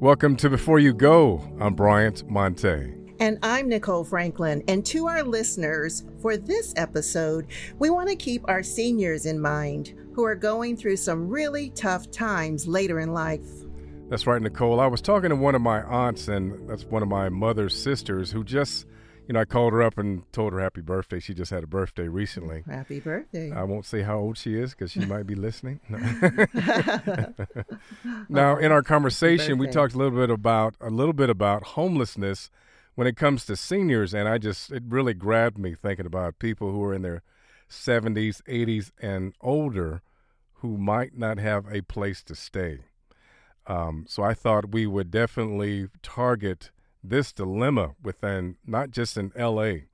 Welcome 0.00 0.36
to 0.36 0.48
Before 0.48 0.78
You 0.78 0.94
Go. 0.94 1.42
I'm 1.58 1.74
Bryant 1.74 2.30
Monte. 2.30 2.94
And 3.18 3.36
I'm 3.42 3.68
Nicole 3.68 4.04
Franklin. 4.04 4.62
And 4.68 4.86
to 4.86 5.08
our 5.08 5.24
listeners, 5.24 6.04
for 6.22 6.36
this 6.36 6.72
episode, 6.76 7.48
we 7.80 7.90
want 7.90 8.08
to 8.08 8.14
keep 8.14 8.48
our 8.48 8.62
seniors 8.62 9.26
in 9.26 9.40
mind 9.40 9.94
who 10.14 10.22
are 10.22 10.36
going 10.36 10.76
through 10.76 10.98
some 10.98 11.28
really 11.28 11.70
tough 11.70 12.12
times 12.12 12.68
later 12.68 13.00
in 13.00 13.12
life. 13.12 13.44
That's 14.08 14.24
right, 14.24 14.40
Nicole. 14.40 14.78
I 14.78 14.86
was 14.86 15.00
talking 15.00 15.30
to 15.30 15.36
one 15.36 15.56
of 15.56 15.62
my 15.62 15.82
aunts, 15.82 16.28
and 16.28 16.68
that's 16.68 16.84
one 16.84 17.02
of 17.02 17.08
my 17.08 17.28
mother's 17.28 17.74
sisters, 17.76 18.30
who 18.30 18.44
just 18.44 18.86
you 19.28 19.34
know, 19.34 19.40
I 19.40 19.44
called 19.44 19.74
her 19.74 19.82
up 19.82 19.98
and 19.98 20.22
told 20.32 20.54
her 20.54 20.60
happy 20.60 20.80
birthday. 20.80 21.20
She 21.20 21.34
just 21.34 21.50
had 21.50 21.62
a 21.62 21.66
birthday 21.66 22.08
recently. 22.08 22.64
Happy 22.66 22.98
birthday. 22.98 23.52
I 23.52 23.62
won't 23.62 23.84
say 23.84 24.00
how 24.00 24.18
old 24.18 24.38
she 24.38 24.54
is 24.54 24.70
because 24.70 24.90
she 24.90 25.04
might 25.04 25.26
be 25.26 25.34
listening. 25.34 25.80
now, 28.30 28.56
in 28.56 28.72
our 28.72 28.82
conversation, 28.82 29.58
we 29.58 29.68
talked 29.68 29.92
a 29.92 29.98
little 29.98 30.18
bit 30.18 30.30
about 30.30 30.76
a 30.80 30.88
little 30.88 31.12
bit 31.12 31.28
about 31.28 31.62
homelessness 31.62 32.50
when 32.94 33.06
it 33.06 33.18
comes 33.18 33.44
to 33.44 33.54
seniors, 33.54 34.14
and 34.14 34.26
I 34.26 34.38
just 34.38 34.72
it 34.72 34.84
really 34.88 35.12
grabbed 35.12 35.58
me 35.58 35.74
thinking 35.74 36.06
about 36.06 36.38
people 36.38 36.72
who 36.72 36.82
are 36.84 36.94
in 36.94 37.02
their 37.02 37.22
70s, 37.68 38.40
80s, 38.44 38.92
and 38.98 39.34
older 39.42 40.00
who 40.60 40.78
might 40.78 41.18
not 41.18 41.38
have 41.38 41.66
a 41.70 41.82
place 41.82 42.22
to 42.24 42.34
stay. 42.34 42.78
Um, 43.66 44.06
so 44.08 44.22
I 44.22 44.32
thought 44.32 44.72
we 44.72 44.86
would 44.86 45.10
definitely 45.10 45.88
target 46.02 46.70
this 47.02 47.32
dilemma 47.32 47.94
within 48.02 48.56
not 48.66 48.90
just 48.90 49.16
in 49.16 49.32
LA, 49.36 49.86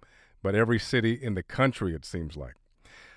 but 0.42 0.54
every 0.54 0.78
city 0.78 1.14
in 1.14 1.34
the 1.34 1.42
country, 1.42 1.94
it 1.94 2.04
seems 2.04 2.36
like. 2.36 2.54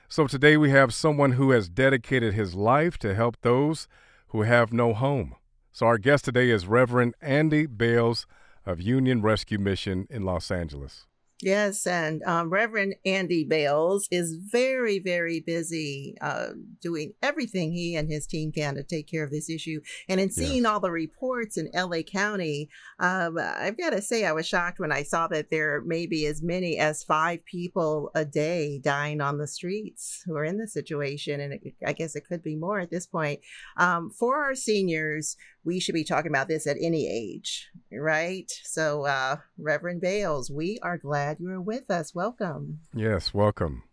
So 0.08 0.28
today 0.28 0.56
we 0.56 0.70
have 0.70 0.94
someone 0.94 1.34
who 1.34 1.52
has 1.52 1.68
dedicated 1.68 2.34
his 2.34 2.56
life 2.56 2.98
to 3.00 3.14
help 3.14 3.38
those 3.42 3.88
who 4.28 4.44
have 4.44 4.72
no 4.72 4.94
home. 4.94 5.36
So 5.72 5.86
our 5.86 5.98
guest 5.98 6.26
today 6.26 6.50
is 6.50 6.68
Reverend 6.68 7.16
Andy 7.22 7.66
Bales 7.66 8.26
of 8.66 8.80
Union 8.80 9.22
Rescue 9.22 9.60
Mission 9.60 10.08
in 10.10 10.24
Los 10.24 10.52
Angeles. 10.52 11.07
Yes, 11.42 11.86
and 11.86 12.24
um, 12.24 12.50
Reverend 12.50 12.96
Andy 13.06 13.44
Bales 13.44 14.08
is 14.10 14.34
very, 14.34 14.98
very 14.98 15.40
busy 15.40 16.16
uh, 16.20 16.50
doing 16.82 17.14
everything 17.22 17.72
he 17.72 17.96
and 17.96 18.12
his 18.12 18.26
team 18.26 18.52
can 18.52 18.74
to 18.74 18.84
take 18.84 19.08
care 19.08 19.24
of 19.24 19.30
this 19.30 19.48
issue. 19.48 19.80
And 20.10 20.20
in 20.20 20.32
seeing 20.32 20.64
yes. 20.64 20.66
all 20.66 20.80
the 20.80 20.90
reports 20.90 21.56
in 21.58 21.70
LA 21.76 22.02
County, 22.02 22.70
um, 23.00 23.38
I've 23.38 23.78
got 23.78 23.92
to 23.92 24.02
say, 24.02 24.26
I 24.26 24.32
was 24.32 24.48
shocked 24.48 24.80
when 24.80 24.92
I 24.92 25.04
saw 25.04 25.28
that 25.28 25.52
there 25.52 25.82
may 25.82 26.08
be 26.08 26.26
as 26.26 26.42
many 26.42 26.80
as 26.80 27.04
five 27.04 27.46
people 27.46 28.10
a 28.16 28.26
day 28.26 28.80
dying 28.80 29.22
on 29.22 29.38
the 29.38 29.48
streets 29.48 30.24
who 30.26 30.36
are 30.36 30.44
in 30.44 30.58
this 30.58 30.74
situation. 30.74 31.40
And 31.40 31.54
it, 31.54 31.76
I 31.86 31.94
guess 31.94 32.16
it 32.16 32.26
could 32.28 32.42
be 32.42 32.56
more 32.56 32.80
at 32.80 32.90
this 32.90 33.06
point. 33.06 33.42
Um, 33.78 34.10
for 34.10 34.44
our 34.44 34.56
seniors, 34.56 35.38
we 35.68 35.82
should 35.82 35.94
be 35.94 36.06
talking 36.06 36.32
about 36.32 36.48
this 36.48 36.66
at 36.66 36.78
any 36.80 37.10
age, 37.10 37.68
right? 37.92 38.50
So, 38.64 39.06
uh, 39.06 39.36
Reverend 39.58 40.00
Bales, 40.00 40.50
we 40.50 40.80
are 40.82 40.98
glad 40.98 41.42
you're 41.42 41.60
with 41.60 41.92
us. 41.92 42.16
Welcome. 42.16 42.80
Yes, 42.96 43.34
welcome. 43.34 43.84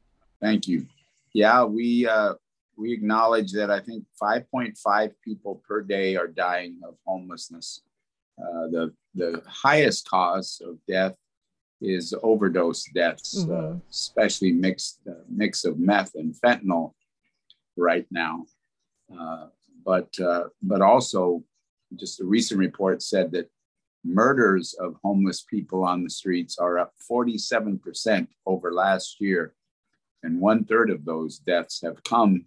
Thank 0.41 0.69
you. 0.69 0.87
Yeah, 1.33 1.65
we 1.65 2.07
uh, 2.07 2.35
we 2.79 2.93
acknowledge 2.93 3.51
that 3.55 3.73
I 3.73 3.81
think 3.81 4.05
5.5 4.23 5.13
people 5.25 5.63
per 5.69 5.83
day 5.83 6.15
are 6.15 6.29
dying 6.29 6.79
of 6.87 6.95
homelessness. 7.05 7.83
Uh, 8.39 8.69
the 8.69 8.95
the 9.17 9.43
highest 9.45 10.09
cause 10.09 10.63
of 10.65 10.79
death 10.87 11.17
is 11.81 12.15
overdose 12.23 12.85
deaths, 12.95 13.37
uh, 13.37 13.47
mm-hmm. 13.47 13.77
uh, 13.77 13.79
especially 13.91 14.53
mixed 14.53 15.01
uh, 15.09 15.25
mix 15.29 15.65
of 15.65 15.81
meth 15.81 16.13
and 16.15 16.37
fentanyl 16.37 16.93
right 17.77 18.07
now. 18.13 18.45
Uh, 19.13 19.47
but 19.85 20.09
uh, 20.21 20.45
but 20.63 20.81
also 20.81 21.43
just 21.99 22.21
a 22.21 22.25
recent 22.25 22.61
report 22.61 23.03
said 23.03 23.33
that 23.33 23.51
murders 24.05 24.75
of 24.75 24.97
homeless 25.03 25.43
people 25.43 25.85
on 25.85 26.05
the 26.05 26.11
streets 26.11 26.59
are 26.59 26.79
up 26.79 26.93
47% 27.11 28.29
over 28.47 28.73
last 28.73 29.21
year. 29.21 29.55
And 30.23 30.41
one 30.41 30.65
third 30.65 30.91
of 30.91 31.05
those 31.05 31.39
deaths 31.39 31.81
have 31.83 32.03
come 32.05 32.47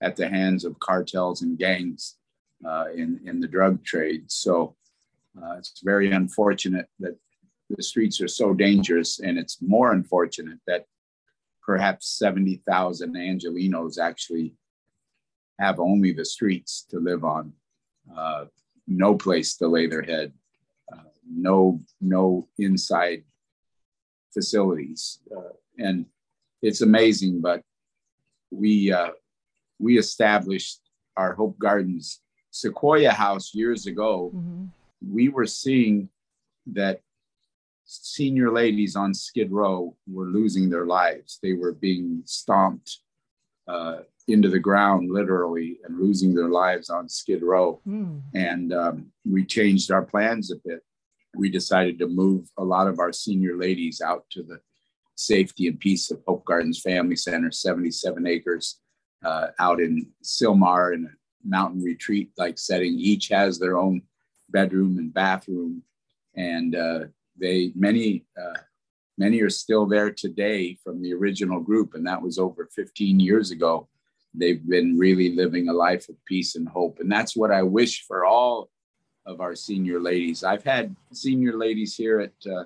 at 0.00 0.16
the 0.16 0.28
hands 0.28 0.64
of 0.64 0.78
cartels 0.80 1.42
and 1.42 1.58
gangs 1.58 2.16
uh, 2.64 2.86
in, 2.94 3.20
in 3.24 3.40
the 3.40 3.48
drug 3.48 3.84
trade. 3.84 4.30
So 4.30 4.76
uh, 5.40 5.56
it's 5.58 5.80
very 5.82 6.10
unfortunate 6.12 6.86
that 7.00 7.16
the 7.70 7.82
streets 7.82 8.20
are 8.20 8.28
so 8.28 8.52
dangerous. 8.52 9.20
And 9.20 9.38
it's 9.38 9.62
more 9.62 9.92
unfortunate 9.92 10.58
that 10.66 10.86
perhaps 11.62 12.18
70,000 12.18 13.14
Angelenos 13.14 13.98
actually 13.98 14.54
have 15.58 15.78
only 15.78 16.12
the 16.12 16.24
streets 16.24 16.84
to 16.90 16.98
live 16.98 17.24
on. 17.24 17.52
Uh, 18.16 18.46
no 18.86 19.14
place 19.14 19.56
to 19.56 19.68
lay 19.68 19.86
their 19.86 20.02
head, 20.02 20.32
uh, 20.92 21.08
no 21.30 21.80
no 22.00 22.48
inside 22.58 23.24
facilities, 24.32 25.20
uh, 25.34 25.52
and 25.78 26.06
it's 26.62 26.80
amazing. 26.80 27.40
But 27.40 27.62
we 28.50 28.92
uh, 28.92 29.12
we 29.78 29.98
established 29.98 30.80
our 31.16 31.34
Hope 31.34 31.58
Gardens 31.58 32.20
Sequoia 32.50 33.12
House 33.12 33.54
years 33.54 33.86
ago. 33.86 34.32
Mm-hmm. 34.34 34.64
We 35.10 35.28
were 35.28 35.46
seeing 35.46 36.08
that 36.66 37.00
senior 37.84 38.50
ladies 38.50 38.96
on 38.96 39.14
Skid 39.14 39.50
Row 39.50 39.96
were 40.06 40.26
losing 40.26 40.70
their 40.70 40.86
lives. 40.86 41.38
They 41.42 41.54
were 41.54 41.72
being 41.72 42.22
stomped 42.24 42.98
uh, 43.66 44.00
into 44.28 44.48
the 44.48 44.58
ground 44.58 45.10
literally 45.10 45.78
and 45.84 45.98
losing 45.98 46.34
their 46.34 46.48
lives 46.48 46.90
on 46.90 47.08
Skid 47.08 47.42
Row. 47.42 47.80
Mm. 47.86 48.22
And 48.34 48.72
um, 48.72 49.06
we 49.24 49.44
changed 49.44 49.90
our 49.90 50.02
plans 50.02 50.52
a 50.52 50.56
bit. 50.64 50.80
We 51.34 51.50
decided 51.50 51.98
to 51.98 52.08
move 52.08 52.48
a 52.58 52.64
lot 52.64 52.88
of 52.88 52.98
our 52.98 53.12
senior 53.12 53.56
ladies 53.56 54.00
out 54.00 54.24
to 54.30 54.42
the 54.42 54.60
safety 55.16 55.66
and 55.66 55.78
peace 55.78 56.10
of 56.10 56.22
Hope 56.26 56.44
Gardens 56.44 56.80
Family 56.80 57.16
Center, 57.16 57.50
77 57.50 58.26
acres 58.26 58.80
uh, 59.24 59.48
out 59.58 59.80
in 59.80 60.06
Sylmar 60.22 60.94
in 60.94 61.06
a 61.06 61.48
mountain 61.48 61.82
retreat 61.82 62.30
like 62.36 62.58
setting. 62.58 62.94
Each 62.94 63.28
has 63.28 63.58
their 63.58 63.76
own 63.76 64.02
bedroom 64.50 64.98
and 64.98 65.12
bathroom. 65.12 65.82
And 66.34 66.76
uh, 66.76 67.00
they, 67.38 67.72
many, 67.74 68.24
uh, 68.40 68.58
many 69.18 69.40
are 69.40 69.50
still 69.50 69.86
there 69.86 70.10
today 70.10 70.78
from 70.82 71.02
the 71.02 71.12
original 71.12 71.60
group. 71.60 71.94
And 71.94 72.06
that 72.06 72.22
was 72.22 72.38
over 72.38 72.68
15 72.74 73.20
years 73.20 73.50
ago 73.50 73.88
they've 74.34 74.66
been 74.66 74.98
really 74.98 75.34
living 75.34 75.68
a 75.68 75.72
life 75.72 76.08
of 76.08 76.16
peace 76.24 76.56
and 76.56 76.68
hope. 76.68 76.98
And 77.00 77.10
that's 77.10 77.36
what 77.36 77.50
I 77.50 77.62
wish 77.62 78.04
for 78.06 78.24
all 78.24 78.70
of 79.26 79.40
our 79.40 79.54
senior 79.54 80.00
ladies. 80.00 80.42
I've 80.42 80.64
had 80.64 80.96
senior 81.12 81.56
ladies 81.56 81.94
here 81.96 82.20
at 82.20 82.50
uh, 82.50 82.64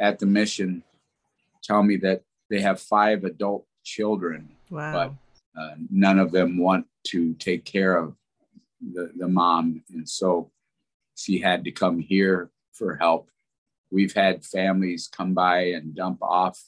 at 0.00 0.18
the 0.18 0.26
mission 0.26 0.82
tell 1.62 1.82
me 1.82 1.96
that 1.96 2.22
they 2.50 2.60
have 2.60 2.80
five 2.80 3.24
adult 3.24 3.66
children, 3.84 4.50
wow. 4.70 4.92
but 5.54 5.60
uh, 5.60 5.74
none 5.90 6.18
of 6.18 6.30
them 6.30 6.58
want 6.58 6.86
to 7.04 7.34
take 7.34 7.64
care 7.64 7.96
of 7.96 8.14
the, 8.92 9.10
the 9.16 9.28
mom. 9.28 9.82
And 9.92 10.08
so 10.08 10.50
she 11.16 11.38
had 11.38 11.64
to 11.64 11.70
come 11.70 12.00
here 12.00 12.50
for 12.72 12.96
help. 12.96 13.30
We've 13.90 14.14
had 14.14 14.44
families 14.44 15.08
come 15.08 15.32
by 15.32 15.66
and 15.68 15.94
dump 15.94 16.18
off 16.22 16.60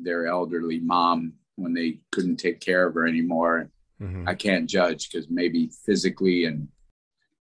their 0.00 0.26
elderly 0.26 0.80
mom 0.80 1.34
when 1.56 1.72
they 1.72 2.00
couldn't 2.10 2.36
take 2.36 2.60
care 2.60 2.86
of 2.86 2.94
her 2.94 3.06
anymore. 3.06 3.70
Mm-hmm. 4.04 4.28
I 4.28 4.34
can't 4.34 4.68
judge 4.68 5.10
because 5.10 5.28
maybe 5.30 5.70
physically 5.84 6.44
and 6.44 6.68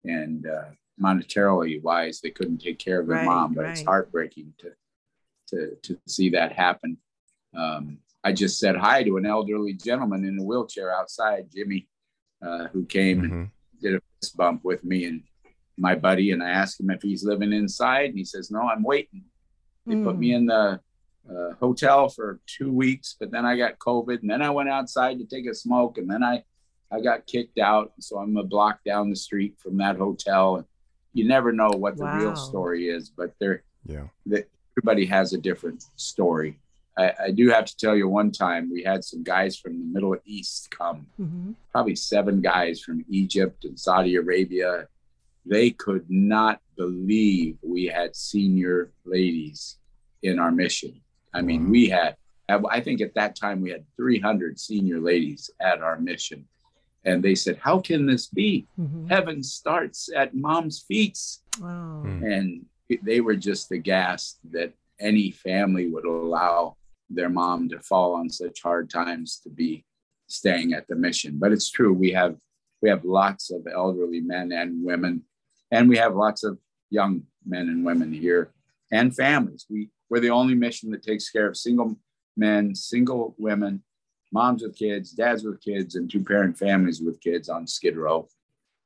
and 0.04 0.48
uh, 0.48 0.66
monetarily 1.02 1.82
wise 1.82 2.22
they 2.22 2.30
couldn't 2.30 2.60
take 2.60 2.80
care 2.80 3.02
of 3.02 3.08
their 3.08 3.18
right, 3.18 3.26
mom, 3.26 3.54
but 3.54 3.64
right. 3.64 3.72
it's 3.72 3.84
heartbreaking 3.84 4.54
to 4.60 4.72
to 5.48 5.76
to 5.84 6.00
see 6.08 6.30
that 6.30 6.54
happen. 6.54 6.98
Um, 7.56 8.00
I 8.24 8.32
just 8.32 8.60
said 8.60 8.76
hi 8.76 9.04
to 9.04 9.18
an 9.18 9.26
elderly 9.26 9.74
gentleman 9.74 10.26
in 10.26 10.40
a 10.40 10.44
wheelchair 10.44 10.92
outside, 10.92 11.48
Jimmy, 11.54 11.88
uh, 12.46 12.68
who 12.68 12.86
came 12.86 13.22
mm-hmm. 13.22 13.34
and 13.34 13.50
did 13.82 13.96
a 13.96 14.02
fist 14.20 14.36
bump 14.36 14.64
with 14.64 14.84
me 14.84 15.06
and 15.06 15.24
my 15.78 15.96
buddy, 15.96 16.32
and 16.32 16.42
I 16.42 16.50
asked 16.50 16.80
him 16.80 16.90
if 16.90 17.02
he's 17.02 17.24
living 17.24 17.54
inside, 17.54 18.10
and 18.10 18.18
he 18.18 18.24
says, 18.24 18.50
"No, 18.50 18.62
I'm 18.62 18.84
waiting." 18.84 19.26
They 19.86 19.96
mm. 19.96 20.04
put 20.04 20.18
me 20.18 20.32
mm. 20.32 20.36
in 20.36 20.46
the 20.46 20.80
uh, 21.30 21.54
hotel 21.60 22.10
for 22.10 22.40
two 22.46 22.72
weeks, 22.72 23.16
but 23.20 23.32
then 23.32 23.46
I 23.46 23.58
got 23.58 23.80
COVID, 23.80 24.22
and 24.22 24.30
then 24.30 24.42
I 24.42 24.50
went 24.50 24.70
outside 24.70 25.20
to 25.20 25.26
take 25.26 25.48
a 25.48 25.54
smoke, 25.54 25.98
and 25.98 26.10
then 26.10 26.24
I 26.24 26.44
I 26.92 27.02
got 27.02 27.26
kicked 27.26 27.58
out. 27.60 27.94
So 28.00 28.18
I'm 28.18 28.38
a 28.38 28.44
block 28.44 28.80
down 28.86 29.10
the 29.10 29.16
street 29.16 29.56
from 29.58 29.78
that 29.78 29.98
hotel. 29.98 30.66
You 31.14 31.28
never 31.28 31.52
know 31.52 31.70
what 31.70 31.98
the 31.98 32.04
wow. 32.04 32.18
real 32.18 32.36
story 32.36 32.90
is, 32.90 33.10
but 33.10 33.34
there, 33.40 33.64
yeah, 33.86 34.08
the, 34.26 34.46
everybody 34.74 35.06
has 35.06 35.34
a 35.34 35.38
different 35.38 35.86
story. 35.96 36.60
I, 36.98 37.14
I, 37.26 37.32
do 37.32 37.50
have 37.50 37.66
to 37.66 37.76
tell 37.76 37.96
you, 37.96 38.08
one 38.08 38.32
time 38.32 38.72
we 38.72 38.84
had 38.84 39.04
some 39.04 39.24
guys 39.24 39.58
from 39.58 39.74
the 39.80 39.86
Middle 39.86 40.16
East 40.26 40.72
come, 40.72 41.08
mm-hmm. 41.20 41.52
probably 41.72 41.96
seven 41.96 42.42
guys 42.42 42.82
from 42.82 43.04
Egypt 43.10 43.66
and 43.66 43.78
Saudi 43.78 44.16
Arabia. 44.16 44.88
They 45.46 45.72
could 45.72 46.10
not 46.10 46.62
believe 46.78 47.58
we 47.62 47.86
had 47.86 48.16
senior 48.16 48.92
ladies 49.04 49.78
in 50.24 50.40
our 50.40 50.52
mission. 50.52 51.02
I 51.36 51.42
mean, 51.42 51.70
we 51.70 51.90
had, 51.90 52.16
I 52.50 52.80
think 52.80 53.02
at 53.02 53.14
that 53.16 53.36
time 53.36 53.62
we 53.62 53.72
had 53.72 53.84
300 53.98 54.60
senior 54.60 55.00
ladies 55.00 55.50
at 55.62 55.82
our 55.82 56.00
mission. 56.00 56.48
And 57.04 57.22
they 57.22 57.36
said, 57.36 57.60
How 57.62 57.80
can 57.80 58.06
this 58.06 58.28
be? 58.28 58.68
Mm-hmm. 58.80 59.08
Heaven 59.08 59.44
starts 59.44 60.10
at 60.16 60.34
mom's 60.34 60.80
feet. 60.88 61.20
Wow. 61.62 62.04
Mm. 62.06 62.34
And 62.34 62.66
they 63.04 63.22
were 63.22 63.36
just 63.36 63.72
aghast 63.72 64.40
that 64.52 64.74
any 65.00 65.32
family 65.32 65.88
would 65.88 66.06
allow 66.06 66.78
their 67.10 67.30
mom 67.30 67.70
to 67.70 67.80
fall 67.80 68.16
on 68.16 68.30
such 68.30 68.62
hard 68.64 68.90
times 68.90 69.40
to 69.44 69.50
be 69.50 69.86
staying 70.28 70.74
at 70.74 70.88
the 70.88 70.96
mission. 70.96 71.38
But 71.38 71.52
it's 71.52 71.70
true, 71.70 71.94
we 71.94 72.12
have 72.12 72.38
we 72.82 72.90
have 72.90 73.06
lots 73.06 73.52
of 73.52 73.66
elderly 73.72 74.22
men 74.22 74.52
and 74.52 74.84
women, 74.84 75.24
and 75.72 75.90
we 75.90 75.98
have 75.98 76.16
lots 76.16 76.44
of 76.44 76.58
young 76.90 77.24
men 77.46 77.68
and 77.70 77.86
women 77.86 78.12
here 78.14 78.52
and 78.92 79.16
families. 79.16 79.66
We 79.70 79.90
we're 80.10 80.20
the 80.20 80.30
only 80.30 80.56
mission 80.56 80.92
that 80.92 81.04
takes 81.04 81.30
care 81.30 81.48
of 81.48 81.58
single 81.58 81.98
men, 82.38 82.76
single 82.76 83.36
women, 83.38 83.84
moms 84.32 84.64
with 84.64 84.78
kids, 84.78 85.12
dads 85.12 85.44
with 85.44 85.62
kids, 85.62 85.96
and 85.96 86.10
two 86.10 86.24
parent 86.24 86.58
families 86.58 87.02
with 87.02 87.22
kids 87.22 87.50
on 87.50 87.68
Skid 87.68 87.98
Row. 87.98 88.28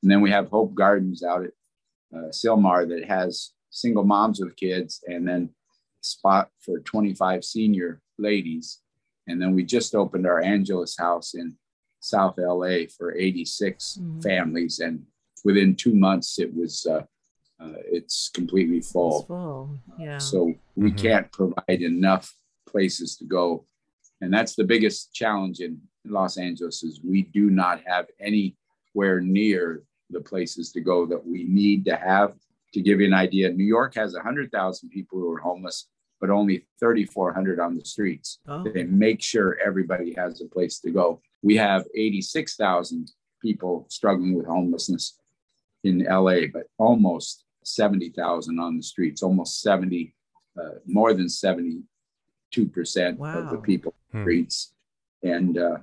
And 0.01 0.11
then 0.11 0.21
we 0.21 0.31
have 0.31 0.49
Hope 0.49 0.73
Gardens 0.75 1.23
out 1.23 1.43
at 1.43 1.51
uh, 2.15 2.29
Sylmar 2.29 2.87
that 2.89 3.05
has 3.05 3.51
single 3.69 4.03
moms 4.03 4.39
with 4.39 4.55
kids, 4.55 5.03
and 5.07 5.27
then 5.27 5.49
spot 6.01 6.49
for 6.59 6.79
25 6.79 7.43
senior 7.43 8.01
ladies. 8.17 8.79
And 9.27 9.41
then 9.41 9.53
we 9.53 9.63
just 9.63 9.95
opened 9.95 10.25
our 10.25 10.41
Angelus 10.41 10.97
house 10.97 11.33
in 11.33 11.55
South 11.99 12.35
LA 12.37 12.85
for 12.97 13.15
86 13.15 13.99
mm-hmm. 14.01 14.21
families. 14.21 14.79
And 14.79 15.03
within 15.43 15.75
two 15.75 15.93
months, 15.93 16.39
it 16.39 16.53
was, 16.53 16.85
uh, 16.85 17.03
uh, 17.59 17.73
it's 17.85 18.29
completely 18.33 18.81
full. 18.81 19.19
It's 19.19 19.27
full. 19.27 19.79
Yeah. 19.99 20.17
So 20.17 20.53
we 20.79 20.91
mm-hmm. 20.91 21.07
can't 21.07 21.31
provide 21.31 21.81
enough 21.81 22.33
places 22.67 23.17
to 23.17 23.25
go. 23.25 23.65
And 24.21 24.33
that's 24.33 24.55
the 24.55 24.63
biggest 24.63 25.13
challenge 25.13 25.59
in 25.59 25.79
Los 26.05 26.37
Angeles 26.37 26.83
is 26.83 27.01
we 27.03 27.23
do 27.23 27.49
not 27.49 27.81
have 27.85 28.07
anywhere 28.19 29.19
near 29.21 29.83
the 30.09 30.21
places 30.21 30.71
to 30.71 30.81
go 30.81 31.05
that 31.05 31.25
we 31.25 31.43
need 31.43 31.85
to 31.85 31.95
have. 31.95 32.33
To 32.73 32.81
give 32.81 33.01
you 33.01 33.07
an 33.07 33.13
idea, 33.13 33.49
New 33.49 33.65
York 33.65 33.95
has 33.95 34.13
100,000 34.13 34.89
people 34.89 35.19
who 35.19 35.31
are 35.31 35.39
homeless 35.39 35.87
but 36.19 36.29
only 36.29 36.65
3,400 36.79 37.59
on 37.59 37.77
the 37.77 37.85
streets. 37.85 38.39
Oh. 38.47 38.63
They 38.63 38.83
make 38.83 39.21
sure 39.21 39.57
everybody 39.63 40.13
has 40.15 40.41
a 40.41 40.45
place 40.45 40.79
to 40.81 40.91
go. 40.91 41.21
We 41.41 41.55
have 41.55 41.85
86,000 41.95 43.11
people 43.41 43.85
struggling 43.89 44.35
with 44.35 44.45
homelessness 44.45 45.17
in 45.83 45.99
LA, 45.99 46.47
but 46.51 46.63
almost 46.77 47.45
70,000 47.63 48.59
on 48.59 48.77
the 48.77 48.83
streets, 48.83 49.23
almost 49.23 49.61
70, 49.61 50.13
uh, 50.59 50.79
more 50.85 51.13
than 51.13 51.27
72% 51.27 51.83
wow. 53.17 53.39
of 53.39 53.49
the 53.49 53.57
people 53.57 53.93
hmm. 54.11 54.21
streets. 54.23 54.73
And 55.23 55.57
uh, 55.57 55.77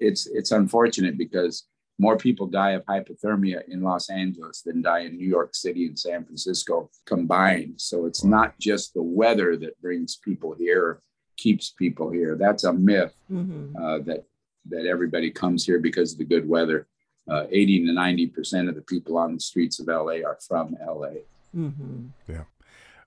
it's, 0.00 0.26
it's 0.26 0.52
unfortunate 0.52 1.16
because 1.18 1.66
more 1.98 2.16
people 2.16 2.46
die 2.46 2.72
of 2.72 2.84
hypothermia 2.86 3.68
in 3.68 3.82
Los 3.82 4.10
Angeles 4.10 4.62
than 4.62 4.82
die 4.82 5.00
in 5.00 5.16
New 5.16 5.28
York 5.28 5.54
City 5.54 5.86
and 5.86 5.98
San 5.98 6.24
Francisco 6.24 6.90
combined. 7.06 7.74
So 7.80 8.06
it's 8.06 8.24
not 8.24 8.58
just 8.58 8.94
the 8.94 9.02
weather 9.02 9.56
that 9.58 9.80
brings 9.80 10.16
people 10.16 10.54
here, 10.58 11.00
keeps 11.36 11.70
people 11.70 12.10
here. 12.10 12.36
That's 12.36 12.64
a 12.64 12.72
myth 12.72 13.14
mm-hmm. 13.30 13.76
uh, 13.76 13.98
that 14.00 14.24
that 14.66 14.86
everybody 14.86 15.30
comes 15.30 15.64
here 15.66 15.78
because 15.78 16.12
of 16.12 16.18
the 16.18 16.24
good 16.24 16.48
weather. 16.48 16.86
Uh, 17.30 17.44
80 17.50 17.86
to 17.86 17.92
90 17.92 18.26
percent 18.28 18.68
of 18.68 18.74
the 18.74 18.82
people 18.82 19.16
on 19.16 19.34
the 19.34 19.40
streets 19.40 19.78
of 19.78 19.86
LA 19.86 20.24
are 20.26 20.38
from 20.46 20.76
LA. 20.84 21.22
Mm-hmm. 21.54 22.06
Yeah. 22.28 22.44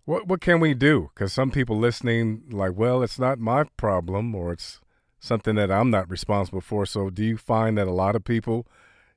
What 0.08 0.26
what 0.26 0.40
can 0.40 0.62
we 0.62 0.74
do? 0.74 1.12
Because 1.14 1.34
some 1.34 1.52
people 1.52 1.78
listening, 1.78 2.44
like, 2.50 2.72
well, 2.78 3.04
it's 3.04 3.20
not 3.20 3.40
my 3.40 3.66
problem, 3.76 4.34
or 4.34 4.54
it's 4.54 4.80
something 5.20 5.56
that 5.56 5.70
I'm 5.70 5.90
not 5.90 6.10
responsible 6.10 6.62
for. 6.62 6.86
So, 6.86 7.10
do 7.10 7.26
you 7.26 7.36
find 7.36 7.78
that 7.78 7.90
a 7.90 7.92
lot 7.92 8.16
of 8.16 8.24
people 8.24 8.66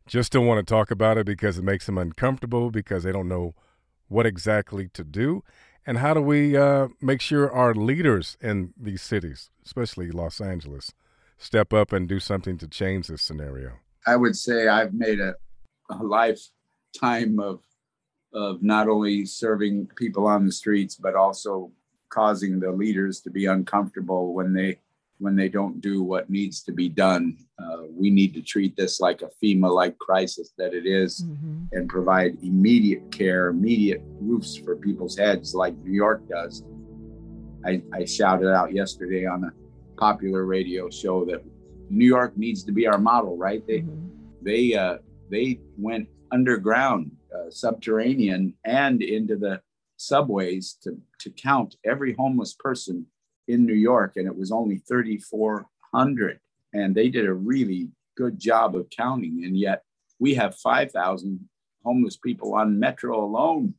just 0.08 0.32
don't 0.32 0.48
want 0.48 0.66
to 0.66 0.68
talk 0.68 0.90
about 0.90 1.16
it 1.16 1.26
because 1.26 1.58
it 1.58 1.62
makes 1.62 1.86
them 1.86 1.96
uncomfortable 1.96 2.72
because 2.72 3.04
they 3.04 3.12
don't 3.12 3.28
know 3.28 3.54
what 4.08 4.26
exactly 4.26 4.88
to 4.94 5.04
do? 5.04 5.44
And 5.86 5.98
how 5.98 6.12
do 6.12 6.20
we 6.20 6.56
uh, 6.56 6.88
make 7.00 7.20
sure 7.20 7.52
our 7.52 7.72
leaders 7.72 8.36
in 8.40 8.74
these 8.76 9.00
cities, 9.00 9.48
especially 9.64 10.10
Los 10.10 10.40
Angeles, 10.40 10.92
step 11.38 11.72
up 11.72 11.92
and 11.92 12.08
do 12.08 12.18
something 12.18 12.58
to 12.58 12.66
change 12.66 13.06
this 13.06 13.22
scenario? 13.22 13.74
I 14.08 14.16
would 14.16 14.36
say 14.36 14.66
I've 14.66 14.92
made 14.92 15.20
a, 15.20 15.36
a 15.88 16.02
lifetime 16.02 17.38
of 17.38 17.60
of 18.32 18.62
not 18.62 18.88
only 18.88 19.26
serving 19.26 19.88
people 19.96 20.26
on 20.26 20.46
the 20.46 20.52
streets, 20.52 20.94
but 20.94 21.14
also 21.14 21.70
causing 22.08 22.58
the 22.60 22.70
leaders 22.70 23.20
to 23.20 23.30
be 23.30 23.46
uncomfortable 23.46 24.34
when 24.34 24.52
they 24.52 24.78
when 25.18 25.36
they 25.36 25.50
don't 25.50 25.82
do 25.82 26.02
what 26.02 26.30
needs 26.30 26.62
to 26.62 26.72
be 26.72 26.88
done. 26.88 27.36
Uh, 27.62 27.82
we 27.90 28.08
need 28.08 28.32
to 28.32 28.40
treat 28.40 28.74
this 28.74 29.00
like 29.00 29.20
a 29.20 29.28
FEMA 29.42 29.70
like 29.70 29.98
crisis 29.98 30.52
that 30.56 30.72
it 30.72 30.86
is 30.86 31.22
mm-hmm. 31.22 31.64
and 31.72 31.90
provide 31.90 32.38
immediate 32.42 33.12
care, 33.12 33.48
immediate 33.48 34.02
roofs 34.18 34.56
for 34.56 34.76
people's 34.76 35.18
heads 35.18 35.54
like 35.54 35.76
New 35.78 35.92
York 35.92 36.26
does. 36.26 36.64
I, 37.66 37.82
I 37.92 38.06
shouted 38.06 38.50
out 38.50 38.72
yesterday 38.72 39.26
on 39.26 39.44
a 39.44 39.52
popular 39.98 40.46
radio 40.46 40.88
show 40.88 41.26
that 41.26 41.44
New 41.90 42.06
York 42.06 42.36
needs 42.38 42.64
to 42.64 42.72
be 42.72 42.86
our 42.86 42.98
model, 42.98 43.36
right? 43.36 43.62
They 43.66 43.80
mm-hmm. 43.80 44.08
they 44.42 44.74
uh, 44.74 44.98
they 45.30 45.60
went 45.76 46.08
underground, 46.32 47.10
uh, 47.34 47.50
subterranean, 47.50 48.54
and 48.64 49.02
into 49.02 49.36
the 49.36 49.60
subways 49.96 50.78
to 50.82 50.98
to 51.20 51.30
count 51.30 51.76
every 51.84 52.14
homeless 52.14 52.54
person 52.54 53.06
in 53.48 53.66
New 53.66 53.74
York, 53.74 54.12
and 54.16 54.26
it 54.26 54.36
was 54.36 54.52
only 54.52 54.78
3,400. 54.78 56.40
And 56.72 56.94
they 56.94 57.08
did 57.08 57.26
a 57.26 57.34
really 57.34 57.90
good 58.16 58.38
job 58.38 58.76
of 58.76 58.88
counting. 58.90 59.44
And 59.44 59.56
yet 59.56 59.82
we 60.18 60.34
have 60.34 60.54
5,000 60.56 61.48
homeless 61.84 62.16
people 62.16 62.54
on 62.54 62.78
Metro 62.78 63.24
alone 63.24 63.74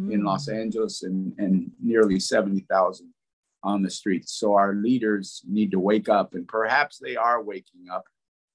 mm. 0.00 0.12
in 0.12 0.22
Los 0.22 0.48
Angeles 0.48 1.02
and, 1.02 1.32
and 1.38 1.70
nearly 1.82 2.20
70,000 2.20 3.12
on 3.62 3.82
the 3.82 3.90
streets. 3.90 4.32
So 4.34 4.54
our 4.54 4.74
leaders 4.74 5.42
need 5.48 5.72
to 5.72 5.80
wake 5.80 6.08
up, 6.08 6.34
and 6.34 6.46
perhaps 6.46 6.98
they 6.98 7.16
are 7.16 7.42
waking 7.42 7.88
up. 7.92 8.04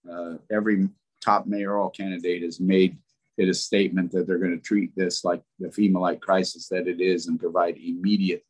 Uh, 0.09 0.35
every 0.49 0.87
top 1.19 1.45
mayoral 1.45 1.89
candidate 1.89 2.43
has 2.43 2.59
made 2.59 2.97
it 3.37 3.49
a 3.49 3.53
statement 3.53 4.11
that 4.11 4.27
they're 4.27 4.37
going 4.37 4.57
to 4.57 4.63
treat 4.63 4.95
this 4.95 5.23
like 5.23 5.41
the 5.59 5.69
FEMA 5.69 5.99
like 5.99 6.21
crisis 6.21 6.67
that 6.67 6.87
it 6.87 7.01
is 7.01 7.27
and 7.27 7.39
provide 7.39 7.77
immediate 7.77 8.43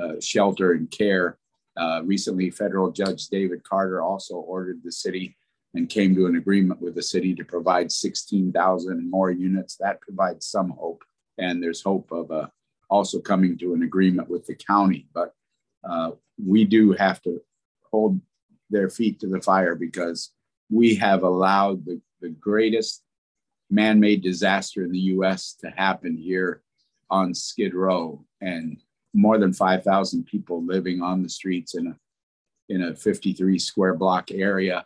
uh, 0.00 0.14
shelter 0.20 0.72
and 0.72 0.90
care 0.90 1.38
uh, 1.78 2.02
recently, 2.04 2.50
federal 2.50 2.90
judge 2.90 3.28
David 3.28 3.62
Carter 3.62 4.02
also 4.02 4.34
ordered 4.34 4.80
the 4.82 4.90
city 4.90 5.36
and 5.74 5.88
came 5.88 6.14
to 6.14 6.26
an 6.26 6.34
agreement 6.34 6.80
with 6.80 6.96
the 6.96 7.02
city 7.02 7.34
to 7.36 7.44
provide 7.44 7.92
16,000 7.92 9.08
more 9.08 9.30
units. 9.30 9.76
That 9.76 10.00
provides 10.00 10.46
some 10.46 10.70
hope. 10.70 11.04
And 11.38 11.62
there's 11.62 11.82
hope 11.82 12.10
of 12.10 12.32
uh, 12.32 12.48
also 12.90 13.20
coming 13.20 13.56
to 13.58 13.74
an 13.74 13.84
agreement 13.84 14.28
with 14.28 14.44
the 14.46 14.56
county. 14.56 15.06
But 15.14 15.34
uh, 15.88 16.12
we 16.44 16.64
do 16.64 16.92
have 16.92 17.22
to 17.22 17.40
hold 17.92 18.20
their 18.70 18.90
feet 18.90 19.20
to 19.20 19.28
the 19.28 19.40
fire 19.40 19.76
because 19.76 20.32
we 20.68 20.96
have 20.96 21.22
allowed 21.22 21.84
the, 21.84 22.00
the 22.20 22.30
greatest 22.30 23.04
man 23.70 24.00
made 24.00 24.22
disaster 24.22 24.82
in 24.84 24.92
the 24.92 24.98
US 25.16 25.54
to 25.60 25.70
happen 25.70 26.16
here 26.16 26.62
on 27.10 27.34
Skid 27.34 27.74
Row. 27.74 28.24
And 28.40 28.78
more 29.14 29.38
than 29.38 29.52
5,000 29.52 30.24
people 30.24 30.64
living 30.64 31.02
on 31.02 31.22
the 31.22 31.28
streets 31.28 31.74
in 31.74 31.88
a 31.88 31.96
in 32.68 32.82
a 32.82 32.94
53 32.94 33.58
square 33.58 33.94
block 33.94 34.30
area. 34.30 34.84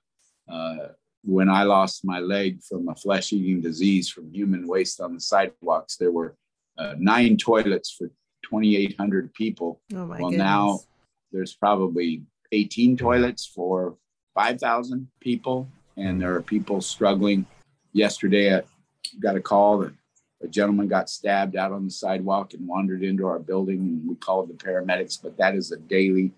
Uh, 0.49 0.89
when 1.25 1.49
I 1.49 1.65
lost 1.65 2.05
my 2.05 2.21
leg 2.21 2.63
from 2.63 2.89
a 2.89 2.95
flesh 2.95 3.33
eating 3.33 3.61
disease 3.61 4.09
from 4.09 4.33
human 4.33 4.67
waste 4.67 5.01
on 5.01 5.15
the 5.15 5.21
sidewalks, 5.21 5.97
there 5.97 6.13
were 6.13 6.37
uh, 6.79 6.95
nine 6.99 7.37
toilets 7.37 7.91
for 7.91 8.09
2,800 8.45 9.33
people. 9.35 9.81
Oh 9.95 10.05
well, 10.05 10.19
goodness. 10.19 10.39
now 10.39 10.81
there's 11.33 11.55
probably 11.55 12.23
18 12.53 12.97
toilets 12.97 13.47
for 13.47 13.97
5,000 14.35 15.09
people, 15.21 15.69
and 15.97 16.21
there 16.21 16.35
are 16.35 16.43
people 16.43 16.81
struggling. 16.81 17.47
Yesterday, 17.93 18.57
I 18.57 18.63
got 19.21 19.37
a 19.37 19.41
call 19.41 19.79
that 19.79 19.93
a 20.43 20.49
gentleman 20.49 20.89
got 20.89 21.09
stabbed 21.09 21.57
out 21.57 21.73
on 21.73 21.85
the 21.85 21.91
sidewalk 21.91 22.53
and 22.55 22.67
wandered 22.67 23.03
into 23.03 23.27
our 23.27 23.39
building 23.39 23.79
and 23.79 24.09
we 24.09 24.15
called 24.17 24.49
the 24.49 24.55
paramedics 24.55 25.21
but 25.23 25.37
that 25.37 25.55
is 25.55 25.71
a 25.73 25.77
daily 25.77 26.33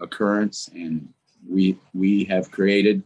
occurrence 0.00 0.68
and 0.74 1.08
we 1.48 1.78
we 1.92 2.24
have 2.24 2.50
created 2.50 3.02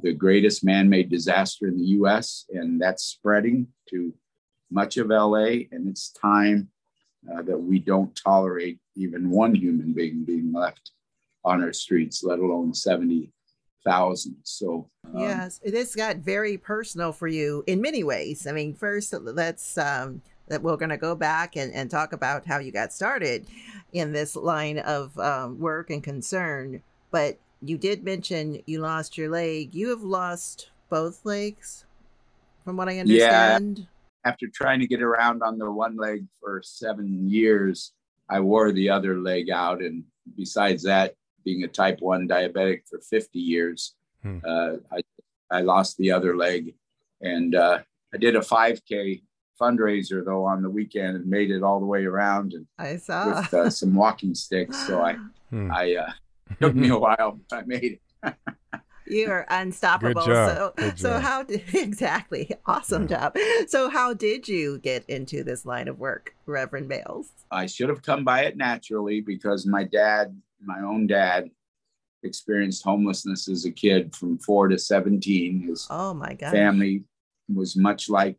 the 0.00 0.12
greatest 0.12 0.64
man-made 0.64 1.08
disaster 1.08 1.66
in 1.66 1.76
the 1.76 1.86
US 1.98 2.46
and 2.52 2.80
that's 2.80 3.04
spreading 3.04 3.66
to 3.88 4.12
much 4.70 4.96
of 4.96 5.08
LA 5.08 5.66
and 5.72 5.88
it's 5.88 6.10
time 6.10 6.68
uh, 7.32 7.42
that 7.42 7.58
we 7.58 7.78
don't 7.78 8.14
tolerate 8.14 8.78
even 8.96 9.30
one 9.30 9.54
human 9.54 9.92
being 9.92 10.24
being 10.24 10.52
left 10.52 10.92
on 11.44 11.62
our 11.62 11.72
streets 11.72 12.22
let 12.22 12.38
alone 12.38 12.74
70 12.74 13.32
thousand. 13.84 14.36
So 14.42 14.88
um, 15.06 15.20
yes, 15.20 15.60
this 15.64 15.94
got 15.94 16.16
very 16.16 16.56
personal 16.56 17.12
for 17.12 17.28
you 17.28 17.64
in 17.66 17.80
many 17.80 18.02
ways. 18.02 18.46
I 18.46 18.52
mean, 18.52 18.74
first 18.74 19.12
let's 19.12 19.78
um, 19.78 20.22
that 20.48 20.62
we're 20.62 20.76
going 20.76 20.90
to 20.90 20.96
go 20.96 21.14
back 21.14 21.56
and, 21.56 21.72
and 21.72 21.90
talk 21.90 22.12
about 22.12 22.46
how 22.46 22.58
you 22.58 22.70
got 22.70 22.92
started 22.92 23.46
in 23.92 24.12
this 24.12 24.36
line 24.36 24.78
of 24.78 25.18
um, 25.18 25.58
work 25.58 25.90
and 25.90 26.02
concern. 26.02 26.82
But 27.10 27.38
you 27.62 27.78
did 27.78 28.04
mention 28.04 28.62
you 28.66 28.80
lost 28.80 29.16
your 29.16 29.30
leg. 29.30 29.74
You 29.74 29.88
have 29.90 30.02
lost 30.02 30.70
both 30.90 31.24
legs, 31.24 31.84
from 32.64 32.76
what 32.76 32.88
I 32.88 32.98
understand. 32.98 33.78
Yeah. 33.78 33.84
After 34.26 34.46
trying 34.52 34.80
to 34.80 34.86
get 34.86 35.02
around 35.02 35.42
on 35.42 35.58
the 35.58 35.70
one 35.70 35.96
leg 35.96 36.26
for 36.40 36.62
seven 36.64 37.28
years, 37.28 37.92
I 38.30 38.40
wore 38.40 38.72
the 38.72 38.88
other 38.88 39.18
leg 39.18 39.50
out. 39.50 39.82
And 39.82 40.04
besides 40.36 40.82
that, 40.84 41.14
being 41.44 41.64
a 41.64 41.68
type 41.68 42.00
1 42.00 42.28
diabetic 42.28 42.88
for 42.88 43.00
50 43.00 43.38
years, 43.38 43.94
hmm. 44.22 44.38
uh, 44.46 44.74
I, 44.92 45.00
I 45.50 45.60
lost 45.60 45.96
the 45.98 46.12
other 46.12 46.36
leg. 46.36 46.74
And 47.20 47.54
uh, 47.54 47.78
I 48.12 48.16
did 48.16 48.36
a 48.36 48.40
5K 48.40 49.22
fundraiser 49.60 50.24
though 50.24 50.44
on 50.44 50.62
the 50.62 50.70
weekend 50.70 51.16
and 51.16 51.26
made 51.26 51.50
it 51.50 51.62
all 51.62 51.78
the 51.78 51.86
way 51.86 52.04
around 52.04 52.54
and 52.54 52.66
I 52.76 52.96
saw 52.96 53.40
with 53.40 53.54
uh, 53.54 53.70
some 53.70 53.94
walking 53.94 54.34
sticks. 54.34 54.86
So 54.86 55.00
I, 55.00 55.16
hmm. 55.50 55.70
I 55.70 55.94
uh, 55.94 56.12
took 56.60 56.74
me 56.74 56.88
a 56.88 56.98
while, 56.98 57.40
but 57.48 57.60
I 57.60 57.62
made 57.64 57.98
it. 58.22 58.34
you 59.06 59.30
are 59.30 59.46
unstoppable. 59.48 60.24
Good 60.24 60.26
job. 60.26 60.56
So, 60.56 60.72
Good 60.76 60.98
so 60.98 61.18
how 61.18 61.42
did 61.42 61.62
exactly 61.74 62.50
awesome 62.66 63.02
yeah. 63.02 63.30
job? 63.30 63.36
So 63.68 63.90
how 63.90 64.14
did 64.14 64.48
you 64.48 64.78
get 64.78 65.04
into 65.08 65.44
this 65.44 65.64
line 65.64 65.88
of 65.88 65.98
work, 65.98 66.34
Reverend 66.46 66.88
Bales? 66.88 67.30
I 67.50 67.66
should 67.66 67.88
have 67.88 68.02
come 68.02 68.24
by 68.24 68.42
it 68.42 68.56
naturally 68.56 69.20
because 69.20 69.66
my 69.66 69.84
dad, 69.84 70.36
my 70.60 70.80
own 70.80 71.06
dad, 71.06 71.50
experienced 72.22 72.84
homelessness 72.84 73.48
as 73.48 73.64
a 73.64 73.70
kid 73.70 74.14
from 74.14 74.38
four 74.38 74.68
to 74.68 74.78
seventeen. 74.78 75.60
His 75.60 75.86
oh 75.90 76.14
my 76.14 76.34
god 76.34 76.52
family 76.52 77.04
was 77.54 77.76
much 77.76 78.08
like 78.08 78.36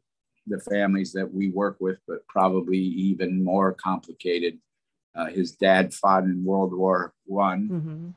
the 0.47 0.59
families 0.59 1.11
that 1.13 1.31
we 1.31 1.49
work 1.49 1.77
with, 1.79 1.97
but 2.07 2.27
probably 2.27 2.77
even 2.77 3.43
more 3.43 3.73
complicated. 3.73 4.59
Uh, 5.15 5.27
his 5.27 5.51
dad 5.53 5.93
fought 5.93 6.23
in 6.23 6.43
World 6.43 6.73
War 6.73 7.13
One 7.25 7.69
mm-hmm. 7.69 8.09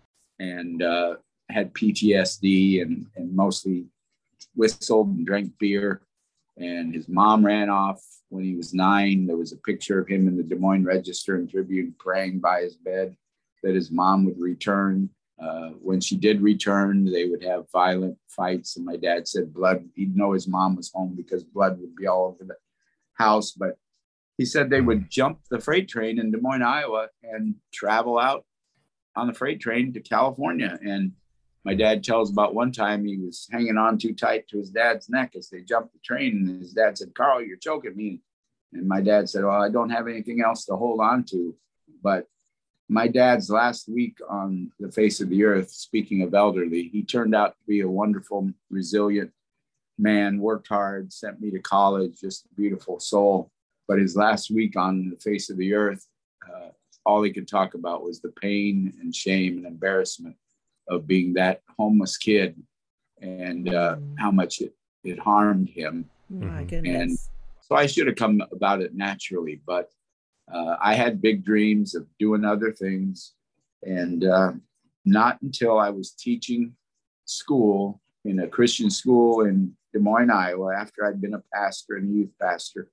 and 0.44 0.82
uh, 0.82 1.16
had 1.48 1.72
PTSD 1.72 2.82
and, 2.82 3.06
and 3.16 3.34
mostly 3.34 3.86
whistled 4.54 5.08
and 5.08 5.26
drank 5.26 5.52
beer. 5.58 6.02
And 6.56 6.92
his 6.92 7.08
mom 7.08 7.46
ran 7.46 7.70
off 7.70 8.02
when 8.30 8.44
he 8.44 8.56
was 8.56 8.74
nine. 8.74 9.26
There 9.26 9.36
was 9.36 9.52
a 9.52 9.58
picture 9.58 10.00
of 10.00 10.08
him 10.08 10.26
in 10.26 10.36
the 10.36 10.42
Des 10.42 10.56
Moines 10.56 10.84
Register 10.84 11.36
and 11.36 11.48
Tribune 11.48 11.94
praying 11.98 12.40
by 12.40 12.62
his 12.62 12.74
bed 12.74 13.16
that 13.62 13.74
his 13.74 13.90
mom 13.90 14.24
would 14.24 14.40
return. 14.40 15.10
Uh, 15.40 15.70
when 15.80 16.00
she 16.00 16.16
did 16.16 16.40
return, 16.40 17.04
they 17.04 17.26
would 17.26 17.42
have 17.44 17.70
violent 17.70 18.18
fights. 18.28 18.76
And 18.76 18.84
my 18.84 18.96
dad 18.96 19.28
said 19.28 19.54
blood, 19.54 19.88
he'd 19.94 20.16
know 20.16 20.32
his 20.32 20.48
mom 20.48 20.76
was 20.76 20.90
home 20.92 21.14
because 21.16 21.44
blood 21.44 21.78
would 21.80 21.94
be 21.94 22.06
all 22.06 22.26
over 22.26 22.44
the 22.44 22.56
house. 23.14 23.52
But 23.52 23.76
he 24.36 24.44
said 24.44 24.70
they 24.70 24.80
would 24.80 25.10
jump 25.10 25.40
the 25.50 25.60
freight 25.60 25.88
train 25.88 26.18
in 26.18 26.30
Des 26.30 26.38
Moines, 26.40 26.62
Iowa, 26.62 27.08
and 27.22 27.56
travel 27.72 28.18
out 28.18 28.44
on 29.16 29.26
the 29.26 29.34
freight 29.34 29.60
train 29.60 29.92
to 29.92 30.00
California. 30.00 30.78
And 30.82 31.12
my 31.64 31.74
dad 31.74 32.04
tells 32.04 32.30
about 32.30 32.54
one 32.54 32.72
time 32.72 33.04
he 33.04 33.18
was 33.18 33.48
hanging 33.50 33.76
on 33.76 33.98
too 33.98 34.14
tight 34.14 34.48
to 34.48 34.58
his 34.58 34.70
dad's 34.70 35.10
neck 35.10 35.34
as 35.36 35.50
they 35.50 35.60
jumped 35.60 35.92
the 35.92 35.98
train. 36.04 36.48
And 36.48 36.62
his 36.62 36.72
dad 36.72 36.96
said, 36.96 37.14
Carl, 37.14 37.42
you're 37.42 37.56
choking 37.56 37.96
me. 37.96 38.22
And 38.72 38.86
my 38.86 39.00
dad 39.00 39.28
said, 39.28 39.44
Well, 39.44 39.62
I 39.62 39.68
don't 39.68 39.90
have 39.90 40.08
anything 40.08 40.40
else 40.40 40.64
to 40.66 40.76
hold 40.76 41.00
on 41.00 41.24
to. 41.24 41.54
But 42.02 42.26
my 42.88 43.06
dad's 43.06 43.50
last 43.50 43.88
week 43.88 44.18
on 44.28 44.72
the 44.80 44.90
face 44.90 45.20
of 45.20 45.28
the 45.28 45.44
earth, 45.44 45.70
speaking 45.70 46.22
of 46.22 46.34
elderly, 46.34 46.88
he 46.88 47.02
turned 47.02 47.34
out 47.34 47.50
to 47.58 47.64
be 47.66 47.80
a 47.80 47.88
wonderful, 47.88 48.50
resilient 48.70 49.30
man, 49.98 50.38
worked 50.38 50.68
hard, 50.68 51.12
sent 51.12 51.40
me 51.40 51.50
to 51.50 51.58
college, 51.58 52.20
just 52.20 52.46
a 52.46 52.54
beautiful 52.54 52.98
soul. 52.98 53.50
But 53.86 53.98
his 53.98 54.16
last 54.16 54.50
week 54.50 54.76
on 54.76 55.10
the 55.10 55.16
face 55.16 55.50
of 55.50 55.58
the 55.58 55.74
earth, 55.74 56.06
uh, 56.48 56.68
all 57.04 57.22
he 57.22 57.32
could 57.32 57.48
talk 57.48 57.74
about 57.74 58.04
was 58.04 58.20
the 58.20 58.32
pain 58.40 58.94
and 59.00 59.14
shame 59.14 59.58
and 59.58 59.66
embarrassment 59.66 60.36
of 60.88 61.06
being 61.06 61.34
that 61.34 61.62
homeless 61.78 62.16
kid 62.16 62.56
and 63.20 63.68
uh, 63.68 63.96
mm. 63.96 64.14
how 64.18 64.30
much 64.30 64.60
it, 64.60 64.74
it 65.04 65.18
harmed 65.18 65.68
him. 65.68 66.08
My 66.30 66.46
mm-hmm. 66.46 66.66
goodness. 66.66 66.94
And 66.94 67.18
so 67.60 67.76
I 67.76 67.86
should 67.86 68.06
have 68.06 68.16
come 68.16 68.42
about 68.52 68.80
it 68.80 68.94
naturally, 68.94 69.60
but 69.66 69.90
uh, 70.52 70.76
I 70.80 70.94
had 70.94 71.22
big 71.22 71.44
dreams 71.44 71.94
of 71.94 72.06
doing 72.18 72.44
other 72.44 72.72
things. 72.72 73.34
And 73.82 74.24
uh, 74.24 74.52
not 75.04 75.40
until 75.42 75.78
I 75.78 75.90
was 75.90 76.12
teaching 76.12 76.74
school 77.24 78.00
in 78.24 78.40
a 78.40 78.48
Christian 78.48 78.90
school 78.90 79.42
in 79.42 79.76
Des 79.92 80.00
Moines, 80.00 80.30
Iowa, 80.30 80.74
after 80.76 81.04
I'd 81.04 81.20
been 81.20 81.34
a 81.34 81.42
pastor 81.52 81.96
and 81.96 82.08
a 82.08 82.12
youth 82.12 82.32
pastor, 82.40 82.90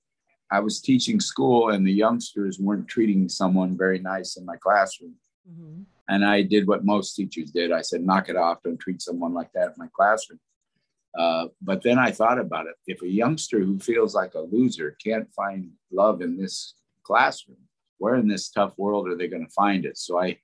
I 0.51 0.59
was 0.59 0.79
teaching 0.79 1.19
school 1.19 1.69
and 1.69 1.85
the 1.85 1.91
youngsters 1.91 2.59
weren't 2.59 2.88
treating 2.88 3.27
someone 3.27 3.77
very 3.77 4.00
nice 4.00 4.38
in 4.38 4.45
my 4.45 4.57
classroom. 4.57 5.15
Mm-hmm. 5.50 5.81
And 6.07 6.24
I 6.24 6.43
did 6.43 6.67
what 6.67 6.85
most 6.85 7.15
teachers 7.15 7.51
did. 7.51 7.71
I 7.71 7.81
said, 7.81 8.03
knock 8.03 8.29
it 8.29 8.35
off, 8.35 8.62
don't 8.63 8.77
treat 8.77 9.01
someone 9.01 9.33
like 9.33 9.51
that 9.53 9.69
in 9.69 9.74
my 9.77 9.89
classroom. 9.95 10.39
Uh, 11.17 11.47
but 11.62 11.81
then 11.81 11.97
I 11.97 12.12
thought 12.12 12.39
about 12.39 12.67
it. 12.67 12.75
If 12.85 13.01
a 13.01 13.07
youngster 13.07 13.59
who 13.59 13.79
feels 13.79 14.13
like 14.13 14.35
a 14.35 14.41
loser 14.41 14.95
can't 15.03 15.31
find 15.33 15.71
love 15.91 16.21
in 16.21 16.38
this 16.38 16.75
classroom. 17.05 17.57
Where 17.97 18.15
in 18.15 18.27
this 18.27 18.50
tough 18.50 18.74
world 18.77 19.07
are 19.07 19.15
they 19.15 19.27
going 19.27 19.45
to 19.45 19.51
find 19.51 19.85
it? 19.85 19.97
So 19.97 20.19
I, 20.19 20.38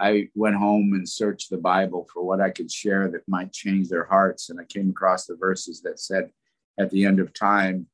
I 0.00 0.28
went 0.34 0.56
home 0.56 0.92
and 0.94 1.08
searched 1.08 1.50
the 1.50 1.58
Bible 1.58 2.08
for 2.12 2.24
what 2.24 2.40
I 2.40 2.50
could 2.50 2.70
share 2.70 3.08
that 3.08 3.28
might 3.28 3.52
change 3.52 3.88
their 3.88 4.04
hearts. 4.04 4.50
And 4.50 4.60
I 4.60 4.64
came 4.64 4.90
across 4.90 5.26
the 5.26 5.36
verses 5.36 5.80
that 5.82 6.00
said, 6.00 6.30
at 6.78 6.90
the 6.90 7.04
end 7.04 7.20
of 7.20 7.32
time, 7.32 7.86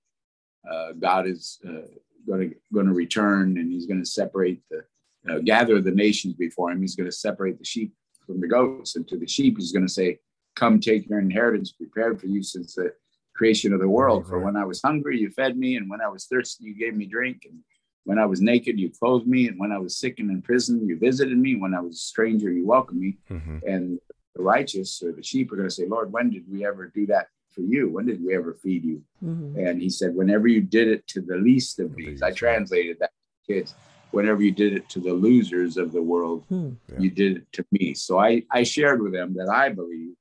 uh, 0.71 0.93
God 0.93 1.27
is 1.27 1.59
uh, 1.67 1.87
going 2.27 2.51
to 2.51 2.57
going 2.73 2.87
to 2.87 2.93
return, 2.93 3.59
and 3.59 3.71
He's 3.73 3.87
going 3.87 4.01
to 4.01 4.07
separate 4.07 4.63
the 4.71 4.85
uh, 5.31 5.39
gather 5.39 5.81
the 5.81 5.91
nations 5.91 6.35
before 6.35 6.71
Him. 6.71 6.81
He's 6.81 6.97
going 6.97 7.09
to 7.09 7.17
separate 7.17 7.59
the 7.59 7.65
sheep 7.65 7.95
from 8.27 8.41
the 8.41 8.49
goats, 8.49 8.97
and 8.97 9.07
to 9.09 9.19
the 9.19 9.27
sheep, 9.27 9.57
He's 9.59 9.73
going 9.73 9.87
to 9.87 9.93
say, 9.93 10.19
"Come, 10.57 10.81
take 10.81 11.09
your 11.09 11.19
inheritance 11.19 11.73
prepared 11.73 12.21
for 12.21 12.27
you 12.27 12.43
since 12.43 12.75
the 12.75 12.93
creation 13.35 13.73
of 13.73 13.81
the 13.81 13.89
world. 13.89 14.23
Right, 14.23 14.31
For 14.31 14.39
when 14.39 14.57
I 14.57 14.65
was 14.65 14.81
hungry, 14.83 15.19
you 15.19 15.31
fed 15.31 15.57
me, 15.57 15.77
and 15.77 15.91
when 15.91 16.01
I 16.01 16.09
was 16.09 16.27
thirsty, 16.27 16.65
you 16.65 16.75
gave 16.75 16.95
me 16.95 17.07
drink, 17.07 17.47
and 17.49 17.59
when 18.05 18.19
I 18.19 18.27
was 18.27 18.41
naked, 18.41 18.79
you 18.79 18.91
clothed 18.91 19.27
me. 19.27 19.49
And 19.49 19.59
when 19.59 19.73
I 19.73 19.79
was 19.79 19.97
sick 19.97 20.19
and 20.19 20.31
in 20.31 20.43
prison, 20.43 20.87
you 20.87 20.99
visited 20.99 21.37
me. 21.37 21.57
When 21.57 21.75
I 21.75 21.81
was 21.81 21.97
a 21.97 21.99
stranger, 21.99 22.53
you 22.53 22.67
welcomed 22.67 23.01
me. 23.01 23.17
Mm-hmm. 23.31 23.59
And 23.67 23.99
the 24.35 24.43
righteous 24.43 25.03
or 25.03 25.13
the 25.13 25.23
sheep 25.23 25.53
are 25.53 25.57
going 25.57 25.69
to 25.69 25.75
say, 25.75 25.87
Lord, 25.87 26.13
when 26.13 26.31
did 26.31 26.45
we 26.51 26.67
ever 26.67 26.89
do 26.95 27.07
that 27.07 27.29
for 27.51 27.63
you? 27.63 27.89
When 27.89 28.07
did 28.07 28.25
we 28.25 28.35
ever 28.35 28.55
feed 28.55 28.85
you? 28.85 29.03
Mm-hmm. 29.25 29.59
And 29.59 29.81
he 29.81 29.89
said, 29.89 30.15
Whenever 30.15 30.49
you 30.49 30.61
did 30.61 30.89
it 30.89 31.07
to 31.09 31.21
the 31.21 31.37
least 31.37 31.81
of 31.81 31.95
these, 31.97 32.23
I 32.23 32.33
translated 32.33 32.99
that 33.01 33.11
to 33.11 33.55
kids. 33.55 33.75
Whenever 34.11 34.43
you 34.43 34.53
did 34.53 34.75
it 34.75 34.89
to 34.91 35.01
the 35.01 35.13
losers 35.13 35.77
of 35.77 35.91
the 35.91 36.03
world, 36.03 36.45
hmm. 36.49 36.71
yeah. 36.89 36.99
you 37.01 37.11
did 37.11 37.39
it 37.39 37.53
to 37.53 37.67
me. 37.73 37.95
So 37.95 38.21
I, 38.21 38.45
I 38.49 38.63
shared 38.63 39.03
with 39.03 39.13
them 39.13 39.35
that 39.35 39.49
I 39.49 39.71
believe 39.71 40.15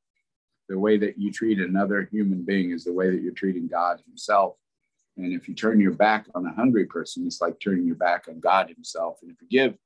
the 0.67 0.79
way 0.79 0.97
that 0.97 1.19
you 1.19 1.31
treat 1.31 1.59
another 1.59 2.09
human 2.11 2.43
being 2.43 2.71
is 2.71 2.85
the 2.85 2.93
way 2.93 3.11
that 3.11 3.21
you're 3.21 3.33
treating 3.33 3.67
God 3.67 4.01
Himself. 4.07 4.55
And 5.17 5.34
if 5.34 5.48
you 5.48 5.53
turn 5.53 5.79
your 5.79 5.93
back 5.93 6.25
on 6.34 6.46
a 6.46 6.53
hungry 6.53 6.86
person, 6.86 7.25
it's 7.27 7.41
like 7.41 7.60
turning 7.60 7.86
your 7.86 7.96
back 7.96 8.25
on 8.27 8.39
God 8.39 8.70
Himself. 8.70 9.20
And 9.22 9.32
if 9.32 9.38
you 9.41 9.48
give 9.50 9.77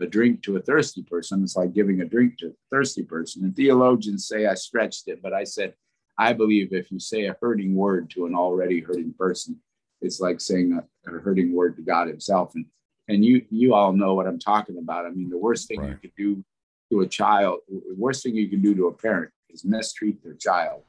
a 0.00 0.06
drink 0.06 0.42
to 0.42 0.56
a 0.56 0.60
thirsty 0.60 1.02
person, 1.02 1.42
it's 1.42 1.56
like 1.56 1.72
giving 1.72 2.00
a 2.00 2.04
drink 2.04 2.38
to 2.38 2.48
a 2.48 2.52
thirsty 2.70 3.02
person. 3.02 3.44
And 3.44 3.56
theologians 3.56 4.28
say 4.28 4.46
I 4.46 4.54
stretched 4.54 5.08
it, 5.08 5.22
but 5.22 5.32
I 5.32 5.44
said, 5.44 5.74
I 6.18 6.32
believe 6.32 6.72
if 6.72 6.92
you 6.92 7.00
say 7.00 7.26
a 7.26 7.36
hurting 7.40 7.74
word 7.74 8.10
to 8.10 8.26
an 8.26 8.34
already 8.34 8.80
hurting 8.80 9.14
person, 9.18 9.60
it's 10.00 10.20
like 10.20 10.40
saying 10.40 10.78
a, 10.78 11.10
a 11.10 11.20
hurting 11.20 11.54
word 11.54 11.76
to 11.76 11.82
God 11.82 12.08
Himself. 12.08 12.52
And 12.54 12.66
and 13.08 13.24
you 13.24 13.44
you 13.50 13.74
all 13.74 13.92
know 13.92 14.14
what 14.14 14.26
I'm 14.26 14.38
talking 14.38 14.78
about. 14.78 15.06
I 15.06 15.10
mean, 15.10 15.28
the 15.28 15.38
worst 15.38 15.68
thing 15.68 15.80
right. 15.80 15.90
you 15.90 15.96
could 15.96 16.14
do 16.16 16.44
to 16.90 17.00
a 17.00 17.06
child, 17.06 17.60
the 17.68 17.94
worst 17.96 18.22
thing 18.22 18.34
you 18.34 18.48
can 18.48 18.62
do 18.62 18.74
to 18.74 18.86
a 18.88 18.92
parent 18.92 19.30
is 19.50 19.64
mistreat 19.64 20.22
their 20.22 20.34
child. 20.34 20.82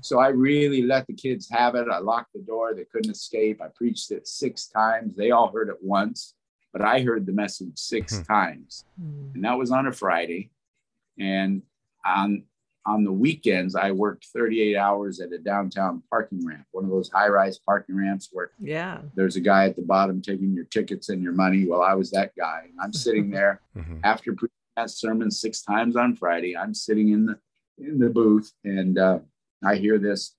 So 0.00 0.18
I 0.18 0.28
really 0.28 0.82
let 0.82 1.06
the 1.06 1.12
kids 1.12 1.48
have 1.50 1.74
it. 1.74 1.88
I 1.88 1.98
locked 1.98 2.32
the 2.32 2.40
door. 2.40 2.74
They 2.74 2.84
couldn't 2.84 3.10
escape. 3.10 3.60
I 3.60 3.68
preached 3.68 4.10
it 4.10 4.28
six 4.28 4.66
times. 4.66 5.16
They 5.16 5.30
all 5.32 5.50
heard 5.50 5.68
it 5.68 5.78
once, 5.82 6.34
but 6.72 6.82
I 6.82 7.00
heard 7.00 7.26
the 7.26 7.32
message 7.32 7.72
6 7.76 8.12
mm-hmm. 8.12 8.22
times. 8.32 8.84
Mm-hmm. 9.00 9.34
And 9.34 9.44
that 9.44 9.58
was 9.58 9.70
on 9.70 9.86
a 9.86 9.92
Friday. 9.92 10.50
And 11.18 11.62
on 12.04 12.44
on 12.86 13.04
the 13.04 13.12
weekends, 13.12 13.74
I 13.74 13.90
worked 13.90 14.28
38 14.32 14.74
hours 14.74 15.20
at 15.20 15.32
a 15.32 15.38
downtown 15.38 16.02
parking 16.08 16.46
ramp, 16.46 16.64
one 16.70 16.84
of 16.84 16.90
those 16.90 17.10
high-rise 17.10 17.58
parking 17.58 17.96
ramps 17.96 18.30
where 18.32 18.52
yeah, 18.58 19.00
there's 19.14 19.36
a 19.36 19.40
guy 19.40 19.66
at 19.66 19.76
the 19.76 19.82
bottom 19.82 20.22
taking 20.22 20.54
your 20.54 20.64
tickets 20.64 21.10
and 21.10 21.22
your 21.22 21.34
money. 21.34 21.66
Well, 21.66 21.82
I 21.82 21.92
was 21.92 22.10
that 22.12 22.34
guy. 22.34 22.62
And 22.70 22.80
I'm 22.80 22.94
sitting 22.94 23.30
there 23.38 23.60
mm-hmm. 23.76 23.98
after 24.04 24.32
preaching 24.32 24.54
that 24.76 24.90
sermon 24.90 25.30
six 25.30 25.60
times 25.60 25.96
on 25.96 26.16
Friday. 26.16 26.56
I'm 26.56 26.72
sitting 26.72 27.10
in 27.10 27.26
the 27.26 27.38
in 27.78 27.98
the 27.98 28.08
booth 28.08 28.52
and 28.64 28.98
uh, 28.98 29.18
I 29.64 29.76
hear 29.76 29.98
this 29.98 30.34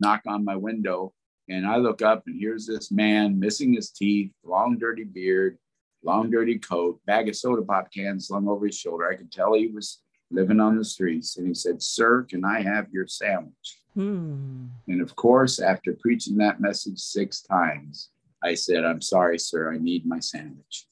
knock 0.00 0.22
on 0.26 0.44
my 0.44 0.56
window, 0.56 1.12
and 1.48 1.66
I 1.66 1.76
look 1.76 2.02
up, 2.02 2.24
and 2.26 2.38
here's 2.38 2.66
this 2.66 2.90
man 2.90 3.38
missing 3.38 3.72
his 3.72 3.90
teeth, 3.90 4.32
long, 4.44 4.78
dirty 4.78 5.04
beard, 5.04 5.58
long, 6.02 6.30
dirty 6.30 6.58
coat, 6.58 7.00
bag 7.06 7.28
of 7.28 7.36
soda 7.36 7.62
pop 7.62 7.92
cans 7.92 8.28
slung 8.28 8.48
over 8.48 8.66
his 8.66 8.78
shoulder. 8.78 9.08
I 9.08 9.16
could 9.16 9.30
tell 9.30 9.54
he 9.54 9.68
was 9.68 10.00
living 10.30 10.60
on 10.60 10.76
the 10.76 10.84
streets. 10.84 11.36
And 11.36 11.46
he 11.46 11.54
said, 11.54 11.82
Sir, 11.82 12.24
can 12.24 12.44
I 12.44 12.62
have 12.62 12.90
your 12.92 13.06
sandwich? 13.06 13.80
Hmm. 13.94 14.66
And 14.88 15.00
of 15.00 15.16
course, 15.16 15.58
after 15.58 15.94
preaching 15.94 16.36
that 16.38 16.60
message 16.60 16.98
six 16.98 17.42
times, 17.42 18.10
I 18.42 18.54
said, 18.54 18.84
I'm 18.84 19.00
sorry, 19.00 19.38
sir, 19.38 19.72
I 19.72 19.78
need 19.78 20.06
my 20.06 20.20
sandwich. 20.20 20.86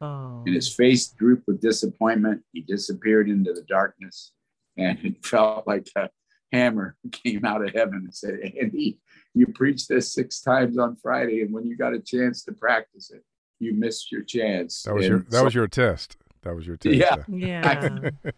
Oh. 0.00 0.42
And 0.46 0.54
his 0.54 0.74
face 0.74 1.08
drooped 1.08 1.46
with 1.46 1.60
disappointment. 1.60 2.42
He 2.52 2.60
disappeared 2.60 3.28
into 3.28 3.52
the 3.52 3.62
darkness, 3.62 4.32
and 4.76 4.98
it 5.04 5.24
felt 5.24 5.66
like 5.66 5.88
a 5.96 6.10
hammer 6.52 6.96
came 7.12 7.44
out 7.44 7.64
of 7.64 7.72
heaven 7.74 8.02
and 8.04 8.14
said, 8.14 8.38
Andy, 8.60 8.98
you 9.34 9.46
preached 9.46 9.88
this 9.88 10.12
six 10.12 10.40
times 10.40 10.78
on 10.78 10.96
Friday, 10.96 11.42
and 11.42 11.52
when 11.52 11.66
you 11.66 11.76
got 11.76 11.94
a 11.94 12.00
chance 12.00 12.44
to 12.44 12.52
practice 12.52 13.10
it, 13.10 13.24
you 13.58 13.74
missed 13.74 14.10
your 14.10 14.22
chance. 14.22 14.82
That 14.82 14.94
was 14.94 15.04
and 15.04 15.10
your 15.10 15.20
that 15.20 15.32
so, 15.32 15.44
was 15.44 15.54
your 15.54 15.68
test. 15.68 16.16
That 16.42 16.56
was 16.56 16.66
your 16.66 16.76
test. 16.76 16.96
Yeah, 16.96 17.16
yeah. 17.28 18.10
I 18.24 18.32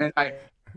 and 0.00 0.12
I 0.16 0.34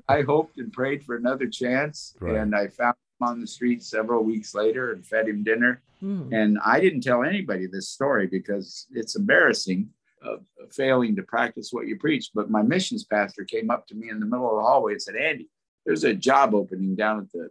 I 0.10 0.22
hoped 0.22 0.58
and 0.58 0.74
prayed 0.74 1.04
for 1.04 1.16
another 1.16 1.48
chance, 1.48 2.16
right. 2.20 2.36
and 2.36 2.56
I 2.56 2.68
found 2.68 2.96
him 3.20 3.28
on 3.28 3.42
the 3.42 3.48
street 3.48 3.84
several 3.84 4.24
weeks 4.24 4.54
later 4.54 4.92
and 4.92 5.06
fed 5.06 5.28
him 5.28 5.44
dinner. 5.44 5.82
Mm. 6.04 6.34
And 6.34 6.58
I 6.66 6.80
didn't 6.80 7.02
tell 7.02 7.24
anybody 7.24 7.68
this 7.68 7.90
story 7.90 8.28
because 8.28 8.88
it's 8.92 9.16
embarrassing 9.16 9.90
of 10.22 10.46
failing 10.72 11.16
to 11.16 11.24
practice 11.24 11.70
what 11.72 11.88
you 11.88 11.98
preach. 11.98 12.32
But 12.34 12.50
my 12.50 12.62
missions 12.62 13.04
pastor 13.04 13.44
came 13.44 13.70
up 13.70 13.88
to 13.88 13.96
me 13.96 14.10
in 14.10 14.20
the 14.20 14.26
middle 14.26 14.50
of 14.50 14.58
the 14.58 14.68
hallway 14.68 14.94
and 14.94 15.02
said, 15.02 15.16
Andy, 15.16 15.50
there's 15.88 16.04
a 16.04 16.14
job 16.14 16.54
opening 16.54 16.96
down 16.96 17.22
at 17.22 17.32
the 17.32 17.50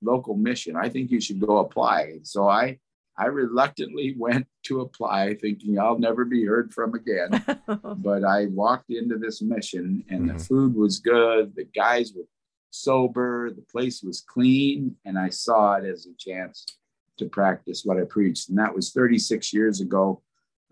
local 0.00 0.36
mission. 0.36 0.76
I 0.76 0.88
think 0.88 1.10
you 1.10 1.20
should 1.20 1.40
go 1.40 1.58
apply. 1.58 2.20
So 2.22 2.48
I 2.48 2.78
I 3.18 3.26
reluctantly 3.26 4.14
went 4.18 4.46
to 4.66 4.80
apply, 4.80 5.34
thinking 5.34 5.78
I'll 5.78 5.98
never 5.98 6.24
be 6.24 6.44
heard 6.44 6.72
from 6.72 6.94
again. 6.94 7.44
but 7.98 8.24
I 8.24 8.46
walked 8.46 8.90
into 8.90 9.18
this 9.18 9.42
mission, 9.42 10.04
and 10.08 10.26
mm-hmm. 10.26 10.38
the 10.38 10.44
food 10.44 10.74
was 10.74 11.00
good. 11.00 11.54
The 11.56 11.64
guys 11.74 12.12
were 12.14 12.24
sober. 12.70 13.50
The 13.50 13.66
place 13.70 14.02
was 14.02 14.24
clean, 14.26 14.96
and 15.04 15.18
I 15.18 15.28
saw 15.30 15.74
it 15.74 15.84
as 15.84 16.06
a 16.06 16.14
chance 16.16 16.64
to 17.18 17.26
practice 17.26 17.82
what 17.84 17.98
I 17.98 18.04
preached. 18.04 18.48
And 18.48 18.58
that 18.58 18.74
was 18.74 18.92
36 18.92 19.52
years 19.52 19.80
ago, 19.80 20.22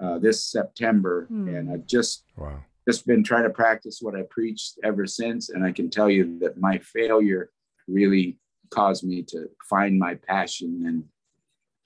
uh, 0.00 0.18
this 0.18 0.44
September. 0.44 1.28
Mm. 1.30 1.58
And 1.58 1.72
I've 1.72 1.86
just 1.86 2.24
wow. 2.36 2.60
Just 2.88 3.06
been 3.06 3.22
trying 3.22 3.44
to 3.44 3.50
practice 3.50 3.98
what 4.00 4.16
I 4.16 4.22
preached 4.30 4.78
ever 4.82 5.06
since. 5.06 5.50
And 5.50 5.64
I 5.64 5.72
can 5.72 5.90
tell 5.90 6.10
you 6.10 6.38
that 6.40 6.58
my 6.58 6.78
failure 6.78 7.50
really 7.88 8.38
caused 8.70 9.04
me 9.04 9.22
to 9.22 9.48
find 9.68 9.98
my 9.98 10.14
passion 10.14 10.84
and 10.86 11.04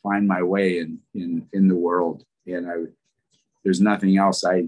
find 0.03 0.27
my 0.27 0.43
way 0.43 0.79
in 0.79 0.99
in 1.15 1.47
in 1.53 1.69
the 1.69 1.75
world. 1.75 2.25
And 2.47 2.69
i 2.71 2.75
there's 3.65 3.81
nothing 3.81 4.17
else 4.17 4.45
i 4.45 4.63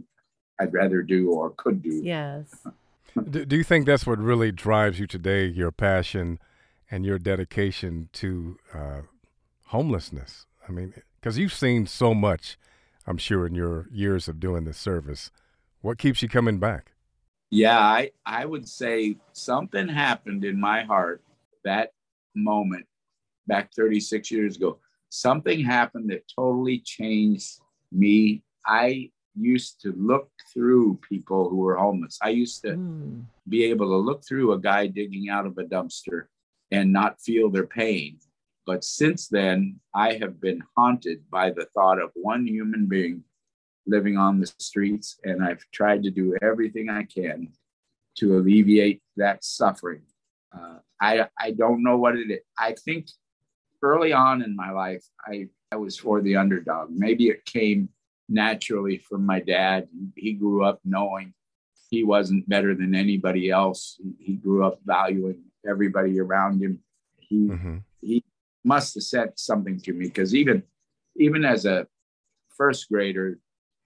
i'd 0.58 0.72
rather 0.72 1.02
do 1.02 1.30
or 1.30 1.50
could 1.50 1.82
do. 1.82 2.00
Yes. 2.02 2.54
Do, 3.30 3.44
do 3.44 3.56
you 3.56 3.64
think 3.64 3.84
that's 3.84 4.06
what 4.06 4.20
really 4.20 4.52
drives 4.52 5.00
you 5.00 5.08
today 5.08 5.46
your 5.46 5.72
passion 5.72 6.38
and 6.88 7.04
your 7.04 7.18
dedication 7.18 8.10
to 8.12 8.58
uh, 8.72 9.00
homelessness? 9.68 10.46
I 10.68 10.70
mean 10.70 10.94
because 11.20 11.38
you've 11.38 11.52
seen 11.52 11.86
so 11.86 12.14
much 12.14 12.58
i'm 13.06 13.18
sure 13.18 13.46
in 13.46 13.54
your 13.54 13.86
years 13.90 14.28
of 14.28 14.40
doing 14.40 14.64
this 14.64 14.78
service 14.78 15.30
what 15.80 15.98
keeps 15.98 16.22
you 16.22 16.28
coming 16.28 16.58
back 16.58 16.92
yeah 17.50 17.78
i 17.78 18.10
i 18.26 18.44
would 18.44 18.68
say 18.68 19.16
something 19.32 19.88
happened 19.88 20.44
in 20.44 20.58
my 20.60 20.82
heart 20.82 21.22
that 21.64 21.92
moment 22.34 22.86
back 23.46 23.72
36 23.74 24.30
years 24.30 24.56
ago 24.56 24.78
something 25.10 25.64
happened 25.64 26.10
that 26.10 26.24
totally 26.34 26.80
changed 26.80 27.60
me. 27.92 28.42
I 28.66 29.10
used 29.34 29.80
to 29.82 29.92
look 29.96 30.30
through 30.52 31.00
people 31.08 31.48
who 31.48 31.56
were 31.56 31.76
homeless. 31.76 32.18
I 32.22 32.30
used 32.30 32.62
to 32.62 32.72
mm. 32.72 33.22
be 33.48 33.64
able 33.64 33.86
to 33.86 33.96
look 33.96 34.24
through 34.26 34.52
a 34.52 34.60
guy 34.60 34.86
digging 34.86 35.28
out 35.28 35.46
of 35.46 35.56
a 35.58 35.64
dumpster 35.64 36.24
and 36.70 36.92
not 36.92 37.20
feel 37.20 37.50
their 37.50 37.66
pain. 37.66 38.18
But 38.66 38.84
since 38.84 39.28
then, 39.28 39.80
I 39.94 40.14
have 40.14 40.40
been 40.40 40.62
haunted 40.76 41.22
by 41.30 41.50
the 41.50 41.66
thought 41.74 42.00
of 42.00 42.10
one 42.14 42.46
human 42.46 42.86
being 42.86 43.24
living 43.88 44.16
on 44.16 44.40
the 44.40 44.46
streets, 44.58 45.18
and 45.24 45.42
I've 45.42 45.64
tried 45.72 46.02
to 46.04 46.10
do 46.10 46.36
everything 46.42 46.90
I 46.90 47.04
can 47.04 47.52
to 48.18 48.36
alleviate 48.36 49.02
that 49.16 49.44
suffering. 49.44 50.02
Uh, 50.52 50.78
I 51.00 51.28
I 51.38 51.52
don't 51.52 51.82
know 51.82 51.96
what 51.96 52.16
it 52.16 52.30
is. 52.30 52.40
I 52.58 52.74
think 52.74 53.08
early 53.82 54.12
on 54.12 54.42
in 54.42 54.56
my 54.56 54.70
life, 54.70 55.04
I, 55.24 55.48
I 55.72 55.76
was 55.76 55.96
for 55.96 56.20
the 56.20 56.36
underdog. 56.36 56.90
Maybe 56.90 57.28
it 57.28 57.44
came 57.44 57.88
naturally 58.28 58.98
from 58.98 59.24
my 59.24 59.40
dad. 59.40 59.88
He 60.16 60.32
grew 60.32 60.64
up 60.64 60.80
knowing 60.84 61.34
he 61.90 62.04
wasn't 62.04 62.48
better 62.48 62.74
than 62.74 62.94
anybody 62.94 63.50
else. 63.50 64.00
He 64.18 64.34
grew 64.34 64.64
up 64.64 64.80
valuing 64.84 65.44
everybody 65.68 66.20
around 66.20 66.62
him. 66.62 66.80
He 67.16 67.48
mm-hmm. 67.48 67.78
he 68.00 68.24
must 68.64 68.94
have 68.94 69.04
said 69.04 69.32
something 69.36 69.80
to 69.80 69.92
me 69.92 70.06
because 70.06 70.34
even 70.34 70.62
even 71.16 71.44
as 71.44 71.64
a 71.64 71.86
first 72.56 72.88
grader, 72.88 73.38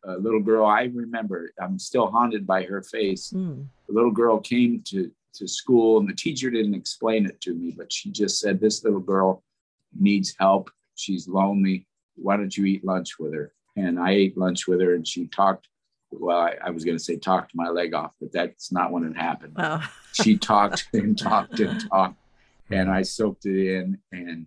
a 0.04 0.18
little 0.18 0.40
girl, 0.40 0.66
I 0.66 0.84
remember 0.92 1.52
I'm 1.60 1.78
still 1.78 2.10
haunted 2.10 2.46
by 2.46 2.64
her 2.64 2.82
face. 2.82 3.32
Mm. 3.34 3.66
The 3.86 3.92
little 3.92 4.10
girl 4.10 4.40
came 4.40 4.82
to 4.86 5.10
to 5.34 5.48
school 5.48 5.98
and 5.98 6.08
the 6.08 6.14
teacher 6.14 6.50
didn't 6.50 6.74
explain 6.74 7.24
it 7.26 7.40
to 7.40 7.54
me, 7.54 7.74
but 7.76 7.92
she 7.92 8.10
just 8.10 8.38
said, 8.40 8.60
This 8.60 8.84
little 8.84 9.00
girl 9.00 9.42
needs 9.98 10.34
help. 10.38 10.70
She's 10.94 11.28
lonely. 11.28 11.86
Why 12.16 12.36
don't 12.36 12.54
you 12.56 12.66
eat 12.66 12.84
lunch 12.84 13.18
with 13.18 13.34
her? 13.34 13.52
And 13.76 13.98
I 13.98 14.12
ate 14.12 14.36
lunch 14.36 14.66
with 14.66 14.80
her 14.80 14.94
and 14.94 15.06
she 15.06 15.26
talked. 15.26 15.68
Well, 16.10 16.36
I, 16.36 16.56
I 16.62 16.68
was 16.68 16.84
going 16.84 16.98
to 16.98 17.02
say 17.02 17.16
talked 17.16 17.52
my 17.54 17.70
leg 17.70 17.94
off, 17.94 18.12
but 18.20 18.32
that's 18.32 18.70
not 18.70 18.92
when 18.92 19.04
it 19.04 19.16
happened. 19.16 19.54
Oh. 19.56 19.82
she 20.12 20.36
talked 20.36 20.86
and 20.92 21.18
talked 21.18 21.58
and 21.60 21.88
talked. 21.88 22.16
And 22.70 22.90
I 22.90 23.00
soaked 23.00 23.46
it 23.46 23.76
in. 23.76 23.98
And 24.12 24.46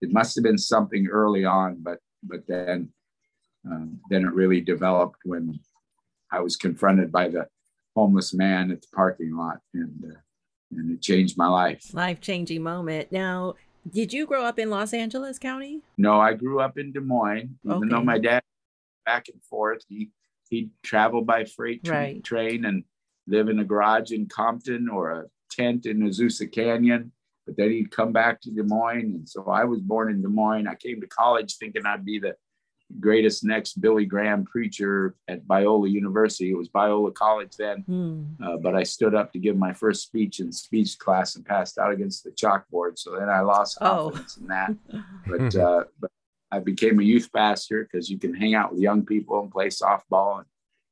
it 0.00 0.10
must 0.10 0.34
have 0.36 0.42
been 0.42 0.56
something 0.56 1.08
early 1.08 1.44
on, 1.44 1.78
but 1.82 1.98
but 2.22 2.46
then 2.46 2.90
um, 3.70 4.00
then 4.10 4.24
it 4.24 4.32
really 4.32 4.60
developed 4.60 5.20
when 5.24 5.58
I 6.30 6.40
was 6.40 6.56
confronted 6.56 7.12
by 7.12 7.28
the 7.28 7.46
homeless 7.94 8.32
man 8.34 8.70
at 8.70 8.80
the 8.80 8.88
parking 8.94 9.36
lot, 9.36 9.58
and 9.74 10.04
uh, 10.04 10.18
and 10.72 10.90
it 10.90 11.02
changed 11.02 11.36
my 11.36 11.48
life. 11.48 11.92
Life 11.92 12.20
changing 12.20 12.62
moment. 12.62 13.12
Now, 13.12 13.54
did 13.90 14.12
you 14.12 14.26
grow 14.26 14.44
up 14.44 14.58
in 14.58 14.70
Los 14.70 14.92
Angeles 14.94 15.38
County? 15.38 15.82
No, 15.98 16.20
I 16.20 16.34
grew 16.34 16.60
up 16.60 16.78
in 16.78 16.92
Des 16.92 17.00
Moines. 17.00 17.58
Even 17.64 17.76
okay. 17.76 17.88
though 17.90 18.02
my 18.02 18.18
dad 18.18 18.42
back 19.04 19.28
and 19.28 19.42
forth, 19.44 19.82
he 19.88 20.10
he'd 20.48 20.70
travel 20.82 21.22
by 21.22 21.44
freight 21.44 21.84
tra- 21.84 21.96
right. 21.96 22.24
train 22.24 22.64
and 22.64 22.84
live 23.26 23.48
in 23.48 23.58
a 23.58 23.64
garage 23.64 24.10
in 24.10 24.26
Compton 24.26 24.88
or 24.88 25.10
a 25.10 25.24
tent 25.50 25.86
in 25.86 26.00
Azusa 26.00 26.50
Canyon. 26.50 27.12
But 27.46 27.56
then 27.56 27.70
he'd 27.70 27.90
come 27.90 28.12
back 28.12 28.40
to 28.42 28.50
Des 28.50 28.62
Moines, 28.62 29.14
and 29.16 29.28
so 29.28 29.44
I 29.48 29.64
was 29.64 29.80
born 29.80 30.10
in 30.10 30.22
Des 30.22 30.28
Moines. 30.28 30.68
I 30.68 30.76
came 30.76 31.00
to 31.00 31.06
college 31.08 31.56
thinking 31.56 31.84
I'd 31.84 32.04
be 32.04 32.20
the 32.20 32.36
greatest 33.00 33.44
next 33.44 33.80
Billy 33.80 34.04
Graham 34.04 34.44
preacher 34.44 35.14
at 35.28 35.46
Biola 35.46 35.90
University. 35.90 36.50
It 36.50 36.56
was 36.56 36.68
Biola 36.68 37.12
College 37.14 37.56
then, 37.56 37.84
mm. 37.88 38.26
uh, 38.42 38.56
but 38.58 38.74
I 38.74 38.82
stood 38.82 39.14
up 39.14 39.32
to 39.32 39.38
give 39.38 39.56
my 39.56 39.72
first 39.72 40.02
speech 40.02 40.40
in 40.40 40.52
speech 40.52 40.98
class 40.98 41.36
and 41.36 41.44
passed 41.44 41.78
out 41.78 41.92
against 41.92 42.24
the 42.24 42.30
chalkboard. 42.30 42.98
So 42.98 43.16
then 43.18 43.28
I 43.28 43.40
lost 43.40 43.78
oh. 43.80 44.10
confidence 44.10 44.38
oh. 44.38 44.42
in 44.42 44.48
that. 44.48 44.74
But, 45.26 45.54
uh, 45.56 45.84
but 46.00 46.10
I 46.50 46.58
became 46.58 47.00
a 47.00 47.04
youth 47.04 47.30
pastor 47.34 47.88
because 47.90 48.10
you 48.10 48.18
can 48.18 48.34
hang 48.34 48.54
out 48.54 48.72
with 48.72 48.80
young 48.80 49.06
people 49.06 49.40
and 49.40 49.50
play 49.50 49.68
softball 49.68 50.38
and 50.38 50.46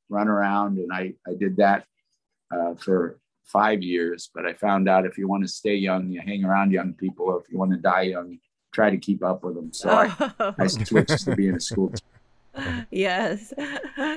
run 0.09 0.29
around. 0.29 0.79
And 0.79 0.93
I, 0.93 1.15
I 1.27 1.35
did 1.35 1.57
that 1.57 1.85
uh, 2.51 2.75
for 2.75 3.19
five 3.45 3.83
years. 3.83 4.31
But 4.35 4.47
I 4.47 4.55
found 4.55 4.89
out 4.89 5.05
if 5.05 5.19
you 5.19 5.29
want 5.29 5.43
to 5.43 5.49
stay 5.49 5.75
young, 5.75 6.11
you 6.11 6.21
hang 6.21 6.45
around 6.45 6.73
young 6.73 6.95
people. 6.95 7.27
Or 7.27 7.41
if 7.41 7.51
you 7.51 7.59
want 7.59 7.73
to 7.73 7.77
die 7.77 8.03
young, 8.03 8.39
try 8.73 8.91
to 8.91 8.99
keep 8.99 9.23
up 9.23 9.43
with 9.45 9.55
them. 9.55 9.73
So 9.73 9.91
I, 9.91 10.53
I 10.59 10.67
switched 10.67 11.25
to 11.25 11.37
being 11.37 11.57
a 11.57 11.61
school 11.61 11.89
teacher. 12.55 12.87
Yes. 12.91 13.53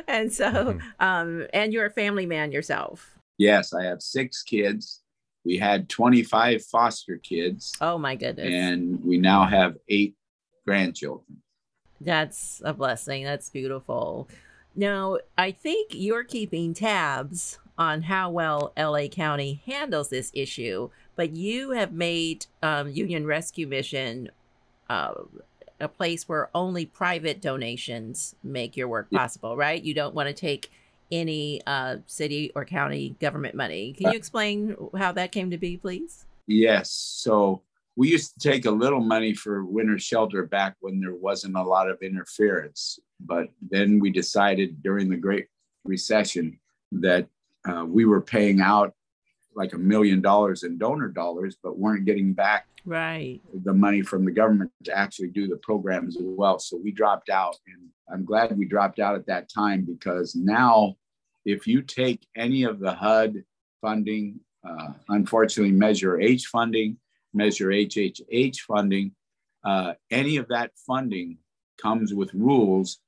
And 0.07 0.31
so, 0.31 0.51
mm-hmm. 0.51 0.79
um, 0.99 1.47
and 1.53 1.73
you're 1.73 1.85
a 1.85 1.91
family 1.91 2.25
man 2.25 2.51
yourself. 2.51 3.19
Yes, 3.37 3.73
I 3.73 3.83
have 3.83 4.01
six 4.01 4.43
kids. 4.43 5.01
We 5.43 5.57
had 5.57 5.89
25 5.89 6.63
foster 6.63 7.17
kids. 7.17 7.73
Oh 7.81 7.97
my 7.97 8.15
goodness. 8.15 8.47
And 8.53 9.03
we 9.03 9.17
now 9.17 9.45
have 9.45 9.75
eight 9.89 10.15
grandchildren. 10.65 11.41
That's 11.99 12.61
a 12.63 12.73
blessing. 12.73 13.23
That's 13.23 13.49
beautiful. 13.49 14.29
Now, 14.75 15.17
I 15.37 15.51
think 15.51 15.91
you're 15.93 16.23
keeping 16.23 16.73
tabs 16.73 17.59
on 17.77 18.03
how 18.03 18.29
well 18.29 18.71
LA 18.77 19.07
County 19.07 19.61
handles 19.65 20.09
this 20.09 20.31
issue, 20.33 20.89
but 21.15 21.35
you 21.35 21.71
have 21.71 21.91
made 21.91 22.45
um, 22.61 22.89
Union 22.89 23.25
Rescue 23.25 23.67
Mission 23.67 24.29
uh, 24.89 25.13
a 25.79 25.87
place 25.87 26.27
where 26.29 26.49
only 26.55 26.85
private 26.85 27.41
donations 27.41 28.35
make 28.43 28.77
your 28.77 28.87
work 28.87 29.11
possible, 29.11 29.55
right? 29.55 29.81
You 29.81 29.93
don't 29.93 30.15
want 30.15 30.27
to 30.27 30.33
take 30.33 30.71
any 31.11 31.61
uh, 31.67 31.97
city 32.07 32.51
or 32.55 32.65
county 32.65 33.15
government 33.19 33.55
money. 33.55 33.93
Can 33.93 34.11
you 34.11 34.17
explain 34.17 34.75
how 34.97 35.11
that 35.11 35.31
came 35.31 35.51
to 35.51 35.57
be, 35.57 35.77
please? 35.77 36.25
Yes. 36.47 36.89
So 36.89 37.61
we 37.95 38.09
used 38.09 38.39
to 38.39 38.49
take 38.49 38.65
a 38.65 38.71
little 38.71 38.99
money 38.99 39.33
for 39.33 39.63
winter 39.65 39.99
shelter 39.99 40.43
back 40.45 40.75
when 40.79 40.99
there 40.99 41.13
wasn't 41.13 41.55
a 41.55 41.61
lot 41.61 41.89
of 41.89 42.01
interference. 42.01 42.99
But 43.19 43.49
then 43.69 43.99
we 43.99 44.09
decided 44.09 44.81
during 44.81 45.09
the 45.09 45.17
Great 45.17 45.47
Recession 45.85 46.59
that 46.93 47.27
uh, 47.69 47.85
we 47.85 48.05
were 48.05 48.21
paying 48.21 48.61
out 48.61 48.93
like 49.55 49.73
a 49.73 49.77
million 49.77 50.21
dollars 50.21 50.63
in 50.63 50.77
donor 50.77 51.09
dollars, 51.09 51.57
but 51.61 51.77
weren't 51.77 52.05
getting 52.05 52.33
back 52.33 52.67
right 52.85 53.39
the 53.63 53.73
money 53.73 54.01
from 54.01 54.25
the 54.25 54.31
government 54.31 54.69
to 54.83 54.97
actually 54.97 55.29
do 55.29 55.47
the 55.47 55.57
programs 55.57 56.17
as 56.17 56.25
well. 56.25 56.59
So 56.59 56.77
we 56.77 56.91
dropped 56.91 57.29
out, 57.29 57.55
and 57.67 57.89
I'm 58.11 58.25
glad 58.25 58.57
we 58.57 58.65
dropped 58.65 58.99
out 58.99 59.15
at 59.15 59.25
that 59.27 59.49
time 59.49 59.85
because 59.85 60.35
now, 60.35 60.95
if 61.45 61.67
you 61.67 61.81
take 61.81 62.27
any 62.35 62.63
of 62.63 62.79
the 62.79 62.93
HUD 62.93 63.43
funding 63.81 64.39
uh, 64.63 64.93
unfortunately, 65.09 65.73
Measure 65.73 66.19
H 66.19 66.47
funding, 66.47 66.97
Measure 67.33 67.69
HHH 67.69 68.59
funding. 68.61 69.11
Uh, 69.63 69.93
any 70.11 70.37
of 70.37 70.47
that 70.49 70.71
funding 70.85 71.37
comes 71.81 72.13
with 72.13 72.33
rules 72.33 72.99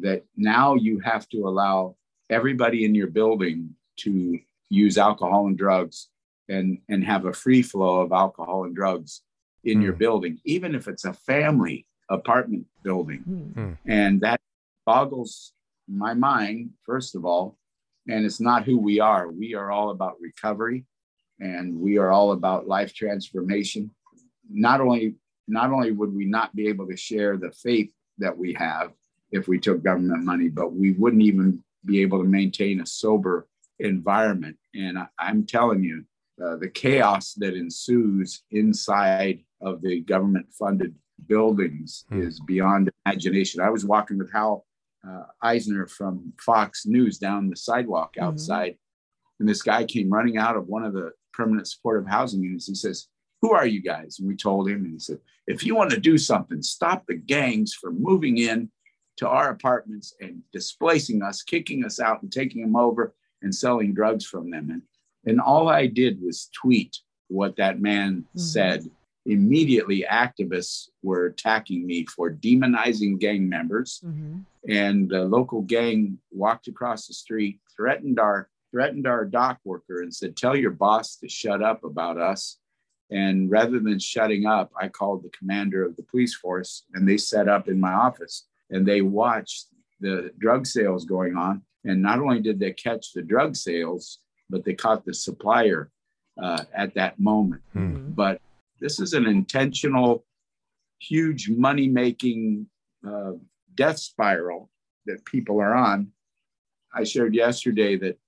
that 0.00 0.24
now 0.36 0.74
you 0.74 1.00
have 1.00 1.28
to 1.30 1.48
allow 1.48 1.96
everybody 2.30 2.84
in 2.84 2.94
your 2.94 3.08
building 3.08 3.74
to 3.96 4.38
use 4.72 4.98
alcohol 4.98 5.46
and 5.46 5.58
drugs 5.58 6.08
and, 6.48 6.78
and 6.88 7.04
have 7.04 7.26
a 7.26 7.32
free 7.32 7.62
flow 7.62 8.00
of 8.00 8.12
alcohol 8.12 8.64
and 8.64 8.74
drugs 8.74 9.22
in 9.64 9.78
mm. 9.78 9.82
your 9.82 9.92
hmm. 9.92 9.98
building, 9.98 10.40
even 10.44 10.74
if 10.74 10.88
it's 10.88 11.04
a 11.04 11.12
family 11.12 11.86
apartment 12.10 12.66
building. 12.82 13.52
Mm. 13.54 13.78
And 13.86 14.20
that 14.22 14.40
boggles 14.84 15.52
my 15.88 16.14
mind, 16.14 16.70
first 16.84 17.14
of 17.14 17.24
all. 17.24 17.56
And 18.08 18.24
it's 18.24 18.40
not 18.40 18.64
who 18.64 18.78
we 18.78 18.98
are. 18.98 19.30
We 19.30 19.54
are 19.54 19.70
all 19.70 19.90
about 19.90 20.20
recovery 20.20 20.84
and 21.38 21.78
we 21.78 21.98
are 21.98 22.10
all 22.10 22.32
about 22.32 22.66
life 22.66 22.94
transformation. 22.94 23.90
Not 24.50 24.80
only 24.80 25.14
not 25.48 25.70
only 25.70 25.90
would 25.90 26.14
we 26.14 26.24
not 26.24 26.54
be 26.54 26.68
able 26.68 26.86
to 26.88 26.96
share 26.96 27.36
the 27.36 27.50
faith 27.50 27.92
that 28.18 28.36
we 28.36 28.54
have 28.54 28.92
if 29.32 29.48
we 29.48 29.58
took 29.58 29.82
government 29.82 30.24
money, 30.24 30.48
but 30.48 30.72
we 30.72 30.92
wouldn't 30.92 31.22
even 31.22 31.62
be 31.84 32.00
able 32.00 32.18
to 32.18 32.28
maintain 32.28 32.80
a 32.80 32.86
sober 32.86 33.46
environment. 33.80 34.56
And 34.74 34.98
I, 34.98 35.06
am 35.20 35.46
telling 35.46 35.82
you, 35.82 36.04
uh, 36.42 36.56
the 36.56 36.68
chaos 36.68 37.34
that 37.34 37.54
ensues 37.54 38.42
inside 38.50 39.40
of 39.60 39.82
the 39.82 40.00
government 40.00 40.46
funded 40.52 40.94
buildings 41.26 42.04
hmm. 42.08 42.22
is 42.22 42.40
beyond 42.40 42.90
imagination. 43.04 43.60
I 43.60 43.70
was 43.70 43.84
walking 43.84 44.18
with 44.18 44.32
Hal 44.32 44.66
uh, 45.06 45.24
Eisner 45.40 45.86
from 45.86 46.32
Fox 46.40 46.86
News 46.86 47.18
down 47.18 47.50
the 47.50 47.56
sidewalk 47.56 48.14
mm-hmm. 48.16 48.26
outside, 48.26 48.72
mm-hmm. 48.72 49.40
and 49.40 49.48
this 49.48 49.62
guy 49.62 49.84
came 49.84 50.10
running 50.10 50.36
out 50.36 50.56
of 50.56 50.68
one 50.68 50.84
of 50.84 50.92
the 50.92 51.12
permanent 51.32 51.68
supportive 51.68 52.08
housing 52.08 52.42
units. 52.42 52.66
He 52.66 52.74
says, 52.74 53.08
Who 53.42 53.52
are 53.52 53.66
you 53.66 53.82
guys? 53.82 54.18
And 54.18 54.28
we 54.28 54.36
told 54.36 54.68
him, 54.68 54.84
and 54.84 54.92
he 54.92 54.98
said, 54.98 55.18
If 55.46 55.64
you 55.64 55.74
want 55.74 55.90
to 55.90 56.00
do 56.00 56.18
something, 56.18 56.62
stop 56.62 57.04
the 57.06 57.14
gangs 57.14 57.74
from 57.74 58.02
moving 58.02 58.38
in 58.38 58.70
to 59.18 59.28
our 59.28 59.50
apartments 59.50 60.14
and 60.20 60.42
displacing 60.52 61.22
us, 61.22 61.42
kicking 61.42 61.84
us 61.84 62.00
out, 62.00 62.22
and 62.22 62.32
taking 62.32 62.62
them 62.62 62.76
over 62.76 63.14
and 63.42 63.54
selling 63.54 63.94
drugs 63.94 64.24
from 64.24 64.50
them. 64.50 64.70
And, 64.70 64.82
and 65.26 65.40
all 65.40 65.68
I 65.68 65.86
did 65.86 66.20
was 66.22 66.48
tweet 66.52 66.98
what 67.28 67.56
that 67.56 67.80
man 67.80 68.18
mm-hmm. 68.18 68.38
said 68.38 68.90
immediately 69.26 70.04
activists 70.10 70.88
were 71.02 71.26
attacking 71.26 71.86
me 71.86 72.04
for 72.06 72.30
demonizing 72.30 73.18
gang 73.18 73.48
members 73.48 74.00
mm-hmm. 74.04 74.38
and 74.68 75.08
the 75.08 75.24
local 75.24 75.62
gang 75.62 76.18
walked 76.30 76.66
across 76.66 77.06
the 77.06 77.14
street 77.14 77.60
threatened 77.76 78.18
our 78.18 78.48
threatened 78.70 79.06
our 79.06 79.24
dock 79.24 79.58
worker 79.64 80.02
and 80.02 80.12
said 80.12 80.36
tell 80.36 80.56
your 80.56 80.72
boss 80.72 81.16
to 81.16 81.28
shut 81.28 81.62
up 81.62 81.84
about 81.84 82.18
us 82.18 82.58
and 83.10 83.50
rather 83.50 83.78
than 83.78 83.98
shutting 83.98 84.44
up 84.44 84.72
i 84.80 84.88
called 84.88 85.22
the 85.22 85.30
commander 85.30 85.84
of 85.84 85.94
the 85.94 86.02
police 86.02 86.34
force 86.34 86.84
and 86.94 87.08
they 87.08 87.16
set 87.16 87.48
up 87.48 87.68
in 87.68 87.78
my 87.78 87.92
office 87.92 88.48
and 88.70 88.84
they 88.84 89.02
watched 89.02 89.68
the 90.00 90.32
drug 90.38 90.66
sales 90.66 91.04
going 91.04 91.36
on 91.36 91.62
and 91.84 92.00
not 92.00 92.18
only 92.18 92.40
did 92.40 92.58
they 92.58 92.72
catch 92.72 93.12
the 93.12 93.22
drug 93.22 93.56
sales 93.56 94.18
but 94.50 94.64
they 94.64 94.74
caught 94.74 95.04
the 95.04 95.14
supplier 95.14 95.90
uh, 96.42 96.64
at 96.74 96.94
that 96.94 97.18
moment 97.18 97.62
mm-hmm. 97.74 98.10
but 98.12 98.40
this 98.82 98.98
is 98.98 99.12
an 99.14 99.26
intentional, 99.26 100.26
huge 100.98 101.48
money 101.48 101.88
making 101.88 102.66
uh, 103.06 103.32
death 103.74 103.98
spiral 103.98 104.70
that 105.06 105.24
people 105.24 105.60
are 105.60 105.74
on. 105.74 106.08
I 106.92 107.04
shared 107.04 107.34
yesterday 107.34 107.96
that 107.96 108.18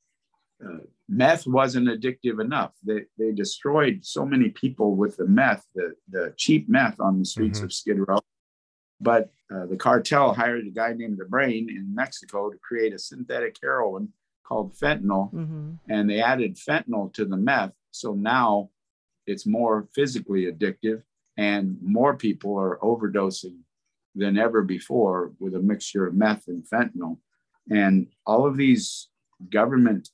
uh, 0.64 0.78
meth 1.08 1.46
wasn't 1.46 1.88
addictive 1.88 2.40
enough. 2.40 2.72
They, 2.84 3.02
they 3.18 3.32
destroyed 3.32 4.04
so 4.04 4.24
many 4.24 4.50
people 4.50 4.94
with 4.94 5.16
the 5.16 5.26
meth, 5.26 5.66
the, 5.74 5.94
the 6.08 6.32
cheap 6.36 6.68
meth 6.68 7.00
on 7.00 7.18
the 7.18 7.24
streets 7.24 7.58
mm-hmm. 7.58 7.66
of 7.66 7.72
Skid 7.72 7.98
Row. 8.06 8.20
But 9.00 9.32
uh, 9.52 9.66
the 9.66 9.76
cartel 9.76 10.32
hired 10.32 10.66
a 10.66 10.70
guy 10.70 10.92
named 10.92 11.18
the 11.18 11.24
Brain 11.24 11.68
in 11.68 11.94
Mexico 11.94 12.50
to 12.50 12.58
create 12.58 12.94
a 12.94 12.98
synthetic 12.98 13.56
heroin 13.62 14.12
called 14.46 14.74
fentanyl. 14.74 15.32
Mm-hmm. 15.32 15.72
And 15.88 16.08
they 16.08 16.20
added 16.20 16.56
fentanyl 16.56 17.12
to 17.14 17.24
the 17.24 17.36
meth. 17.36 17.72
So 17.90 18.14
now 18.14 18.70
it's 19.26 19.46
more 19.46 19.88
physically 19.94 20.50
addictive 20.50 21.02
and 21.36 21.76
more 21.82 22.16
people 22.16 22.56
are 22.58 22.78
overdosing 22.82 23.58
than 24.14 24.38
ever 24.38 24.62
before 24.62 25.32
with 25.40 25.54
a 25.54 25.60
mixture 25.60 26.06
of 26.06 26.14
meth 26.14 26.46
and 26.46 26.64
fentanyl 26.68 27.18
and 27.70 28.06
all 28.26 28.46
of 28.46 28.56
these 28.56 29.08
government 29.50 30.10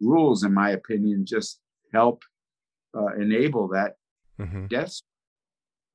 rules 0.00 0.42
in 0.42 0.52
my 0.52 0.70
opinion 0.70 1.24
just 1.24 1.60
help 1.92 2.22
uh, 2.96 3.14
enable 3.14 3.68
that 3.68 3.94
mm-hmm. 4.40 4.66
death 4.66 5.00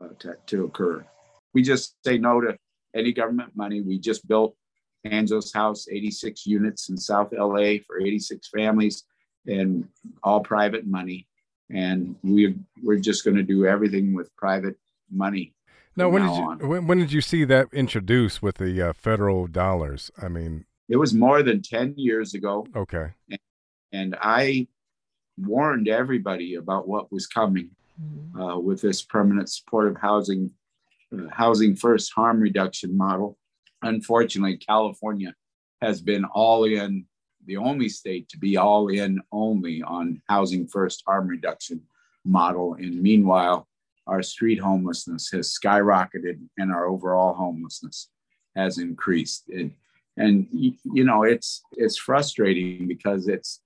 uh, 0.01 0.07
to, 0.19 0.35
to 0.45 0.63
occur 0.63 1.05
we 1.53 1.61
just 1.61 1.95
say 2.05 2.17
no 2.17 2.39
to 2.39 2.57
any 2.95 3.11
government 3.11 3.55
money 3.55 3.81
we 3.81 3.99
just 3.99 4.27
built 4.27 4.55
Angelus 5.05 5.53
house 5.53 5.87
86 5.89 6.45
units 6.45 6.89
in 6.89 6.97
south 6.97 7.31
la 7.31 7.73
for 7.87 7.99
86 8.01 8.49
families 8.49 9.03
and 9.47 9.87
all 10.23 10.41
private 10.41 10.85
money 10.85 11.27
and 11.69 12.15
we 12.23 12.55
we're 12.81 12.99
just 12.99 13.23
going 13.23 13.37
to 13.37 13.43
do 13.43 13.65
everything 13.65 14.13
with 14.13 14.35
private 14.35 14.75
money. 15.11 15.53
Now, 15.95 16.09
when 16.09 16.25
now 16.25 16.55
did 16.55 16.61
you 16.61 16.67
when, 16.67 16.87
when, 16.87 16.97
did 16.99 17.11
you 17.11 17.21
see 17.21 17.43
that 17.45 17.67
introduced 17.73 18.41
with 18.41 18.57
the 18.57 18.81
uh, 18.81 18.93
federal 18.93 19.47
dollars? 19.47 20.11
I 20.21 20.27
mean, 20.29 20.65
it 20.87 20.97
was 20.97 21.13
more 21.13 21.43
than 21.43 21.61
ten 21.61 21.93
years 21.97 22.33
ago. 22.33 22.65
Okay, 22.75 23.07
and, 23.29 23.39
and 23.91 24.15
I 24.21 24.67
warned 25.37 25.87
everybody 25.87 26.55
about 26.55 26.87
what 26.87 27.11
was 27.11 27.27
coming 27.27 27.71
mm-hmm. 28.01 28.41
uh, 28.41 28.57
with 28.57 28.81
this 28.81 29.01
permanent 29.01 29.49
supportive 29.49 29.97
housing, 29.97 30.51
housing 31.31 31.75
first 31.75 32.11
harm 32.13 32.39
reduction 32.39 32.95
model. 32.95 33.37
Unfortunately, 33.81 34.57
California 34.57 35.33
has 35.81 36.01
been 36.01 36.25
all 36.25 36.65
in 36.65 37.05
the 37.45 37.57
only 37.57 37.89
state 37.89 38.29
to 38.29 38.37
be 38.37 38.57
all 38.57 38.89
in 38.89 39.21
only 39.31 39.81
on 39.81 40.21
housing 40.27 40.67
first 40.67 41.03
harm 41.05 41.27
reduction 41.27 41.81
model. 42.25 42.75
And 42.75 43.01
meanwhile, 43.01 43.67
our 44.07 44.21
street 44.21 44.59
homelessness 44.59 45.29
has 45.31 45.57
skyrocketed 45.57 46.39
and 46.57 46.71
our 46.71 46.87
overall 46.87 47.33
homelessness 47.33 48.09
has 48.55 48.77
increased. 48.77 49.47
And, 49.49 49.71
and 50.17 50.47
you 50.51 51.05
know, 51.05 51.23
it's 51.23 51.61
it's 51.71 51.97
frustrating 51.97 52.87
because 52.87 53.27
it's 53.27 53.61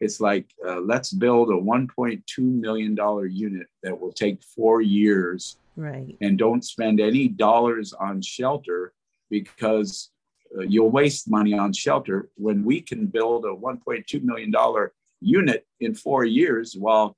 it's 0.00 0.20
like 0.20 0.46
uh, 0.66 0.80
let's 0.80 1.12
build 1.12 1.50
a 1.50 1.54
1.2 1.54 2.22
million 2.38 2.94
dollar 2.94 3.26
unit 3.26 3.66
that 3.82 3.98
will 3.98 4.12
take 4.12 4.42
four 4.42 4.82
years, 4.82 5.56
right? 5.76 6.16
And 6.20 6.38
don't 6.38 6.64
spend 6.64 7.00
any 7.00 7.28
dollars 7.28 7.92
on 7.92 8.22
shelter 8.22 8.92
because 9.30 10.10
uh, 10.56 10.62
you'll 10.62 10.90
waste 10.90 11.30
money 11.30 11.54
on 11.54 11.72
shelter 11.72 12.28
when 12.36 12.64
we 12.64 12.80
can 12.80 13.06
build 13.06 13.44
a 13.44 13.48
1.2 13.48 14.22
million 14.22 14.50
dollar 14.50 14.92
unit 15.20 15.66
in 15.80 15.94
four 15.94 16.24
years 16.24 16.76
while 16.78 17.16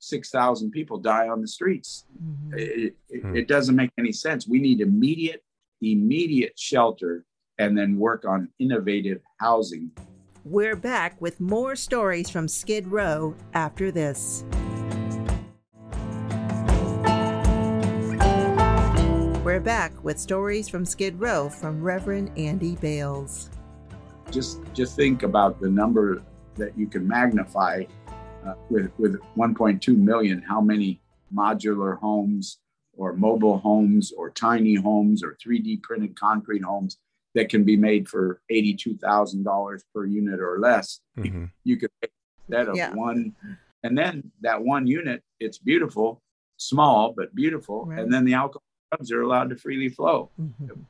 6,000 0.00 0.70
people 0.70 0.98
die 0.98 1.28
on 1.28 1.40
the 1.40 1.48
streets. 1.48 2.06
Mm-hmm. 2.22 2.58
It, 2.58 2.96
it, 3.08 3.22
hmm. 3.22 3.36
it, 3.36 3.48
doesn't 3.48 3.76
make 3.76 3.90
any 3.98 4.12
sense. 4.12 4.48
We 4.48 4.60
need 4.60 4.80
immediate, 4.80 5.42
immediate 5.82 6.58
shelter 6.58 7.24
and 7.58 7.76
then 7.76 7.98
work 7.98 8.24
on 8.24 8.48
innovative 8.58 9.20
housing. 9.38 9.90
We're 10.44 10.76
back 10.76 11.20
with 11.20 11.38
more 11.38 11.76
stories 11.76 12.30
from 12.30 12.48
Skid 12.48 12.88
Row 12.88 13.34
after 13.52 13.90
this. 13.90 14.44
We're 19.50 19.58
back 19.58 20.04
with 20.04 20.16
stories 20.20 20.68
from 20.68 20.84
Skid 20.84 21.18
Row 21.18 21.48
from 21.48 21.82
Reverend 21.82 22.30
Andy 22.38 22.76
Bales. 22.76 23.50
Just 24.30 24.60
just 24.74 24.94
think 24.94 25.24
about 25.24 25.60
the 25.60 25.68
number 25.68 26.22
that 26.54 26.78
you 26.78 26.86
can 26.86 27.04
magnify 27.08 27.82
uh, 28.46 28.54
with 28.68 28.92
with 28.96 29.18
1.2 29.36 29.96
million. 29.96 30.40
How 30.40 30.60
many 30.60 31.00
modular 31.34 31.98
homes 31.98 32.60
or 32.96 33.14
mobile 33.14 33.58
homes 33.58 34.12
or 34.16 34.30
tiny 34.30 34.76
homes 34.76 35.20
or 35.24 35.36
3D 35.44 35.82
printed 35.82 36.14
concrete 36.14 36.62
homes 36.62 36.98
that 37.34 37.48
can 37.48 37.64
be 37.64 37.76
made 37.76 38.08
for 38.08 38.42
$82,000 38.52 39.80
per 39.92 40.04
unit 40.04 40.38
or 40.38 40.60
less. 40.60 41.00
Mm-hmm. 41.18 41.46
You 41.64 41.76
could 41.76 41.90
make 42.00 42.12
that 42.50 42.68
of 42.68 42.76
yeah. 42.76 42.94
one. 42.94 43.34
And 43.82 43.98
then 43.98 44.30
that 44.42 44.62
one 44.62 44.86
unit, 44.86 45.24
it's 45.40 45.58
beautiful, 45.58 46.22
small, 46.56 47.14
but 47.16 47.34
beautiful. 47.34 47.86
Right. 47.86 47.98
And 47.98 48.12
then 48.12 48.24
the 48.24 48.34
alcohol 48.34 48.62
drugs 48.90 49.12
are 49.12 49.22
allowed 49.22 49.50
to 49.50 49.56
freely 49.56 49.88
flow. 49.88 50.30
Mm-hmm. 50.40 50.80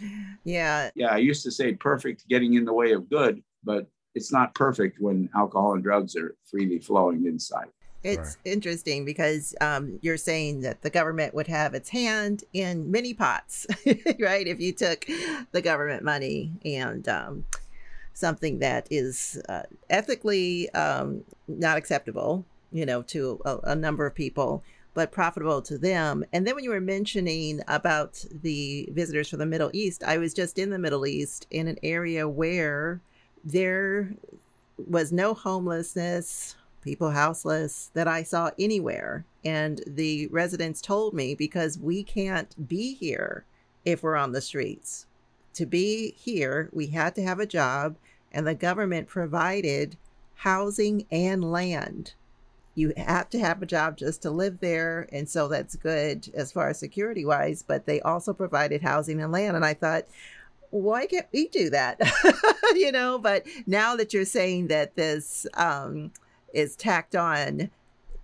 Yeah. 0.42 0.90
Yeah. 0.96 1.12
I 1.12 1.18
used 1.18 1.44
to 1.44 1.52
say 1.52 1.74
perfect 1.74 2.26
getting 2.28 2.54
in 2.54 2.64
the 2.64 2.72
way 2.72 2.90
of 2.90 3.08
good, 3.08 3.40
but 3.62 3.86
it's 4.16 4.32
not 4.32 4.52
perfect 4.54 4.98
when 4.98 5.28
alcohol 5.36 5.74
and 5.74 5.82
drugs 5.82 6.16
are 6.16 6.34
freely 6.50 6.80
flowing 6.80 7.24
inside. 7.26 7.66
It's 8.02 8.18
right. 8.18 8.52
interesting 8.52 9.04
because 9.04 9.54
um, 9.60 10.00
you're 10.02 10.16
saying 10.16 10.62
that 10.62 10.82
the 10.82 10.90
government 10.90 11.34
would 11.34 11.46
have 11.46 11.74
its 11.74 11.88
hand 11.90 12.42
in 12.52 12.90
many 12.90 13.14
pots, 13.14 13.64
right? 14.18 14.48
If 14.48 14.60
you 14.60 14.72
took 14.72 15.06
the 15.52 15.62
government 15.62 16.02
money 16.02 16.52
and 16.64 17.06
um, 17.08 17.44
something 18.12 18.58
that 18.58 18.88
is 18.90 19.40
uh, 19.48 19.62
ethically 19.88 20.68
um, 20.70 21.22
not 21.46 21.76
acceptable 21.76 22.44
you 22.72 22.86
know, 22.86 23.02
to 23.02 23.40
a, 23.44 23.58
a 23.64 23.76
number 23.76 24.06
of 24.06 24.14
people 24.14 24.64
but 24.94 25.12
profitable 25.12 25.62
to 25.62 25.78
them. 25.78 26.24
And 26.32 26.46
then 26.46 26.54
when 26.54 26.64
you 26.64 26.70
were 26.70 26.80
mentioning 26.80 27.62
about 27.68 28.24
the 28.30 28.88
visitors 28.92 29.28
from 29.28 29.38
the 29.38 29.46
Middle 29.46 29.70
East, 29.72 30.02
I 30.04 30.18
was 30.18 30.34
just 30.34 30.58
in 30.58 30.70
the 30.70 30.78
Middle 30.78 31.06
East 31.06 31.46
in 31.50 31.68
an 31.68 31.78
area 31.82 32.28
where 32.28 33.00
there 33.44 34.14
was 34.76 35.12
no 35.12 35.34
homelessness, 35.34 36.56
people 36.82 37.10
houseless 37.10 37.90
that 37.94 38.08
I 38.08 38.22
saw 38.22 38.50
anywhere. 38.58 39.24
And 39.44 39.82
the 39.86 40.26
residents 40.28 40.80
told 40.80 41.14
me 41.14 41.34
because 41.34 41.78
we 41.78 42.02
can't 42.02 42.68
be 42.68 42.94
here 42.94 43.44
if 43.84 44.02
we're 44.02 44.16
on 44.16 44.32
the 44.32 44.40
streets. 44.40 45.06
To 45.54 45.66
be 45.66 46.12
here, 46.12 46.68
we 46.72 46.88
had 46.88 47.14
to 47.16 47.22
have 47.22 47.38
a 47.38 47.46
job, 47.46 47.96
and 48.30 48.46
the 48.46 48.54
government 48.54 49.08
provided 49.08 49.96
housing 50.36 51.06
and 51.10 51.50
land 51.50 52.14
you 52.74 52.92
have 52.96 53.28
to 53.30 53.38
have 53.38 53.60
a 53.62 53.66
job 53.66 53.96
just 53.96 54.22
to 54.22 54.30
live 54.30 54.60
there 54.60 55.08
and 55.12 55.28
so 55.28 55.48
that's 55.48 55.76
good 55.76 56.30
as 56.34 56.52
far 56.52 56.68
as 56.68 56.78
security 56.78 57.24
wise 57.24 57.62
but 57.62 57.86
they 57.86 58.00
also 58.00 58.32
provided 58.32 58.82
housing 58.82 59.20
and 59.20 59.32
land 59.32 59.56
and 59.56 59.64
i 59.64 59.74
thought 59.74 60.04
why 60.70 61.04
can't 61.04 61.26
we 61.34 61.48
do 61.48 61.68
that? 61.68 62.00
You 62.74 62.90
know 62.90 63.18
but 63.18 63.44
now 63.66 63.96
that 63.96 64.14
you're 64.14 64.24
saying 64.24 64.68
that 64.68 64.96
this 64.96 65.46
um, 65.54 66.10
is 66.54 66.74
tacked 66.74 67.14
on 67.14 67.70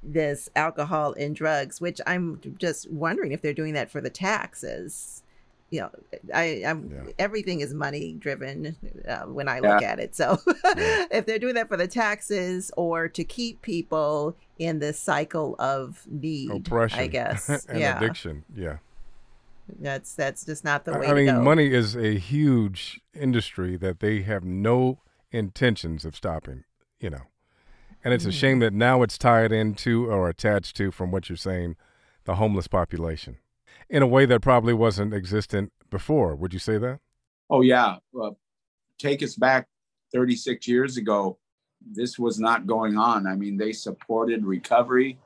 this 0.02 0.48
alcohol 0.56 1.14
and 1.18 1.36
drugs 1.36 1.82
which 1.82 2.00
i'm 2.06 2.40
just 2.56 2.90
wondering 2.90 3.32
if 3.32 3.42
they're 3.42 3.52
doing 3.52 3.74
that 3.74 3.90
for 3.90 4.00
the 4.00 4.08
taxes 4.08 5.22
you 5.70 5.80
know, 5.80 5.90
I, 6.34 6.62
I'm 6.66 6.90
yeah. 6.90 7.12
everything 7.18 7.60
is 7.60 7.74
money 7.74 8.14
driven 8.14 8.76
uh, 9.06 9.20
when 9.24 9.48
I 9.48 9.60
look 9.60 9.82
yeah. 9.82 9.92
at 9.92 10.00
it. 10.00 10.16
So 10.16 10.38
yeah. 10.46 11.06
if 11.10 11.26
they're 11.26 11.38
doing 11.38 11.54
that 11.54 11.68
for 11.68 11.76
the 11.76 11.86
taxes 11.88 12.70
or 12.76 13.08
to 13.08 13.24
keep 13.24 13.60
people 13.60 14.36
in 14.58 14.78
this 14.78 14.98
cycle 14.98 15.56
of 15.58 16.06
need, 16.08 16.50
oppression, 16.50 17.00
I 17.00 17.06
guess, 17.08 17.66
and 17.66 17.78
yeah. 17.78 17.98
addiction, 17.98 18.44
yeah, 18.54 18.78
that's 19.78 20.14
that's 20.14 20.46
just 20.46 20.64
not 20.64 20.84
the 20.84 20.98
way. 20.98 21.06
I 21.06 21.12
mean, 21.12 21.44
money 21.44 21.72
is 21.72 21.94
a 21.94 22.18
huge 22.18 23.00
industry 23.14 23.76
that 23.76 24.00
they 24.00 24.22
have 24.22 24.44
no 24.44 25.00
intentions 25.30 26.04
of 26.06 26.16
stopping. 26.16 26.64
You 26.98 27.10
know, 27.10 27.22
and 28.02 28.14
it's 28.14 28.24
mm-hmm. 28.24 28.30
a 28.30 28.32
shame 28.32 28.58
that 28.60 28.72
now 28.72 29.02
it's 29.02 29.18
tied 29.18 29.52
into 29.52 30.10
or 30.10 30.30
attached 30.30 30.76
to, 30.76 30.90
from 30.90 31.10
what 31.10 31.28
you're 31.28 31.36
saying, 31.36 31.76
the 32.24 32.36
homeless 32.36 32.68
population 32.68 33.36
in 33.88 34.02
a 34.02 34.06
way 34.06 34.26
that 34.26 34.40
probably 34.40 34.74
wasn't 34.74 35.14
existent 35.14 35.72
before. 35.90 36.34
Would 36.34 36.52
you 36.52 36.58
say 36.58 36.78
that? 36.78 37.00
Oh, 37.50 37.62
yeah. 37.62 37.96
Uh, 38.20 38.30
take 38.98 39.22
us 39.22 39.36
back 39.36 39.66
36 40.12 40.66
years 40.68 40.96
ago. 40.96 41.38
This 41.80 42.18
was 42.18 42.38
not 42.38 42.66
going 42.66 42.98
on. 42.98 43.26
I 43.26 43.34
mean, 43.34 43.56
they 43.56 43.72
supported 43.72 44.44
recovery. 44.44 45.18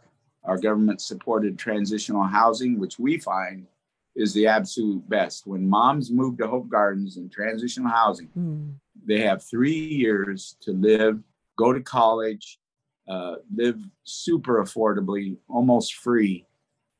Our 0.44 0.58
government 0.58 1.00
supported 1.00 1.58
transitional 1.58 2.24
housing, 2.24 2.78
which 2.78 2.98
we 2.98 3.18
find 3.18 3.66
is 4.14 4.34
the 4.34 4.46
absolute 4.46 5.08
best. 5.08 5.46
When 5.46 5.68
moms 5.68 6.10
move 6.10 6.36
to 6.38 6.46
Hope 6.46 6.68
Gardens 6.68 7.16
and 7.16 7.30
transitional 7.30 7.90
housing, 7.90 8.28
mm. 8.38 8.74
they 9.06 9.20
have 9.20 9.42
three 9.42 9.72
years 9.72 10.56
to 10.60 10.72
live, 10.72 11.20
go 11.56 11.72
to 11.72 11.80
college, 11.80 12.58
uh, 13.08 13.36
live 13.54 13.78
super 14.04 14.62
affordably, 14.62 15.36
almost 15.48 15.94
free, 15.94 16.46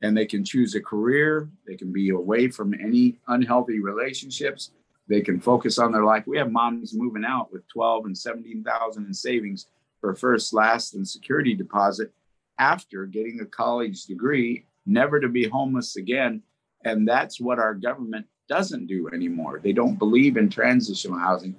and 0.03 0.17
they 0.17 0.27
can 0.27 0.45
choose 0.45 0.75
a 0.75 0.81
career. 0.81 1.49
They 1.67 1.77
can 1.77 1.93
be 1.93 2.11
away 2.11 2.49
from 2.49 2.75
any 2.75 3.21
unhealthy 3.29 3.81
relationships. 3.81 4.73
They 5.09 5.21
can 5.21 5.41
focus 5.41 5.79
on 5.79 5.93
their 5.93 6.05
life. 6.05 6.25
We 6.27 6.39
have 6.39 6.51
moms 6.51 6.93
moving 6.95 7.25
out 7.25 7.53
with 7.53 7.67
12 7.69 8.07
and 8.07 8.19
17,000 8.19 9.07
in 9.07 9.15
savings 9.15 9.67
for 10.01 10.15
first, 10.15 10.53
last, 10.53 10.95
and 10.95 11.07
security 11.07 11.55
deposit 11.55 12.13
after 12.59 13.07
getting 13.07 13.41
a 13.41 13.47
college 13.47 14.05
degree, 14.05 14.67
never 14.87 15.21
to 15.21 15.29
be 15.29 15.49
homeless 15.49 15.97
again. 15.97 16.43
And 16.85 17.07
that's 17.07 17.41
what 17.41 17.59
our 17.59 17.75
government 17.75 18.27
doesn't 18.49 18.87
do 18.87 19.09
anymore. 19.13 19.61
They 19.63 19.73
don't 19.73 19.99
believe 19.99 20.37
in 20.37 20.51
transitional 20.51 21.19
housing. 21.19 21.55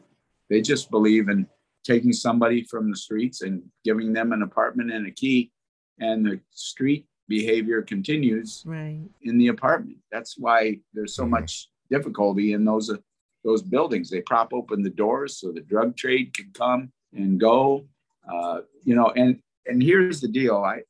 They 0.49 0.61
just 0.61 0.91
believe 0.91 1.29
in 1.29 1.47
taking 1.83 2.13
somebody 2.13 2.63
from 2.63 2.89
the 2.89 2.97
streets 2.97 3.41
and 3.41 3.63
giving 3.83 4.13
them 4.13 4.31
an 4.31 4.41
apartment 4.41 4.91
and 4.91 5.07
a 5.07 5.11
key. 5.11 5.51
And 5.99 6.25
the 6.25 6.39
street 6.51 7.05
behavior 7.27 7.81
continues 7.81 8.63
right. 8.65 9.01
in 9.21 9.37
the 9.37 9.47
apartment. 9.47 9.97
That's 10.11 10.37
why 10.37 10.79
there's 10.93 11.15
so 11.15 11.23
mm-hmm. 11.23 11.31
much 11.31 11.69
difficulty 11.89 12.53
in 12.53 12.65
those 12.65 12.89
uh, 12.89 12.97
those 13.43 13.61
buildings. 13.61 14.09
They 14.09 14.21
prop 14.21 14.53
open 14.53 14.83
the 14.83 14.89
doors 14.89 15.37
so 15.37 15.51
the 15.51 15.61
drug 15.61 15.95
trade 15.97 16.33
can 16.33 16.51
come 16.53 16.91
and 17.13 17.39
go. 17.39 17.85
Uh, 18.31 18.61
you 18.83 18.95
know, 18.95 19.11
and 19.15 19.39
and 19.65 19.81
here's 19.81 20.21
the 20.21 20.27
deal. 20.27 20.57
I, 20.57 20.81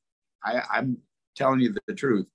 I 0.43 0.61
I'm 0.71 0.97
telling 1.35 1.59
you 1.59 1.75
the 1.87 1.93
truth. 1.93 2.27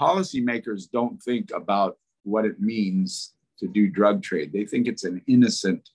Policymakers 0.00 0.90
don't 0.90 1.22
think 1.22 1.50
about 1.54 1.98
what 2.24 2.44
it 2.44 2.60
means 2.60 3.34
to 3.58 3.68
do 3.68 3.88
drug 3.88 4.22
trade. 4.22 4.52
They 4.52 4.64
think 4.64 4.86
it's 4.86 5.04
an 5.04 5.22
innocent 5.26 5.90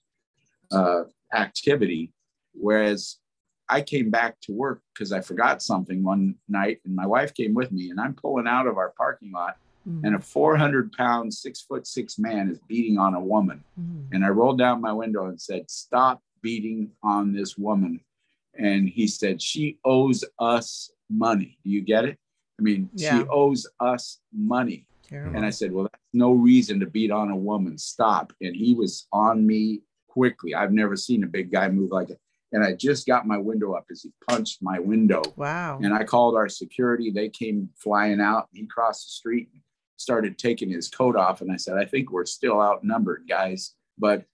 uh, 0.70 1.04
activity, 1.32 2.12
whereas 2.52 3.18
I 3.68 3.80
came 3.80 4.10
back 4.10 4.40
to 4.42 4.52
work 4.52 4.82
because 4.94 5.12
I 5.12 5.20
forgot 5.20 5.62
something 5.62 6.02
one 6.02 6.36
night, 6.48 6.80
and 6.84 6.94
my 6.94 7.06
wife 7.06 7.34
came 7.34 7.54
with 7.54 7.72
me, 7.72 7.90
and 7.90 8.00
I'm 8.00 8.14
pulling 8.14 8.46
out 8.46 8.66
of 8.66 8.76
our 8.76 8.90
parking 8.96 9.32
lot, 9.32 9.56
mm-hmm. 9.88 10.04
and 10.04 10.16
a 10.16 10.20
400 10.20 10.92
pound, 10.92 11.32
six 11.32 11.60
foot 11.62 11.86
six 11.86 12.18
man 12.18 12.48
is 12.48 12.58
beating 12.68 12.98
on 12.98 13.14
a 13.14 13.20
woman. 13.20 13.64
Mm-hmm. 13.80 14.14
And 14.14 14.24
I 14.24 14.28
rolled 14.28 14.58
down 14.58 14.80
my 14.80 14.92
window 14.92 15.26
and 15.26 15.40
said, 15.40 15.70
Stop 15.70 16.22
beating 16.42 16.90
on 17.02 17.32
this 17.32 17.58
woman. 17.58 18.00
And 18.58 18.88
he 18.88 19.08
said, 19.08 19.42
She 19.42 19.78
owes 19.84 20.24
us 20.38 20.90
money. 21.10 21.58
Do 21.64 21.70
you 21.70 21.80
get 21.80 22.04
it? 22.04 22.18
I 22.58 22.62
mean, 22.62 22.88
yeah. 22.94 23.18
she 23.18 23.28
owes 23.28 23.66
us 23.80 24.20
money. 24.32 24.86
Terrible. 25.02 25.36
And 25.36 25.44
I 25.44 25.50
said, 25.50 25.72
Well, 25.72 25.84
that's 25.84 26.02
no 26.12 26.32
reason 26.32 26.78
to 26.80 26.86
beat 26.86 27.10
on 27.10 27.30
a 27.30 27.36
woman. 27.36 27.78
Stop. 27.78 28.32
And 28.40 28.54
he 28.54 28.74
was 28.74 29.08
on 29.12 29.44
me 29.44 29.82
quickly. 30.08 30.54
I've 30.54 30.72
never 30.72 30.96
seen 30.96 31.24
a 31.24 31.26
big 31.26 31.50
guy 31.50 31.68
move 31.68 31.90
like 31.90 32.10
it 32.10 32.20
and 32.52 32.64
I 32.64 32.72
just 32.72 33.06
got 33.06 33.26
my 33.26 33.38
window 33.38 33.74
up 33.74 33.86
as 33.90 34.02
he 34.02 34.12
punched 34.28 34.62
my 34.62 34.78
window. 34.78 35.22
Wow. 35.36 35.78
And 35.82 35.92
I 35.92 36.04
called 36.04 36.36
our 36.36 36.48
security. 36.48 37.10
They 37.10 37.28
came 37.28 37.70
flying 37.76 38.20
out. 38.20 38.48
He 38.52 38.66
crossed 38.66 39.06
the 39.06 39.10
street 39.10 39.48
and 39.52 39.62
started 39.96 40.38
taking 40.38 40.70
his 40.70 40.88
coat 40.88 41.16
off. 41.16 41.40
And 41.40 41.50
I 41.50 41.56
said, 41.56 41.76
I 41.76 41.84
think 41.84 42.12
we're 42.12 42.24
still 42.24 42.60
outnumbered, 42.60 43.24
guys. 43.28 43.74
But 43.98 44.24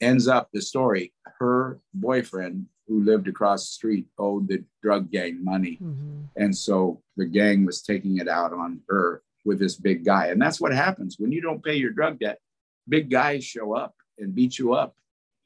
ends 0.00 0.26
up 0.26 0.48
the 0.52 0.60
story 0.60 1.12
her 1.38 1.78
boyfriend, 1.94 2.66
who 2.86 3.02
lived 3.02 3.28
across 3.28 3.62
the 3.62 3.72
street, 3.72 4.06
owed 4.18 4.48
the 4.48 4.64
drug 4.82 5.10
gang 5.10 5.42
money. 5.42 5.78
Mm-hmm. 5.82 6.22
And 6.36 6.54
so 6.56 7.02
the 7.16 7.24
gang 7.24 7.64
was 7.64 7.82
taking 7.82 8.18
it 8.18 8.28
out 8.28 8.52
on 8.52 8.80
her 8.88 9.22
with 9.44 9.58
this 9.58 9.76
big 9.76 10.04
guy. 10.04 10.26
And 10.26 10.40
that's 10.40 10.60
what 10.60 10.72
happens 10.72 11.16
when 11.18 11.32
you 11.32 11.40
don't 11.40 11.64
pay 11.64 11.74
your 11.74 11.92
drug 11.92 12.18
debt. 12.18 12.40
Big 12.88 13.10
guys 13.10 13.44
show 13.44 13.74
up 13.74 13.94
and 14.18 14.34
beat 14.34 14.58
you 14.58 14.74
up. 14.74 14.94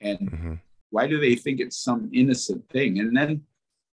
And 0.00 0.18
mm-hmm 0.18 0.54
why 0.90 1.07
do 1.07 1.18
they 1.20 1.35
think 1.35 1.61
it's 1.61 1.77
some 1.77 2.11
innocent 2.12 2.68
thing? 2.70 2.98
And 2.98 3.16
then 3.16 3.42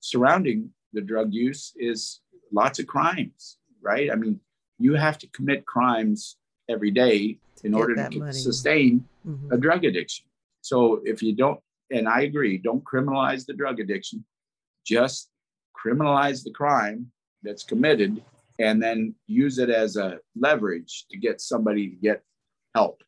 surrounding 0.01 0.71
the 0.93 1.01
drug 1.01 1.33
use 1.33 1.73
is 1.77 2.21
lots 2.53 2.79
of 2.79 2.87
crimes, 2.87 3.59
right? 3.83 4.11
I 4.11 4.15
mean, 4.15 4.41
you 4.79 4.95
have 4.95 5.19
to 5.19 5.27
commit 5.29 5.67
crimes 5.67 6.37
every 6.69 6.91
day 6.91 7.39
in 7.65 7.75
order 7.75 7.95
to 7.95 8.19
money. 8.19 8.33
sustain 8.33 9.05
mm-hmm. 9.27 9.53
a 9.53 9.59
drug 9.59 9.85
addiction. 9.85 10.27
So 10.63 11.01
if 11.05 11.23
you 11.23 11.35
don't, 11.35 11.61
and 11.91 12.09
I 12.09 12.23
agree, 12.23 12.59
don't 12.59 12.85
criminalize 12.85 13.47
the 13.47 13.55
drug 13.55 13.81
addiction, 13.81 14.25
just 14.87 15.31
criminalize 15.77 16.45
the 16.45 16.53
crime 16.53 17.11
that's 17.43 17.63
committed 17.63 18.23
and 18.59 18.83
then 18.83 19.15
use 19.27 19.59
it 19.59 19.71
as 19.71 19.97
a 19.97 20.19
leverage 20.37 21.07
to 21.11 21.17
get 21.17 21.41
somebody 21.41 21.91
to 21.91 21.97
get 21.97 22.23
help. 22.75 23.03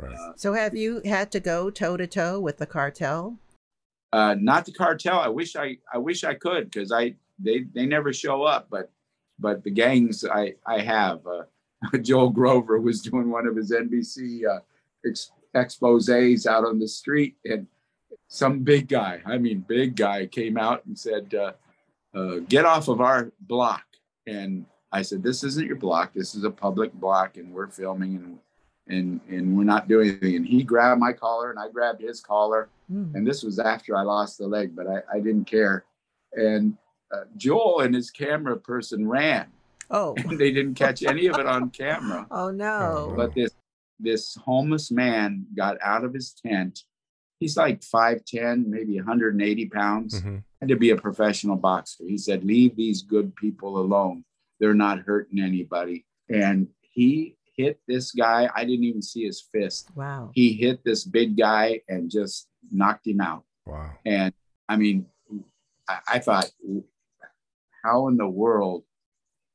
Right. 0.00 0.14
Uh, 0.14 0.32
so 0.36 0.52
have 0.54 0.74
you 0.74 1.00
had 1.04 1.30
to 1.32 1.40
go 1.40 1.70
toe 1.70 1.96
to 1.96 2.06
toe 2.06 2.40
with 2.40 2.58
the 2.58 2.66
cartel? 2.66 3.38
Uh, 4.12 4.34
not 4.38 4.64
the 4.64 4.72
cartel. 4.72 5.18
I 5.18 5.28
wish 5.28 5.56
I 5.56 5.76
I 5.92 5.98
wish 5.98 6.24
I 6.24 6.34
could 6.34 6.70
because 6.70 6.90
I 6.92 7.14
they 7.38 7.64
they 7.74 7.86
never 7.86 8.12
show 8.12 8.42
up. 8.42 8.68
But 8.70 8.90
but 9.38 9.62
the 9.64 9.70
gangs 9.70 10.24
I 10.24 10.54
I 10.66 10.80
have. 10.80 11.26
Uh, 11.26 11.42
Joel 12.02 12.30
Grover 12.30 12.78
was 12.78 13.00
doing 13.00 13.30
one 13.30 13.46
of 13.46 13.56
his 13.56 13.72
NBC 13.72 14.46
uh, 14.46 14.60
ex- 15.06 15.32
exposes 15.54 16.46
out 16.46 16.64
on 16.64 16.78
the 16.78 16.86
street, 16.86 17.36
and 17.46 17.66
some 18.28 18.60
big 18.60 18.88
guy, 18.88 19.22
I 19.24 19.38
mean 19.38 19.64
big 19.66 19.96
guy, 19.96 20.26
came 20.26 20.58
out 20.58 20.84
and 20.84 20.98
said, 20.98 21.34
uh, 21.34 21.52
uh, 22.14 22.40
"Get 22.48 22.64
off 22.64 22.88
of 22.88 23.00
our 23.00 23.32
block." 23.40 23.84
And 24.26 24.66
I 24.92 25.02
said, 25.02 25.22
"This 25.22 25.42
isn't 25.42 25.66
your 25.66 25.76
block. 25.76 26.12
This 26.12 26.34
is 26.34 26.44
a 26.44 26.50
public 26.50 26.92
block, 26.92 27.36
and 27.38 27.52
we're 27.52 27.68
filming 27.68 28.16
and 28.16 28.38
and 28.90 29.20
and 29.28 29.56
we're 29.56 29.64
not 29.64 29.88
doing 29.88 30.10
anything. 30.10 30.36
And 30.36 30.46
he 30.46 30.62
grabbed 30.62 31.00
my 31.00 31.12
collar 31.12 31.50
and 31.50 31.58
I 31.58 31.68
grabbed 31.68 32.00
his 32.00 32.20
collar. 32.20 32.68
Mm. 32.90 33.14
And 33.14 33.26
this 33.26 33.42
was 33.42 33.58
after 33.58 33.96
I 33.96 34.02
lost 34.02 34.38
the 34.38 34.46
leg, 34.46 34.74
but 34.74 34.86
I, 34.86 35.16
I 35.16 35.20
didn't 35.20 35.44
care. 35.44 35.84
And 36.32 36.76
uh, 37.12 37.24
Joel 37.36 37.80
and 37.80 37.94
his 37.94 38.10
camera 38.10 38.56
person 38.56 39.08
ran. 39.08 39.46
Oh, 39.90 40.14
they 40.30 40.52
didn't 40.52 40.74
catch 40.74 41.02
any 41.02 41.26
of 41.26 41.38
it 41.38 41.46
on 41.46 41.70
camera. 41.70 42.26
Oh 42.30 42.50
no! 42.50 43.12
But 43.16 43.34
this 43.34 43.50
this 43.98 44.34
homeless 44.36 44.90
man 44.90 45.46
got 45.54 45.76
out 45.82 46.04
of 46.04 46.14
his 46.14 46.32
tent 46.32 46.84
he's 47.40 47.56
like 47.56 47.80
5'10, 47.80 48.66
maybe 48.66 48.96
180 48.96 49.66
pounds, 49.66 50.20
mm-hmm. 50.20 50.36
and 50.60 50.68
to 50.68 50.76
be 50.76 50.90
a 50.90 50.96
professional 50.96 51.56
boxer. 51.56 52.04
He 52.06 52.18
said, 52.18 52.44
Leave 52.44 52.76
these 52.76 53.02
good 53.02 53.34
people 53.34 53.78
alone. 53.78 54.24
They're 54.60 54.74
not 54.74 55.00
hurting 55.00 55.40
anybody. 55.40 56.04
And 56.28 56.68
he 56.82 57.36
hit 57.62 57.80
this 57.86 58.12
guy. 58.12 58.48
I 58.54 58.64
didn't 58.64 58.84
even 58.84 59.02
see 59.02 59.24
his 59.24 59.40
fist. 59.40 59.90
Wow. 59.94 60.30
He 60.34 60.52
hit 60.52 60.84
this 60.84 61.04
big 61.04 61.36
guy 61.36 61.80
and 61.88 62.10
just 62.10 62.48
knocked 62.70 63.06
him 63.06 63.20
out. 63.20 63.44
Wow. 63.66 63.90
And 64.04 64.32
I 64.68 64.76
mean, 64.76 65.06
I, 65.88 65.98
I 66.14 66.18
thought, 66.18 66.50
how 67.84 68.08
in 68.08 68.16
the 68.16 68.28
world 68.28 68.84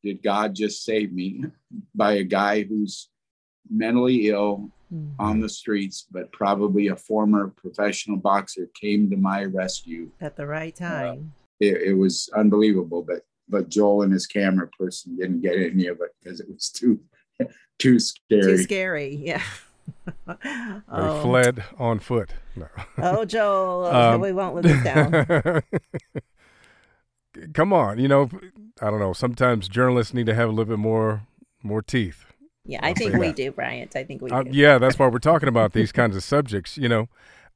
did 0.04 0.22
God 0.22 0.54
just 0.54 0.84
save 0.84 1.12
me 1.12 1.46
by 1.96 2.13
a 2.13 2.24
guy 2.24 2.63
who's 2.63 3.10
mentally 3.70 4.30
ill 4.30 4.70
mm-hmm. 4.94 5.20
on 5.20 5.39
the 5.39 5.50
streets, 5.50 6.06
but 6.12 6.32
probably 6.32 6.88
a 6.88 6.96
former 6.96 7.48
professional 7.48 8.18
boxer 8.18 8.70
came 8.80 9.10
to 9.10 9.18
my 9.18 9.46
rescue 9.46 10.12
at 10.22 10.36
the 10.36 10.46
right 10.46 10.80
uh, 10.82 10.89
time. 10.89 11.34
Uh, 11.34 11.41
it, 11.60 11.82
it, 11.89 11.94
was 11.94 12.30
unbelievable, 12.36 13.02
but 13.02 13.22
but 13.48 13.70
Joel 13.70 14.04
and 14.04 14.13
his 14.13 14.28
camera 14.28 14.68
person 14.78 15.15
didn't 15.15 15.41
get 15.41 15.58
any 15.58 15.88
of 15.88 16.00
it 16.02 16.12
because 16.22 16.39
it 16.39 16.48
was 16.50 16.70
too 16.70 17.00
too 17.80 18.00
scary. 18.00 18.41
Too 18.41 18.58
scary, 18.58 19.15
yeah. 19.15 19.41
they 20.28 20.34
oh. 20.89 21.21
fled 21.21 21.63
on 21.78 22.00
foot. 22.00 22.32
No. 22.56 22.67
Oh, 22.98 23.26
Joel, 23.26 23.86
um, 23.95 24.21
we 24.21 24.32
won't 24.32 24.56
let 24.56 24.63
this 24.63 24.84
down. 24.84 25.62
Come 27.54 27.74
on, 27.74 28.00
you 28.00 28.08
know, 28.08 28.30
I 28.82 28.89
don't 28.89 29.00
know. 29.00 29.13
Sometimes 29.13 29.67
journalists 29.67 30.13
need 30.13 30.26
to 30.28 30.34
have 30.34 30.48
a 30.48 30.52
little 30.52 30.65
bit 30.65 30.80
more 30.80 31.28
more 31.62 31.82
teeth. 31.82 32.26
Yeah, 32.65 32.80
I 32.82 32.93
think 32.93 33.13
we 33.15 33.28
that. 33.28 33.36
do, 33.36 33.52
Bryant. 33.52 33.95
I 33.95 34.04
think 34.04 34.21
we 34.21 34.32
uh, 34.32 34.43
do. 34.43 34.50
Yeah, 34.52 34.78
that's 34.78 34.98
why 34.98 35.08
we're 35.08 35.19
talking 35.19 35.50
about 35.50 35.74
these 35.74 35.91
kinds 35.91 36.15
of 36.15 36.24
subjects, 36.24 36.78
you 36.78 36.89
know. 36.89 37.08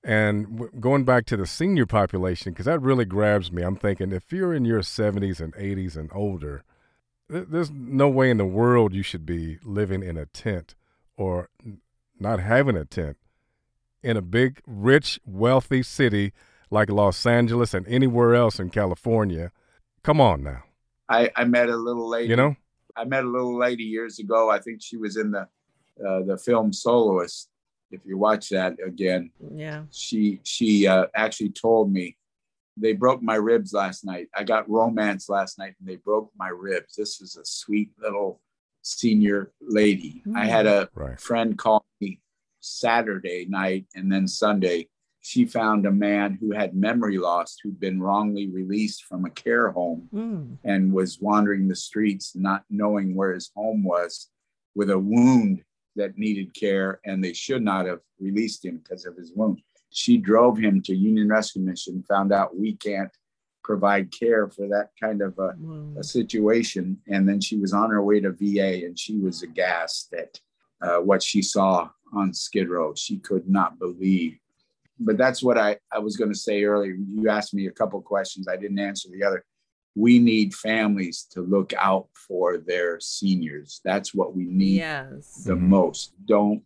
And 0.03 0.45
w- 0.57 0.71
going 0.79 1.03
back 1.03 1.25
to 1.27 1.37
the 1.37 1.47
senior 1.47 1.85
population, 1.85 2.53
because 2.53 2.65
that 2.65 2.81
really 2.81 3.05
grabs 3.05 3.51
me. 3.51 3.63
I'm 3.63 3.75
thinking 3.75 4.11
if 4.11 4.31
you're 4.31 4.53
in 4.53 4.65
your 4.65 4.81
70s 4.81 5.39
and 5.39 5.53
80s 5.55 5.97
and 5.97 6.09
older, 6.13 6.57
th- 6.57 6.63
there's 7.29 7.71
no 7.71 8.09
way 8.09 8.29
in 8.29 8.37
the 8.37 8.45
world 8.45 8.93
you 8.93 9.03
should 9.03 9.25
be 9.25 9.59
living 9.63 10.03
in 10.03 10.17
a 10.17 10.25
tent 10.25 10.75
or 11.15 11.49
not 12.19 12.39
having 12.39 12.75
a 12.75 12.85
tent 12.85 13.17
in 14.01 14.17
a 14.17 14.21
big, 14.21 14.61
rich, 14.65 15.19
wealthy 15.25 15.83
city 15.83 16.33
like 16.71 16.89
Los 16.89 17.25
Angeles 17.25 17.73
and 17.73 17.87
anywhere 17.87 18.35
else 18.35 18.59
in 18.59 18.69
California. 18.69 19.51
Come 20.03 20.19
on 20.19 20.43
now. 20.43 20.63
I, 21.07 21.31
I 21.35 21.43
met 21.45 21.69
a 21.69 21.75
little 21.75 22.07
lady. 22.07 22.29
You 22.29 22.35
know? 22.35 22.55
I 22.95 23.05
met 23.05 23.23
a 23.23 23.27
little 23.27 23.57
lady 23.57 23.83
years 23.83 24.19
ago. 24.19 24.49
I 24.49 24.59
think 24.59 24.81
she 24.81 24.97
was 24.97 25.17
in 25.17 25.31
the 25.31 25.47
uh, 26.05 26.21
the 26.23 26.37
film 26.37 26.71
Soloist. 26.71 27.49
If 27.91 28.01
you 28.05 28.17
watch 28.17 28.49
that 28.49 28.75
again, 28.85 29.31
yeah, 29.55 29.83
she 29.91 30.39
she 30.43 30.87
uh, 30.87 31.07
actually 31.15 31.49
told 31.49 31.91
me 31.91 32.15
they 32.79 32.93
broke 32.93 33.21
my 33.21 33.35
ribs 33.35 33.73
last 33.73 34.05
night. 34.05 34.27
I 34.35 34.43
got 34.43 34.69
romance 34.69 35.29
last 35.29 35.57
night, 35.57 35.75
and 35.79 35.87
they 35.87 35.97
broke 35.97 36.31
my 36.37 36.49
ribs. 36.49 36.95
This 36.95 37.21
is 37.21 37.35
a 37.35 37.45
sweet 37.45 37.91
little 38.01 38.41
senior 38.81 39.51
lady. 39.61 40.23
Mm. 40.27 40.37
I 40.37 40.45
had 40.45 40.65
a 40.65 40.89
right. 40.95 41.19
friend 41.19 41.57
call 41.57 41.85
me 42.01 42.19
Saturday 42.61 43.45
night 43.47 43.85
and 43.95 44.11
then 44.11 44.27
Sunday 44.27 44.87
she 45.21 45.45
found 45.45 45.85
a 45.85 45.91
man 45.91 46.37
who 46.39 46.51
had 46.51 46.73
memory 46.73 47.17
loss 47.17 47.57
who'd 47.61 47.79
been 47.79 48.01
wrongly 48.01 48.49
released 48.49 49.05
from 49.05 49.25
a 49.25 49.29
care 49.29 49.69
home 49.71 50.09
mm. 50.13 50.57
and 50.63 50.93
was 50.93 51.19
wandering 51.19 51.67
the 51.67 51.75
streets 51.75 52.35
not 52.35 52.63
knowing 52.69 53.15
where 53.15 53.33
his 53.33 53.51
home 53.55 53.83
was 53.83 54.29
with 54.75 54.89
a 54.89 54.99
wound 54.99 55.61
that 55.95 56.17
needed 56.17 56.53
care 56.53 56.99
and 57.05 57.23
they 57.23 57.33
should 57.33 57.61
not 57.61 57.85
have 57.85 57.99
released 58.19 58.63
him 58.63 58.77
because 58.77 59.05
of 59.05 59.15
his 59.17 59.33
wound 59.35 59.61
she 59.89 60.17
drove 60.17 60.57
him 60.57 60.81
to 60.81 60.95
union 60.95 61.27
rescue 61.27 61.61
mission 61.61 62.03
found 62.07 62.31
out 62.31 62.57
we 62.57 62.73
can't 62.75 63.11
provide 63.63 64.11
care 64.11 64.49
for 64.49 64.67
that 64.67 64.89
kind 64.99 65.21
of 65.21 65.37
a, 65.37 65.53
mm. 65.53 65.97
a 65.97 66.03
situation 66.03 66.97
and 67.07 67.27
then 67.27 67.39
she 67.39 67.57
was 67.57 67.73
on 67.73 67.89
her 67.89 68.03
way 68.03 68.19
to 68.19 68.31
va 68.31 68.85
and 68.85 68.97
she 68.97 69.17
was 69.17 69.43
aghast 69.43 70.13
at 70.13 70.39
uh, 70.81 70.97
what 70.97 71.21
she 71.21 71.41
saw 71.41 71.89
on 72.13 72.33
skid 72.33 72.69
row 72.69 72.93
she 72.95 73.17
could 73.17 73.47
not 73.47 73.77
believe 73.77 74.39
but 74.99 75.17
that's 75.17 75.41
what 75.41 75.57
I, 75.57 75.77
I 75.91 75.99
was 75.99 76.17
going 76.17 76.31
to 76.31 76.37
say 76.37 76.63
earlier. 76.63 76.93
You 76.93 77.29
asked 77.29 77.53
me 77.53 77.67
a 77.67 77.71
couple 77.71 78.01
questions. 78.01 78.47
I 78.47 78.57
didn't 78.57 78.79
answer 78.79 79.09
the 79.09 79.23
other. 79.23 79.45
We 79.95 80.19
need 80.19 80.53
families 80.53 81.25
to 81.31 81.41
look 81.41 81.73
out 81.73 82.07
for 82.13 82.57
their 82.57 82.99
seniors. 82.99 83.81
That's 83.83 84.13
what 84.13 84.35
we 84.35 84.45
need 84.45 84.77
yes. 84.77 85.43
the 85.45 85.55
most. 85.55 86.13
Don't 86.25 86.63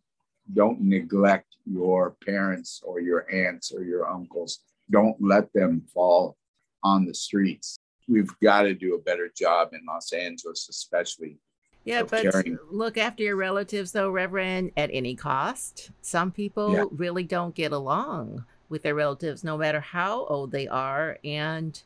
don't 0.53 0.81
neglect 0.81 1.55
your 1.65 2.11
parents 2.25 2.81
or 2.83 2.99
your 2.99 3.31
aunts 3.33 3.71
or 3.71 3.83
your 3.83 4.09
uncles. 4.09 4.59
Don't 4.91 5.15
let 5.21 5.51
them 5.53 5.81
fall 5.93 6.35
on 6.83 7.05
the 7.05 7.13
streets. 7.13 7.77
We've 8.07 8.31
got 8.41 8.63
to 8.63 8.73
do 8.73 8.95
a 8.95 8.99
better 8.99 9.31
job 9.33 9.69
in 9.73 9.79
Los 9.87 10.11
Angeles, 10.11 10.67
especially 10.69 11.37
yeah, 11.85 12.03
but 12.03 12.21
caring. 12.21 12.57
look 12.69 12.97
after 12.97 13.23
your 13.23 13.35
relatives, 13.35 13.91
though, 13.91 14.09
Reverend, 14.09 14.71
at 14.77 14.89
any 14.93 15.15
cost. 15.15 15.91
Some 16.01 16.31
people 16.31 16.73
yeah. 16.73 16.85
really 16.91 17.23
don't 17.23 17.55
get 17.55 17.71
along 17.71 18.45
with 18.69 18.83
their 18.83 18.95
relatives, 18.95 19.43
no 19.43 19.57
matter 19.57 19.81
how 19.81 20.25
old 20.25 20.51
they 20.51 20.67
are, 20.67 21.17
and 21.23 21.81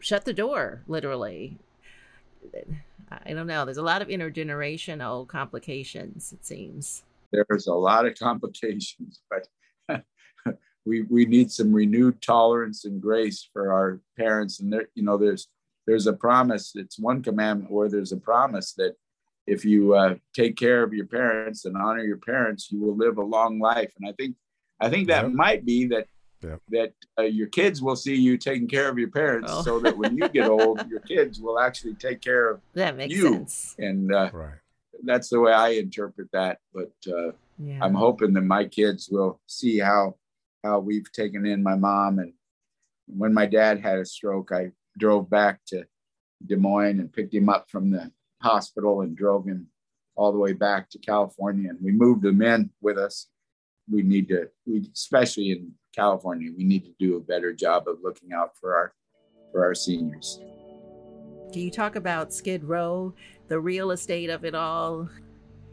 shut 0.00 0.24
the 0.24 0.32
door, 0.32 0.82
literally. 0.88 1.56
I 3.10 3.32
don't 3.32 3.46
know. 3.46 3.64
There's 3.64 3.76
a 3.76 3.82
lot 3.82 4.02
of 4.02 4.08
intergenerational 4.08 5.26
complications, 5.26 6.32
it 6.32 6.44
seems. 6.44 7.04
There's 7.32 7.66
a 7.66 7.74
lot 7.74 8.06
of 8.06 8.18
complications, 8.18 9.20
but 9.30 10.04
we 10.84 11.02
we 11.02 11.26
need 11.26 11.50
some 11.50 11.72
renewed 11.72 12.20
tolerance 12.22 12.84
and 12.84 13.00
grace 13.00 13.48
for 13.52 13.72
our 13.72 14.00
parents. 14.16 14.60
And 14.60 14.72
there, 14.72 14.88
you 14.94 15.02
know, 15.02 15.18
there's 15.18 15.48
there's 15.86 16.06
a 16.06 16.12
promise. 16.12 16.72
It's 16.74 16.98
one 16.98 17.22
commandment 17.22 17.70
where 17.70 17.88
there's 17.88 18.12
a 18.12 18.16
promise 18.16 18.74
that 18.74 18.94
if 19.46 19.64
you 19.64 19.94
uh, 19.94 20.16
take 20.34 20.56
care 20.56 20.82
of 20.82 20.92
your 20.92 21.06
parents 21.06 21.64
and 21.64 21.76
honor 21.76 22.04
your 22.04 22.18
parents, 22.18 22.70
you 22.70 22.80
will 22.80 22.96
live 22.96 23.16
a 23.16 23.22
long 23.22 23.58
life. 23.58 23.90
And 23.98 24.08
I 24.08 24.12
think, 24.12 24.36
I 24.80 24.90
think 24.90 25.08
that 25.08 25.32
might 25.32 25.64
be 25.64 25.86
that 25.86 26.06
that 26.70 26.92
uh, 27.18 27.22
your 27.22 27.48
kids 27.48 27.82
will 27.82 27.96
see 27.96 28.14
you 28.14 28.38
taking 28.38 28.68
care 28.68 28.88
of 28.88 28.96
your 28.96 29.10
parents, 29.10 29.50
oh. 29.52 29.62
so 29.62 29.80
that 29.80 29.98
when 29.98 30.16
you 30.16 30.28
get 30.28 30.48
old, 30.48 30.88
your 30.88 31.00
kids 31.00 31.40
will 31.40 31.58
actually 31.58 31.94
take 31.94 32.20
care 32.20 32.50
of 32.50 32.60
that 32.74 32.96
makes 32.96 33.12
you. 33.12 33.32
sense. 33.32 33.74
And 33.78 34.14
uh, 34.14 34.30
right. 34.32 34.54
That's 35.04 35.28
the 35.28 35.40
way 35.40 35.52
I 35.52 35.70
interpret 35.70 36.28
that. 36.32 36.58
But 36.72 36.92
uh, 37.06 37.32
yeah. 37.58 37.78
I'm 37.82 37.94
hoping 37.94 38.32
that 38.34 38.42
my 38.42 38.64
kids 38.64 39.08
will 39.10 39.40
see 39.46 39.78
how 39.78 40.16
how 40.64 40.80
we've 40.80 41.10
taken 41.12 41.46
in 41.46 41.62
my 41.62 41.76
mom. 41.76 42.18
And 42.18 42.32
when 43.06 43.32
my 43.32 43.46
dad 43.46 43.80
had 43.80 43.98
a 43.98 44.04
stroke, 44.04 44.50
I 44.52 44.72
drove 44.98 45.30
back 45.30 45.60
to 45.68 45.84
Des 46.44 46.56
Moines 46.56 47.00
and 47.00 47.12
picked 47.12 47.34
him 47.34 47.48
up 47.48 47.70
from 47.70 47.90
the 47.90 48.10
hospital 48.42 49.02
and 49.02 49.16
drove 49.16 49.46
him 49.46 49.68
all 50.16 50.32
the 50.32 50.38
way 50.38 50.52
back 50.52 50.90
to 50.90 50.98
California. 50.98 51.70
And 51.70 51.78
we 51.82 51.92
moved 51.92 52.24
him 52.24 52.42
in 52.42 52.70
with 52.80 52.98
us. 52.98 53.28
We 53.90 54.02
need 54.02 54.28
to, 54.28 54.48
we 54.66 54.90
especially 54.92 55.52
in 55.52 55.72
California, 55.94 56.50
we 56.56 56.64
need 56.64 56.84
to 56.84 56.92
do 56.98 57.16
a 57.16 57.20
better 57.20 57.52
job 57.52 57.88
of 57.88 57.98
looking 58.02 58.32
out 58.32 58.56
for 58.60 58.76
our 58.76 58.92
for 59.52 59.64
our 59.64 59.74
seniors. 59.74 60.40
Can 61.52 61.62
you 61.62 61.70
talk 61.70 61.96
about 61.96 62.34
Skid 62.34 62.62
Row, 62.62 63.14
the 63.48 63.60
real 63.60 63.90
estate 63.90 64.30
of 64.30 64.44
it 64.44 64.54
all, 64.54 65.08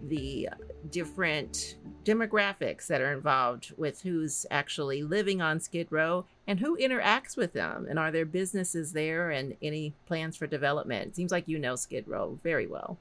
the 0.08 0.50
different 0.92 1.76
demographics 2.04 2.88
that 2.88 3.02
are 3.02 3.14
involved 3.14 3.74
with 3.78 4.02
who's 4.02 4.46
actually 4.52 5.04
living 5.04 5.42
on 5.42 5.60
Skid 5.60 5.88
Row 5.90 6.26
and 6.48 6.60
who 6.60 6.78
interacts 6.78 7.36
with 7.36 7.54
them. 7.54 7.88
And 7.90 7.98
are 7.98 8.12
there 8.12 8.26
businesses 8.26 8.94
there 8.94 9.32
and 9.32 9.56
any 9.62 9.94
plans 10.06 10.38
for 10.38 10.48
development? 10.48 11.08
It 11.08 11.16
seems 11.16 11.32
like 11.32 11.48
you 11.48 11.60
know 11.60 11.76
Skid 11.76 12.08
Row 12.08 12.40
very 12.44 12.68
well. 12.68 12.98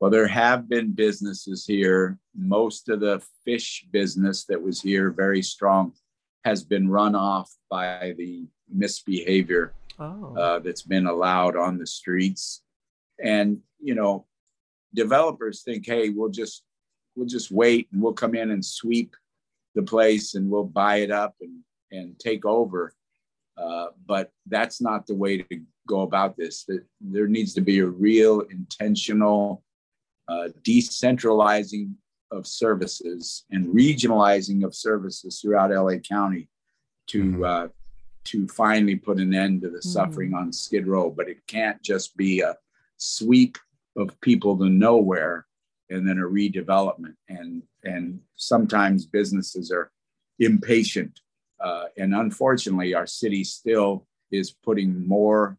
Well, 0.00 0.10
there 0.10 0.26
have 0.26 0.68
been 0.68 0.92
businesses 0.92 1.66
here. 1.66 2.18
Most 2.34 2.88
of 2.88 3.00
the 3.00 3.22
fish 3.44 3.86
business 3.92 4.44
that 4.46 4.60
was 4.60 4.80
here, 4.80 5.10
very 5.10 5.42
strong, 5.42 5.92
has 6.44 6.64
been 6.64 6.88
run 6.88 7.14
off 7.14 7.50
by 7.68 8.14
the 8.16 8.46
misbehavior 8.72 9.74
oh. 9.98 10.34
uh, 10.36 10.58
that's 10.60 10.82
been 10.82 11.06
allowed 11.06 11.54
on 11.54 11.78
the 11.78 11.86
streets. 11.86 12.62
And, 13.22 13.58
you 13.78 13.94
know, 13.94 14.26
developers 14.94 15.62
think, 15.62 15.86
hey, 15.86 16.08
we'll 16.10 16.30
just 16.30 16.62
we'll 17.16 17.26
just 17.26 17.50
wait 17.50 17.88
and 17.92 18.00
we'll 18.00 18.12
come 18.12 18.34
in 18.34 18.50
and 18.50 18.64
sweep 18.64 19.14
the 19.74 19.82
place 19.82 20.34
and 20.34 20.48
we'll 20.50 20.64
buy 20.64 20.96
it 20.96 21.10
up 21.10 21.34
and, 21.40 21.60
and 21.90 22.18
take 22.18 22.44
over. 22.44 22.94
Uh, 23.56 23.88
but 24.06 24.30
that's 24.46 24.80
not 24.80 25.06
the 25.06 25.14
way 25.14 25.38
to 25.38 25.60
go 25.86 26.00
about 26.02 26.36
this. 26.36 26.66
There 27.00 27.26
needs 27.26 27.54
to 27.54 27.60
be 27.60 27.80
a 27.80 27.86
real 27.86 28.40
intentional 28.40 29.62
uh, 30.28 30.48
decentralizing 30.62 31.94
of 32.30 32.46
services 32.46 33.44
and 33.50 33.66
regionalizing 33.74 34.64
of 34.64 34.74
services 34.74 35.40
throughout 35.40 35.72
LA 35.72 35.98
County 35.98 36.48
to 37.08 37.24
mm-hmm. 37.24 37.44
uh, 37.44 37.66
to 38.22 38.46
finally 38.48 38.96
put 38.96 39.18
an 39.18 39.34
end 39.34 39.62
to 39.62 39.68
the 39.68 39.78
mm-hmm. 39.78 39.88
suffering 39.88 40.34
on 40.34 40.52
Skid 40.52 40.86
Row. 40.86 41.10
But 41.10 41.28
it 41.28 41.38
can't 41.46 41.82
just 41.82 42.16
be 42.16 42.40
a 42.40 42.56
sweep 43.00 43.58
of 43.96 44.20
people 44.20 44.56
to 44.58 44.68
nowhere 44.68 45.46
and 45.88 46.06
then 46.06 46.18
a 46.18 46.22
redevelopment. 46.22 47.16
And 47.28 47.62
and 47.82 48.20
sometimes 48.36 49.06
businesses 49.06 49.72
are 49.72 49.90
impatient 50.38 51.20
Uh, 51.60 51.84
and 51.98 52.14
unfortunately, 52.14 52.94
our 52.94 53.06
city 53.06 53.44
still 53.44 54.06
is 54.30 54.50
putting 54.50 55.06
more 55.06 55.58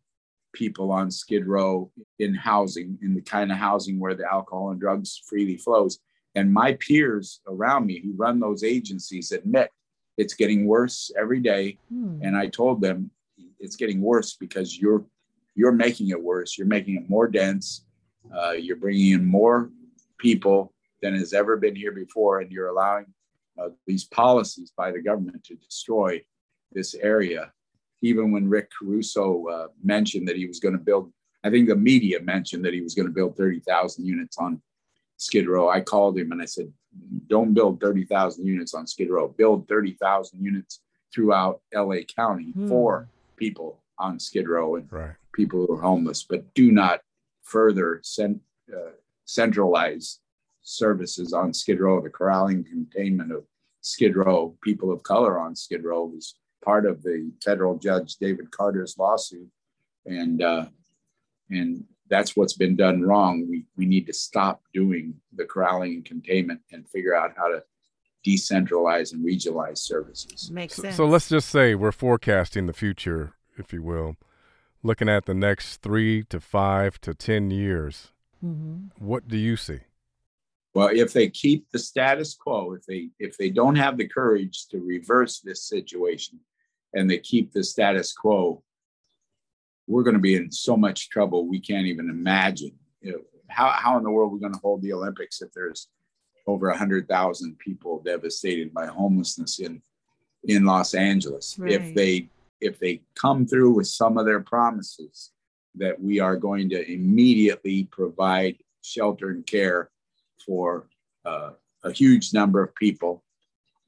people 0.53 0.91
on 0.91 1.11
Skid 1.11 1.47
Row 1.47 1.91
in 2.19 2.33
housing, 2.33 2.97
in 3.01 3.13
the 3.13 3.21
kind 3.21 3.51
of 3.51 3.57
housing 3.57 3.99
where 3.99 4.15
the 4.15 4.25
alcohol 4.25 4.71
and 4.71 4.79
drugs 4.79 5.21
freely 5.25 5.57
flows. 5.57 5.99
And 6.35 6.51
my 6.51 6.73
peers 6.73 7.41
around 7.47 7.85
me 7.85 7.99
who 7.99 8.13
run 8.13 8.39
those 8.39 8.63
agencies 8.63 9.31
admit 9.31 9.69
it's 10.17 10.33
getting 10.33 10.65
worse 10.65 11.11
every 11.17 11.39
day. 11.39 11.77
Hmm. 11.89 12.19
And 12.21 12.35
I 12.35 12.47
told 12.47 12.81
them 12.81 13.11
it's 13.59 13.75
getting 13.75 14.01
worse 14.01 14.35
because 14.35 14.79
you're 14.79 15.05
you're 15.56 15.72
making 15.72 16.10
it 16.10 16.22
worse. 16.22 16.58
You're 16.58 16.68
making 16.68 16.95
it 16.95 17.10
more 17.10 17.28
dense. 17.28 17.86
Uh, 18.36 18.52
you're 18.52 18.78
bringing 18.78 19.12
in 19.12 19.26
more 19.26 19.70
people 20.18 20.74
than 21.02 21.16
has 21.16 21.34
ever 21.34 21.58
been 21.58 21.76
here 21.76 21.91
before, 21.91 22.39
and 22.39 22.52
you're 22.52 22.68
allowing 22.68 23.06
uh, 23.60 23.70
these 23.88 24.06
policies 24.06 24.72
by 24.76 24.91
the 24.91 25.02
government 25.02 25.43
to 25.43 25.56
destroy 25.56 26.22
this 26.72 26.93
area. 26.95 27.52
Even 28.02 28.32
when 28.32 28.49
Rick 28.49 28.70
Caruso 28.78 29.45
uh, 29.47 29.68
mentioned 29.84 30.28
that 30.28 30.36
he 30.36 30.47
was 30.47 30.60
going 30.60 30.74
to 30.74 30.84
build, 30.84 31.12
I 31.43 31.49
think 31.49 31.68
the 31.68 31.76
media 31.76 32.22
mentioned 32.22 32.64
that 32.66 32.74
he 32.74 32.82
was 32.82 32.95
going 32.95 33.08
to 33.08 33.14
build 33.14 33.36
30,000 33.38 34.06
units 34.06 34.38
on 34.38 34.62
Skid 35.18 35.47
Row. 35.47 35.70
I 35.70 35.82
called 35.82 36.18
him 36.18 36.32
and 36.32 36.41
I 36.41 36.45
said, 36.45 36.72
don't 37.28 37.54
build 37.54 37.80
30,000 37.80 38.45
units 38.45 38.74
on 38.74 38.88
Skid 38.88 39.10
Row, 39.10 39.28
build 39.28 39.68
30,000 39.68 40.43
units 40.43 40.82
throughout 41.14 41.62
LA 41.74 41.97
County 42.16 42.52
hmm. 42.52 42.68
for 42.68 43.08
people 43.38 43.80
on 43.97 44.20
Skid 44.20 44.47
Row 44.47 44.76
and 44.76 44.91
right. 44.91 45.16
People 45.34 45.65
who 45.65 45.73
are 45.73 45.82
homeless, 45.82 46.23
but 46.23 46.53
do 46.53 46.71
not 46.71 47.01
further 47.43 47.99
cent, 48.03 48.39
uh, 48.73 48.91
centralize 49.25 50.19
services 50.61 51.34
on 51.34 51.53
Skid 51.53 51.79
Row. 51.79 52.01
The 52.01 52.09
corralling 52.09 52.63
containment 52.63 53.32
of 53.32 53.45
Skid 53.82 54.15
Row, 54.15 54.55
people 54.61 54.91
of 54.91 55.03
color 55.03 55.39
on 55.39 55.55
Skid 55.55 55.84
Row 55.84 56.05
was 56.05 56.36
part 56.63 56.86
of 56.86 57.01
the 57.01 57.32
federal 57.43 57.77
judge 57.77 58.17
David 58.17 58.51
Carter's 58.51 58.97
lawsuit, 58.97 59.49
and 60.05 60.41
uh, 60.41 60.65
and 61.49 61.84
that's 62.09 62.36
what's 62.36 62.53
been 62.53 62.75
done 62.75 63.01
wrong. 63.01 63.47
We 63.49 63.65
we 63.75 63.86
need 63.86 64.05
to 64.07 64.13
stop 64.13 64.61
doing 64.73 65.15
the 65.34 65.45
corralling 65.45 65.93
and 65.93 66.05
containment 66.05 66.61
and 66.71 66.88
figure 66.88 67.15
out 67.15 67.34
how 67.36 67.47
to 67.47 67.63
decentralize 68.25 69.13
and 69.13 69.25
regionalize 69.25 69.79
services. 69.79 70.51
Makes 70.51 70.75
sense. 70.75 70.95
So, 70.95 71.05
so 71.05 71.09
let's 71.09 71.29
just 71.29 71.49
say 71.49 71.73
we're 71.73 71.91
forecasting 71.91 72.67
the 72.67 72.73
future, 72.73 73.34
if 73.57 73.73
you 73.73 73.82
will, 73.82 74.15
looking 74.84 75.09
at 75.09 75.25
the 75.25 75.34
next 75.34 75.77
three 75.77 76.23
to 76.23 76.39
five 76.39 76.99
to 77.01 77.13
ten 77.13 77.51
years. 77.51 78.09
Mm-hmm. 78.43 79.03
What 79.03 79.27
do 79.27 79.38
you 79.38 79.55
see? 79.55 79.79
Well, 80.73 80.89
if 80.93 81.11
they 81.11 81.29
keep 81.29 81.69
the 81.69 81.79
status 81.79 82.34
quo, 82.34 82.73
if 82.73 82.86
they 82.86 83.09
if 83.19 83.38
they 83.38 83.49
don't 83.49 83.75
have 83.75 83.97
the 83.97 84.07
courage 84.07 84.67
to 84.69 84.79
reverse 84.79 85.39
this 85.39 85.67
situation 85.67 86.39
and 86.93 87.09
they 87.09 87.17
keep 87.17 87.51
the 87.51 87.63
status 87.63 88.13
quo, 88.13 88.63
we're 89.88 90.03
going 90.03 90.15
to 90.15 90.21
be 90.21 90.36
in 90.36 90.51
so 90.51 90.77
much 90.77 91.09
trouble 91.09 91.47
we 91.47 91.59
can't 91.59 91.88
even 91.88 92.09
imagine. 92.09 92.71
You 93.01 93.11
know, 93.11 93.19
how, 93.49 93.69
how 93.69 93.97
in 93.97 94.03
the 94.03 94.11
world 94.11 94.32
are 94.32 94.34
we 94.34 94.39
going 94.39 94.53
to 94.53 94.59
hold 94.59 94.82
the 94.82 94.93
Olympics 94.93 95.41
if 95.41 95.51
there's 95.51 95.89
over 96.47 96.69
100,000 96.69 97.59
people 97.59 98.01
devastated 98.03 98.73
by 98.73 98.88
homelessness 98.88 99.59
in 99.59 99.82
in 100.45 100.63
Los 100.63 100.93
Angeles? 100.93 101.57
Right. 101.59 101.73
If 101.73 101.93
they 101.93 102.29
if 102.62 102.80
they 102.80 103.01
come 103.16 103.45
through 103.45 103.74
with 103.74 103.88
some 103.88 104.18
of 104.18 104.26
their 104.26 104.39
promises 104.39 105.32
that 105.76 105.99
we 105.99 106.20
are 106.20 106.36
going 106.36 106.70
to 106.70 106.91
immediately 106.91 107.86
provide 107.86 108.57
shelter 108.82 109.30
and 109.30 109.45
care 109.45 109.89
for 110.45 110.88
uh, 111.26 111.51
a 111.84 111.91
huge 111.91 112.34
number 112.34 112.64
of 112.64 112.76
people. 112.76 113.24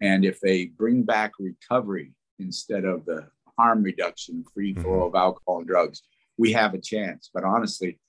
And 0.01 0.26
if 0.26 0.39
they 0.39 0.65
bring 0.65 1.03
back 1.03 1.34
recovery 1.39 2.13
instead 2.39 2.86
of 2.86 3.05
the 3.05 3.28
harm 3.57 3.84
reduction, 3.84 4.43
free 4.53 4.74
flow 4.74 4.84
mm-hmm. 4.84 5.15
of 5.15 5.15
alcohol 5.15 5.59
and 5.59 5.67
drugs, 5.67 6.01
we 6.38 6.51
have 6.53 6.74
a 6.74 6.80
chance. 6.80 7.30
But 7.34 7.43
honestly, 7.43 7.99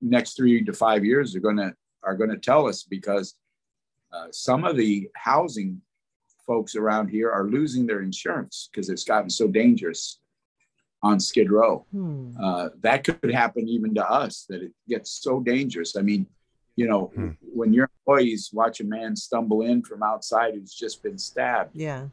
next 0.00 0.36
three 0.36 0.64
to 0.64 0.72
five 0.72 1.04
years 1.04 1.36
are 1.36 1.40
going 1.40 1.58
to 1.58 1.74
are 2.04 2.16
going 2.16 2.30
to 2.30 2.38
tell 2.38 2.66
us 2.66 2.82
because 2.82 3.36
uh, 4.12 4.26
some 4.32 4.64
of 4.64 4.76
the 4.76 5.08
housing 5.14 5.80
folks 6.46 6.76
around 6.76 7.08
here 7.08 7.30
are 7.30 7.46
losing 7.46 7.86
their 7.86 8.02
insurance 8.02 8.68
because 8.70 8.88
it's 8.88 9.04
gotten 9.04 9.30
so 9.30 9.48
dangerous 9.48 10.20
on 11.02 11.18
Skid 11.18 11.50
Row. 11.50 11.84
Hmm. 11.92 12.32
Uh, 12.40 12.68
that 12.80 13.04
could 13.04 13.32
happen 13.32 13.68
even 13.68 13.94
to 13.94 14.08
us 14.08 14.46
that 14.48 14.62
it 14.62 14.72
gets 14.88 15.10
so 15.10 15.40
dangerous. 15.40 15.96
I 15.96 16.02
mean, 16.02 16.26
you 16.76 16.88
know, 16.88 17.10
hmm. 17.14 17.30
when 17.40 17.72
your 17.72 17.90
employees 17.98 18.50
watch 18.52 18.80
a 18.80 18.84
man 18.84 19.16
stumble 19.16 19.62
in 19.62 19.82
from 19.82 20.02
outside 20.02 20.54
who's 20.54 20.74
just 20.74 21.02
been 21.02 21.18
stabbed, 21.18 21.70
yeah, 21.74 22.06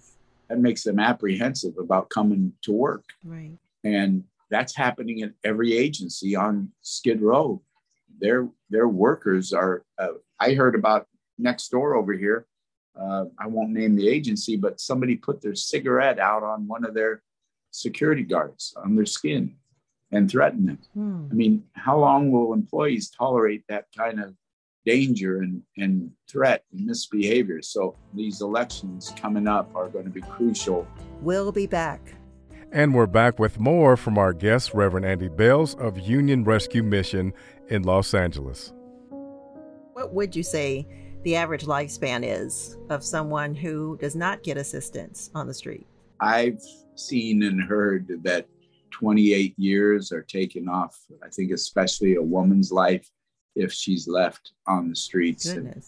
that 0.49 0.59
makes 0.59 0.83
them 0.83 0.99
apprehensive 0.99 1.77
about 1.77 2.09
coming 2.09 2.53
to 2.63 2.71
work. 2.71 3.05
Right. 3.23 3.57
And 3.83 4.23
that's 4.49 4.75
happening 4.75 5.21
at 5.21 5.31
every 5.43 5.77
agency 5.77 6.35
on 6.35 6.71
Skid 6.81 7.21
Row. 7.21 7.61
Their 8.19 8.49
their 8.69 8.87
workers 8.87 9.53
are. 9.53 9.83
Uh, 9.97 10.19
I 10.39 10.53
heard 10.53 10.75
about 10.75 11.07
next 11.37 11.69
door 11.69 11.95
over 11.95 12.13
here. 12.13 12.45
Uh, 12.99 13.25
I 13.37 13.47
won't 13.47 13.71
name 13.71 13.95
the 13.95 14.07
agency, 14.07 14.55
but 14.55 14.79
somebody 14.79 15.15
put 15.15 15.41
their 15.41 15.55
cigarette 15.55 16.19
out 16.19 16.43
on 16.43 16.67
one 16.67 16.85
of 16.85 16.93
their 16.93 17.23
security 17.71 18.23
guards 18.23 18.73
on 18.77 18.95
their 18.95 19.05
skin 19.05 19.55
and 20.11 20.29
threatened 20.29 20.67
them. 20.67 20.79
Hmm. 20.93 21.27
I 21.31 21.33
mean, 21.33 21.63
how 21.73 21.97
long 21.97 22.31
will 22.31 22.53
employees 22.53 23.09
tolerate 23.09 23.63
that 23.69 23.85
kind 23.95 24.19
of 24.19 24.35
danger 24.85 25.37
and, 25.37 25.61
and 25.77 26.11
threat 26.27 26.63
and 26.71 26.85
misbehavior. 26.85 27.61
So 27.61 27.95
these 28.13 28.41
elections 28.41 29.13
coming 29.19 29.47
up 29.47 29.69
are 29.75 29.87
going 29.87 30.05
to 30.05 30.11
be 30.11 30.21
crucial. 30.21 30.87
We'll 31.21 31.51
be 31.51 31.67
back. 31.67 32.15
And 32.71 32.93
we're 32.93 33.07
back 33.07 33.39
with 33.39 33.59
more 33.59 33.97
from 33.97 34.17
our 34.17 34.33
guest, 34.33 34.73
Reverend 34.73 35.05
Andy 35.05 35.27
Bales 35.27 35.75
of 35.75 35.99
Union 35.99 36.43
Rescue 36.43 36.83
Mission 36.83 37.33
in 37.67 37.83
Los 37.83 38.13
Angeles. 38.13 38.73
What 39.93 40.13
would 40.13 40.35
you 40.35 40.43
say 40.43 40.87
the 41.23 41.35
average 41.35 41.65
lifespan 41.65 42.21
is 42.23 42.77
of 42.89 43.03
someone 43.03 43.53
who 43.53 43.97
does 43.97 44.15
not 44.15 44.43
get 44.43 44.57
assistance 44.57 45.29
on 45.35 45.47
the 45.47 45.53
street? 45.53 45.85
I've 46.19 46.61
seen 46.95 47.43
and 47.43 47.61
heard 47.61 48.07
that 48.23 48.47
28 48.91 49.57
years 49.57 50.11
are 50.11 50.21
taken 50.21 50.67
off, 50.67 50.97
I 51.23 51.29
think, 51.29 51.51
especially 51.51 52.15
a 52.15 52.21
woman's 52.21 52.71
life 52.71 53.09
if 53.55 53.71
she's 53.73 54.07
left 54.07 54.53
on 54.67 54.89
the 54.89 54.95
streets 54.95 55.47
and, 55.47 55.83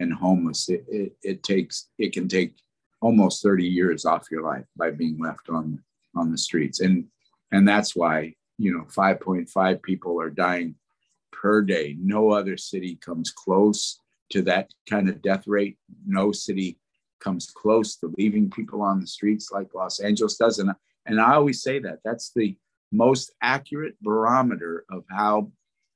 and, 0.00 0.12
homeless. 0.12 0.68
It, 0.68 0.84
it, 0.88 1.12
it, 1.22 1.42
takes 1.42 1.88
it 1.98 2.12
can 2.12 2.28
take 2.28 2.54
almost 3.00 3.42
30 3.42 3.66
years 3.66 4.04
off 4.04 4.30
your 4.30 4.42
life 4.42 4.64
by 4.76 4.90
being 4.90 5.18
left 5.18 5.48
on 5.48 5.80
on 6.14 6.30
the 6.30 6.38
streets. 6.38 6.80
And 6.80 7.06
and 7.52 7.66
that's 7.66 7.94
why, 7.94 8.34
you 8.58 8.72
know, 8.76 8.84
5.5 8.84 9.82
people 9.82 10.20
are 10.20 10.30
dying 10.30 10.74
per 11.32 11.62
day. 11.62 11.96
No 12.00 12.30
other 12.30 12.56
city 12.56 12.96
comes 12.96 13.30
close 13.30 13.98
to 14.32 14.42
that 14.42 14.70
kind 14.88 15.08
of 15.08 15.22
death 15.22 15.46
rate. 15.46 15.76
No 16.06 16.32
city 16.32 16.78
comes 17.20 17.50
close 17.50 17.96
to 17.96 18.12
leaving 18.18 18.50
people 18.50 18.82
on 18.82 19.00
the 19.00 19.06
streets 19.06 19.50
like 19.52 19.74
Los 19.74 20.00
Angeles 20.00 20.36
does. 20.36 20.58
And, 20.58 20.72
and 21.06 21.20
I 21.20 21.34
always 21.34 21.62
say 21.62 21.78
that 21.80 22.00
that's 22.04 22.32
the 22.34 22.56
most 22.90 23.32
accurate 23.42 23.94
barometer 24.02 24.84
of 24.90 25.04
how 25.08 25.50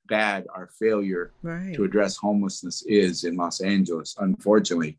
bad 0.07 0.47
our 0.53 0.69
failure 0.79 1.33
right. 1.41 1.75
to 1.75 1.83
address 1.83 2.15
homelessness 2.15 2.83
is 2.83 3.23
in 3.23 3.35
Los 3.35 3.59
Angeles. 3.59 4.15
Unfortunately, 4.19 4.97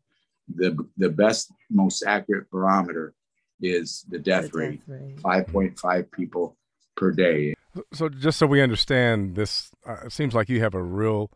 the 0.53 0.77
the 0.97 1.09
best, 1.09 1.51
most 1.69 2.03
accurate 2.03 2.49
barometer 2.51 3.13
is 3.61 4.05
the 4.09 4.19
death, 4.19 4.51
the 4.51 4.57
rate, 4.57 4.81
rate. 4.87 5.17
5.5 5.17 6.11
people 6.11 6.55
per 6.95 7.11
day. 7.11 7.53
So, 7.93 8.09
just 8.09 8.39
so 8.39 8.47
we 8.47 8.61
understand, 8.61 9.35
this 9.35 9.71
uh, 9.87 10.05
it 10.05 10.11
seems 10.11 10.33
like 10.33 10.49
you 10.49 10.61
have 10.61 10.73
a 10.73 10.81
real 10.81 11.29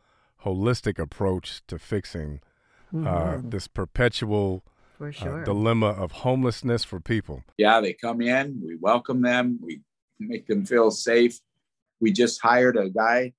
holistic 0.45 0.99
approach 0.99 1.61
to 1.67 1.79
fixing 1.79 2.41
uh, 2.93 2.97
mm-hmm. 2.97 3.07
uh, 3.07 3.37
this 3.43 3.67
perpetual 3.67 4.63
uh, 5.01 5.11
sure. 5.11 5.41
uh, 5.41 5.45
dilemma 5.45 5.87
of 5.87 6.11
homelessness 6.11 6.83
for 6.83 6.99
people. 6.99 7.43
Yeah, 7.57 7.81
they 7.81 7.93
come 7.93 8.21
in, 8.21 8.61
we 8.65 8.75
welcome 8.75 9.21
them, 9.21 9.59
we 9.61 9.81
make 10.19 10.47
them 10.47 10.65
feel 10.65 10.91
safe. 10.91 11.39
We 11.99 12.11
just 12.11 12.41
hired 12.41 12.77
a 12.77 12.89
guy 12.89 13.33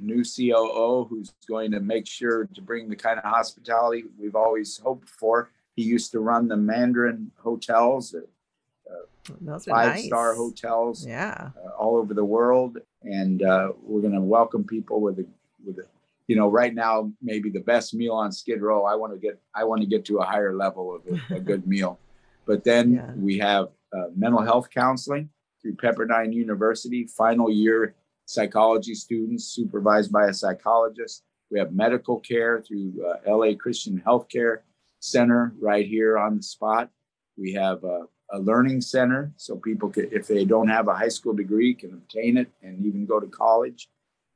a 0.00 0.04
new 0.04 0.24
COO 0.24 1.06
who's 1.08 1.32
going 1.48 1.70
to 1.72 1.80
make 1.80 2.06
sure 2.06 2.48
to 2.54 2.62
bring 2.62 2.88
the 2.88 2.96
kind 2.96 3.18
of 3.18 3.24
hospitality 3.24 4.04
we've 4.18 4.36
always 4.36 4.78
hoped 4.78 5.08
for. 5.08 5.50
He 5.76 5.82
used 5.82 6.12
to 6.12 6.20
run 6.20 6.48
the 6.48 6.56
Mandarin 6.56 7.30
hotels, 7.36 8.14
uh, 8.14 9.58
five 9.60 9.94
nice. 9.94 10.06
star 10.06 10.34
hotels, 10.34 11.06
yeah, 11.06 11.50
uh, 11.56 11.70
all 11.78 11.96
over 11.96 12.12
the 12.12 12.24
world, 12.24 12.78
and 13.02 13.42
uh, 13.42 13.72
we're 13.82 14.00
going 14.00 14.14
to 14.14 14.20
welcome 14.20 14.64
people 14.64 15.00
with 15.00 15.18
a 15.18 15.26
with 15.64 15.78
a. 15.78 15.86
You 16.26 16.36
know, 16.36 16.46
right 16.46 16.72
now 16.72 17.10
maybe 17.20 17.50
the 17.50 17.58
best 17.58 17.92
meal 17.92 18.12
on 18.12 18.30
Skid 18.30 18.62
Row. 18.62 18.84
I 18.84 18.94
want 18.94 19.12
to 19.12 19.18
get 19.18 19.40
I 19.52 19.64
want 19.64 19.80
to 19.80 19.86
get 19.88 20.04
to 20.04 20.18
a 20.18 20.24
higher 20.24 20.54
level 20.54 20.94
of 20.94 21.02
a, 21.30 21.34
a 21.34 21.40
good 21.40 21.66
meal, 21.74 21.98
but 22.46 22.62
then 22.62 22.94
yeah. 22.94 23.10
we 23.16 23.38
have 23.38 23.70
uh, 23.92 24.06
mental 24.14 24.40
health 24.40 24.70
counseling 24.70 25.28
through 25.60 25.74
Pepperdine 25.74 26.32
University, 26.32 27.06
final 27.06 27.50
year 27.50 27.94
psychology 28.26 28.94
students 28.94 29.46
supervised 29.46 30.12
by 30.12 30.26
a 30.26 30.34
psychologist. 30.34 31.24
We 31.50 31.58
have 31.58 31.72
medical 31.72 32.20
care 32.20 32.62
through 32.62 32.94
uh, 33.04 33.36
LA 33.36 33.54
Christian 33.54 34.00
Healthcare 34.06 34.58
Center 35.00 35.52
right 35.60 35.86
here 35.86 36.16
on 36.16 36.36
the 36.36 36.42
spot. 36.42 36.90
We 37.36 37.52
have 37.54 37.82
a, 37.82 38.04
a 38.30 38.38
learning 38.38 38.82
center 38.82 39.32
so 39.36 39.56
people 39.56 39.88
can, 39.88 40.08
if 40.12 40.28
they 40.28 40.44
don't 40.44 40.68
have 40.68 40.86
a 40.86 40.94
high 40.94 41.08
school 41.08 41.32
degree, 41.32 41.74
can 41.74 41.92
obtain 41.92 42.36
it 42.36 42.48
and 42.62 42.86
even 42.86 43.04
go 43.04 43.18
to 43.18 43.26
college. 43.26 43.88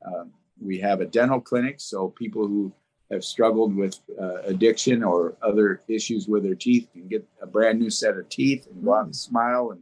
Uh, 0.05 0.25
we 0.61 0.79
have 0.79 1.01
a 1.01 1.05
dental 1.05 1.41
clinic 1.41 1.79
so 1.79 2.09
people 2.09 2.47
who 2.47 2.73
have 3.11 3.23
struggled 3.23 3.75
with 3.75 3.99
uh, 4.19 4.41
addiction 4.43 5.03
or 5.03 5.35
other 5.41 5.81
issues 5.87 6.27
with 6.27 6.43
their 6.43 6.55
teeth 6.55 6.87
can 6.91 7.07
get 7.07 7.25
a 7.41 7.47
brand 7.47 7.79
new 7.79 7.89
set 7.89 8.17
of 8.17 8.27
teeth 8.29 8.67
and 8.67 8.83
go 8.83 8.93
out 8.95 9.05
and 9.05 9.13
mm. 9.13 9.15
smile 9.15 9.71
and, 9.71 9.81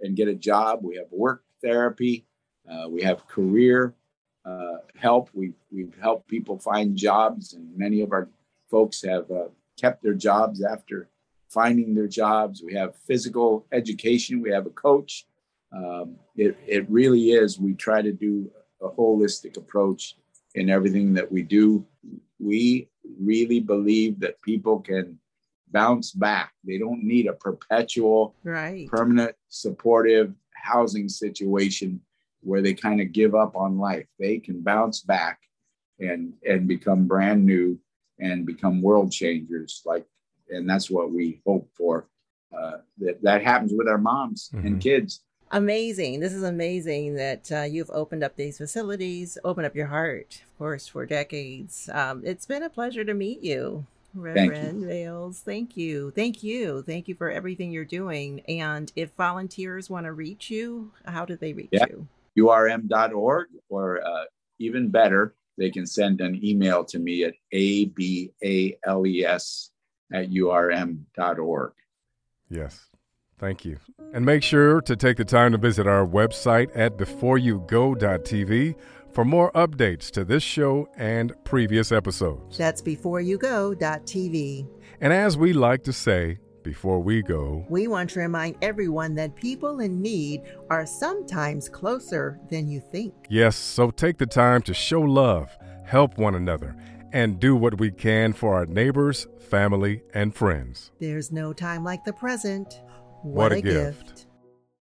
and 0.00 0.16
get 0.16 0.28
a 0.28 0.34
job. 0.34 0.80
We 0.82 0.96
have 0.96 1.06
work 1.10 1.44
therapy. 1.62 2.26
Uh, 2.68 2.88
we 2.88 3.02
have 3.02 3.26
career 3.28 3.94
uh, 4.44 4.78
help. 4.96 5.30
We've, 5.32 5.54
we've 5.70 5.96
helped 6.00 6.28
people 6.28 6.58
find 6.58 6.96
jobs, 6.96 7.54
and 7.54 7.76
many 7.76 8.00
of 8.00 8.12
our 8.12 8.28
folks 8.70 9.02
have 9.02 9.30
uh, 9.30 9.48
kept 9.80 10.02
their 10.02 10.14
jobs 10.14 10.62
after 10.62 11.08
finding 11.48 11.94
their 11.94 12.08
jobs. 12.08 12.62
We 12.62 12.74
have 12.74 12.96
physical 13.06 13.66
education. 13.70 14.42
We 14.42 14.50
have 14.50 14.66
a 14.66 14.70
coach. 14.70 15.26
Um, 15.72 16.16
it, 16.36 16.56
it 16.66 16.90
really 16.90 17.30
is. 17.30 17.58
We 17.58 17.74
try 17.74 18.02
to 18.02 18.12
do 18.12 18.50
a 18.84 18.90
holistic 18.90 19.56
approach 19.56 20.16
in 20.54 20.70
everything 20.70 21.14
that 21.14 21.30
we 21.30 21.42
do. 21.42 21.84
We 22.38 22.88
really 23.20 23.60
believe 23.60 24.20
that 24.20 24.40
people 24.42 24.80
can 24.80 25.18
bounce 25.70 26.12
back. 26.12 26.52
They 26.64 26.78
don't 26.78 27.02
need 27.02 27.26
a 27.26 27.32
perpetual, 27.32 28.34
right. 28.44 28.88
permanent, 28.88 29.34
supportive 29.48 30.34
housing 30.54 31.08
situation 31.08 32.00
where 32.40 32.62
they 32.62 32.74
kind 32.74 33.00
of 33.00 33.12
give 33.12 33.34
up 33.34 33.56
on 33.56 33.78
life. 33.78 34.06
They 34.18 34.38
can 34.38 34.60
bounce 34.62 35.00
back 35.00 35.40
and 35.98 36.34
and 36.48 36.66
become 36.66 37.06
brand 37.06 37.44
new 37.44 37.78
and 38.18 38.46
become 38.46 38.82
world 38.82 39.12
changers. 39.12 39.82
Like, 39.84 40.06
and 40.48 40.68
that's 40.68 40.90
what 40.90 41.10
we 41.10 41.40
hope 41.46 41.68
for. 41.76 42.08
Uh, 42.56 42.78
that 42.98 43.20
that 43.22 43.42
happens 43.42 43.72
with 43.74 43.88
our 43.88 43.98
moms 43.98 44.50
mm-hmm. 44.54 44.66
and 44.66 44.80
kids. 44.80 45.24
Amazing. 45.54 46.18
This 46.18 46.32
is 46.32 46.42
amazing 46.42 47.14
that 47.14 47.52
uh, 47.52 47.62
you've 47.62 47.90
opened 47.90 48.24
up 48.24 48.34
these 48.34 48.58
facilities, 48.58 49.38
opened 49.44 49.66
up 49.66 49.76
your 49.76 49.86
heart, 49.86 50.42
of 50.44 50.58
course, 50.58 50.88
for 50.88 51.06
decades. 51.06 51.88
Um, 51.92 52.22
it's 52.24 52.44
been 52.44 52.64
a 52.64 52.68
pleasure 52.68 53.04
to 53.04 53.14
meet 53.14 53.40
you. 53.40 53.86
Reverend 54.14 54.80
Thank 54.80 54.88
Bales, 54.88 55.40
thank 55.40 55.76
you. 55.76 56.10
Thank 56.10 56.42
you. 56.42 56.82
Thank 56.82 57.06
you 57.06 57.14
for 57.14 57.30
everything 57.30 57.70
you're 57.70 57.84
doing. 57.84 58.40
And 58.48 58.90
if 58.96 59.12
volunteers 59.14 59.88
want 59.88 60.06
to 60.06 60.12
reach 60.12 60.50
you, 60.50 60.90
how 61.04 61.24
do 61.24 61.36
they 61.36 61.52
reach 61.52 61.68
yeah. 61.70 61.86
you? 61.88 62.08
urm.org, 62.36 63.46
or 63.68 64.04
uh, 64.04 64.24
even 64.58 64.90
better, 64.90 65.36
they 65.56 65.70
can 65.70 65.86
send 65.86 66.20
an 66.20 66.44
email 66.44 66.84
to 66.84 66.98
me 66.98 67.22
at 67.22 67.34
abales 67.52 68.30
at 70.12 70.30
urm.org. 70.30 71.72
Yes. 72.50 72.80
Thank 73.38 73.64
you. 73.64 73.78
And 74.12 74.24
make 74.24 74.42
sure 74.42 74.80
to 74.82 74.96
take 74.96 75.16
the 75.16 75.24
time 75.24 75.52
to 75.52 75.58
visit 75.58 75.86
our 75.86 76.06
website 76.06 76.70
at 76.74 76.96
beforeyougo.tv 76.96 78.76
for 79.12 79.24
more 79.24 79.52
updates 79.52 80.10
to 80.10 80.24
this 80.24 80.42
show 80.42 80.88
and 80.96 81.32
previous 81.44 81.92
episodes. 81.92 82.58
That's 82.58 82.82
beforeyougo.tv. 82.82 84.68
And 85.00 85.12
as 85.12 85.36
we 85.36 85.52
like 85.52 85.84
to 85.84 85.92
say, 85.92 86.38
before 86.62 86.98
we 87.00 87.22
go, 87.22 87.64
we 87.68 87.86
want 87.86 88.10
to 88.10 88.20
remind 88.20 88.56
everyone 88.62 89.14
that 89.16 89.36
people 89.36 89.80
in 89.80 90.00
need 90.00 90.42
are 90.70 90.86
sometimes 90.86 91.68
closer 91.68 92.40
than 92.50 92.68
you 92.68 92.80
think. 92.80 93.14
Yes, 93.28 93.54
so 93.54 93.90
take 93.90 94.18
the 94.18 94.26
time 94.26 94.62
to 94.62 94.74
show 94.74 95.02
love, 95.02 95.56
help 95.84 96.16
one 96.18 96.34
another, 96.34 96.74
and 97.12 97.38
do 97.38 97.54
what 97.54 97.78
we 97.78 97.90
can 97.92 98.32
for 98.32 98.54
our 98.54 98.66
neighbors, 98.66 99.26
family, 99.38 100.02
and 100.14 100.34
friends. 100.34 100.90
There's 100.98 101.30
no 101.30 101.52
time 101.52 101.84
like 101.84 102.02
the 102.02 102.12
present. 102.12 102.80
What, 103.24 103.50
what 103.50 103.52
a, 103.52 103.62
gift. 103.62 104.06
gift. 104.06 104.23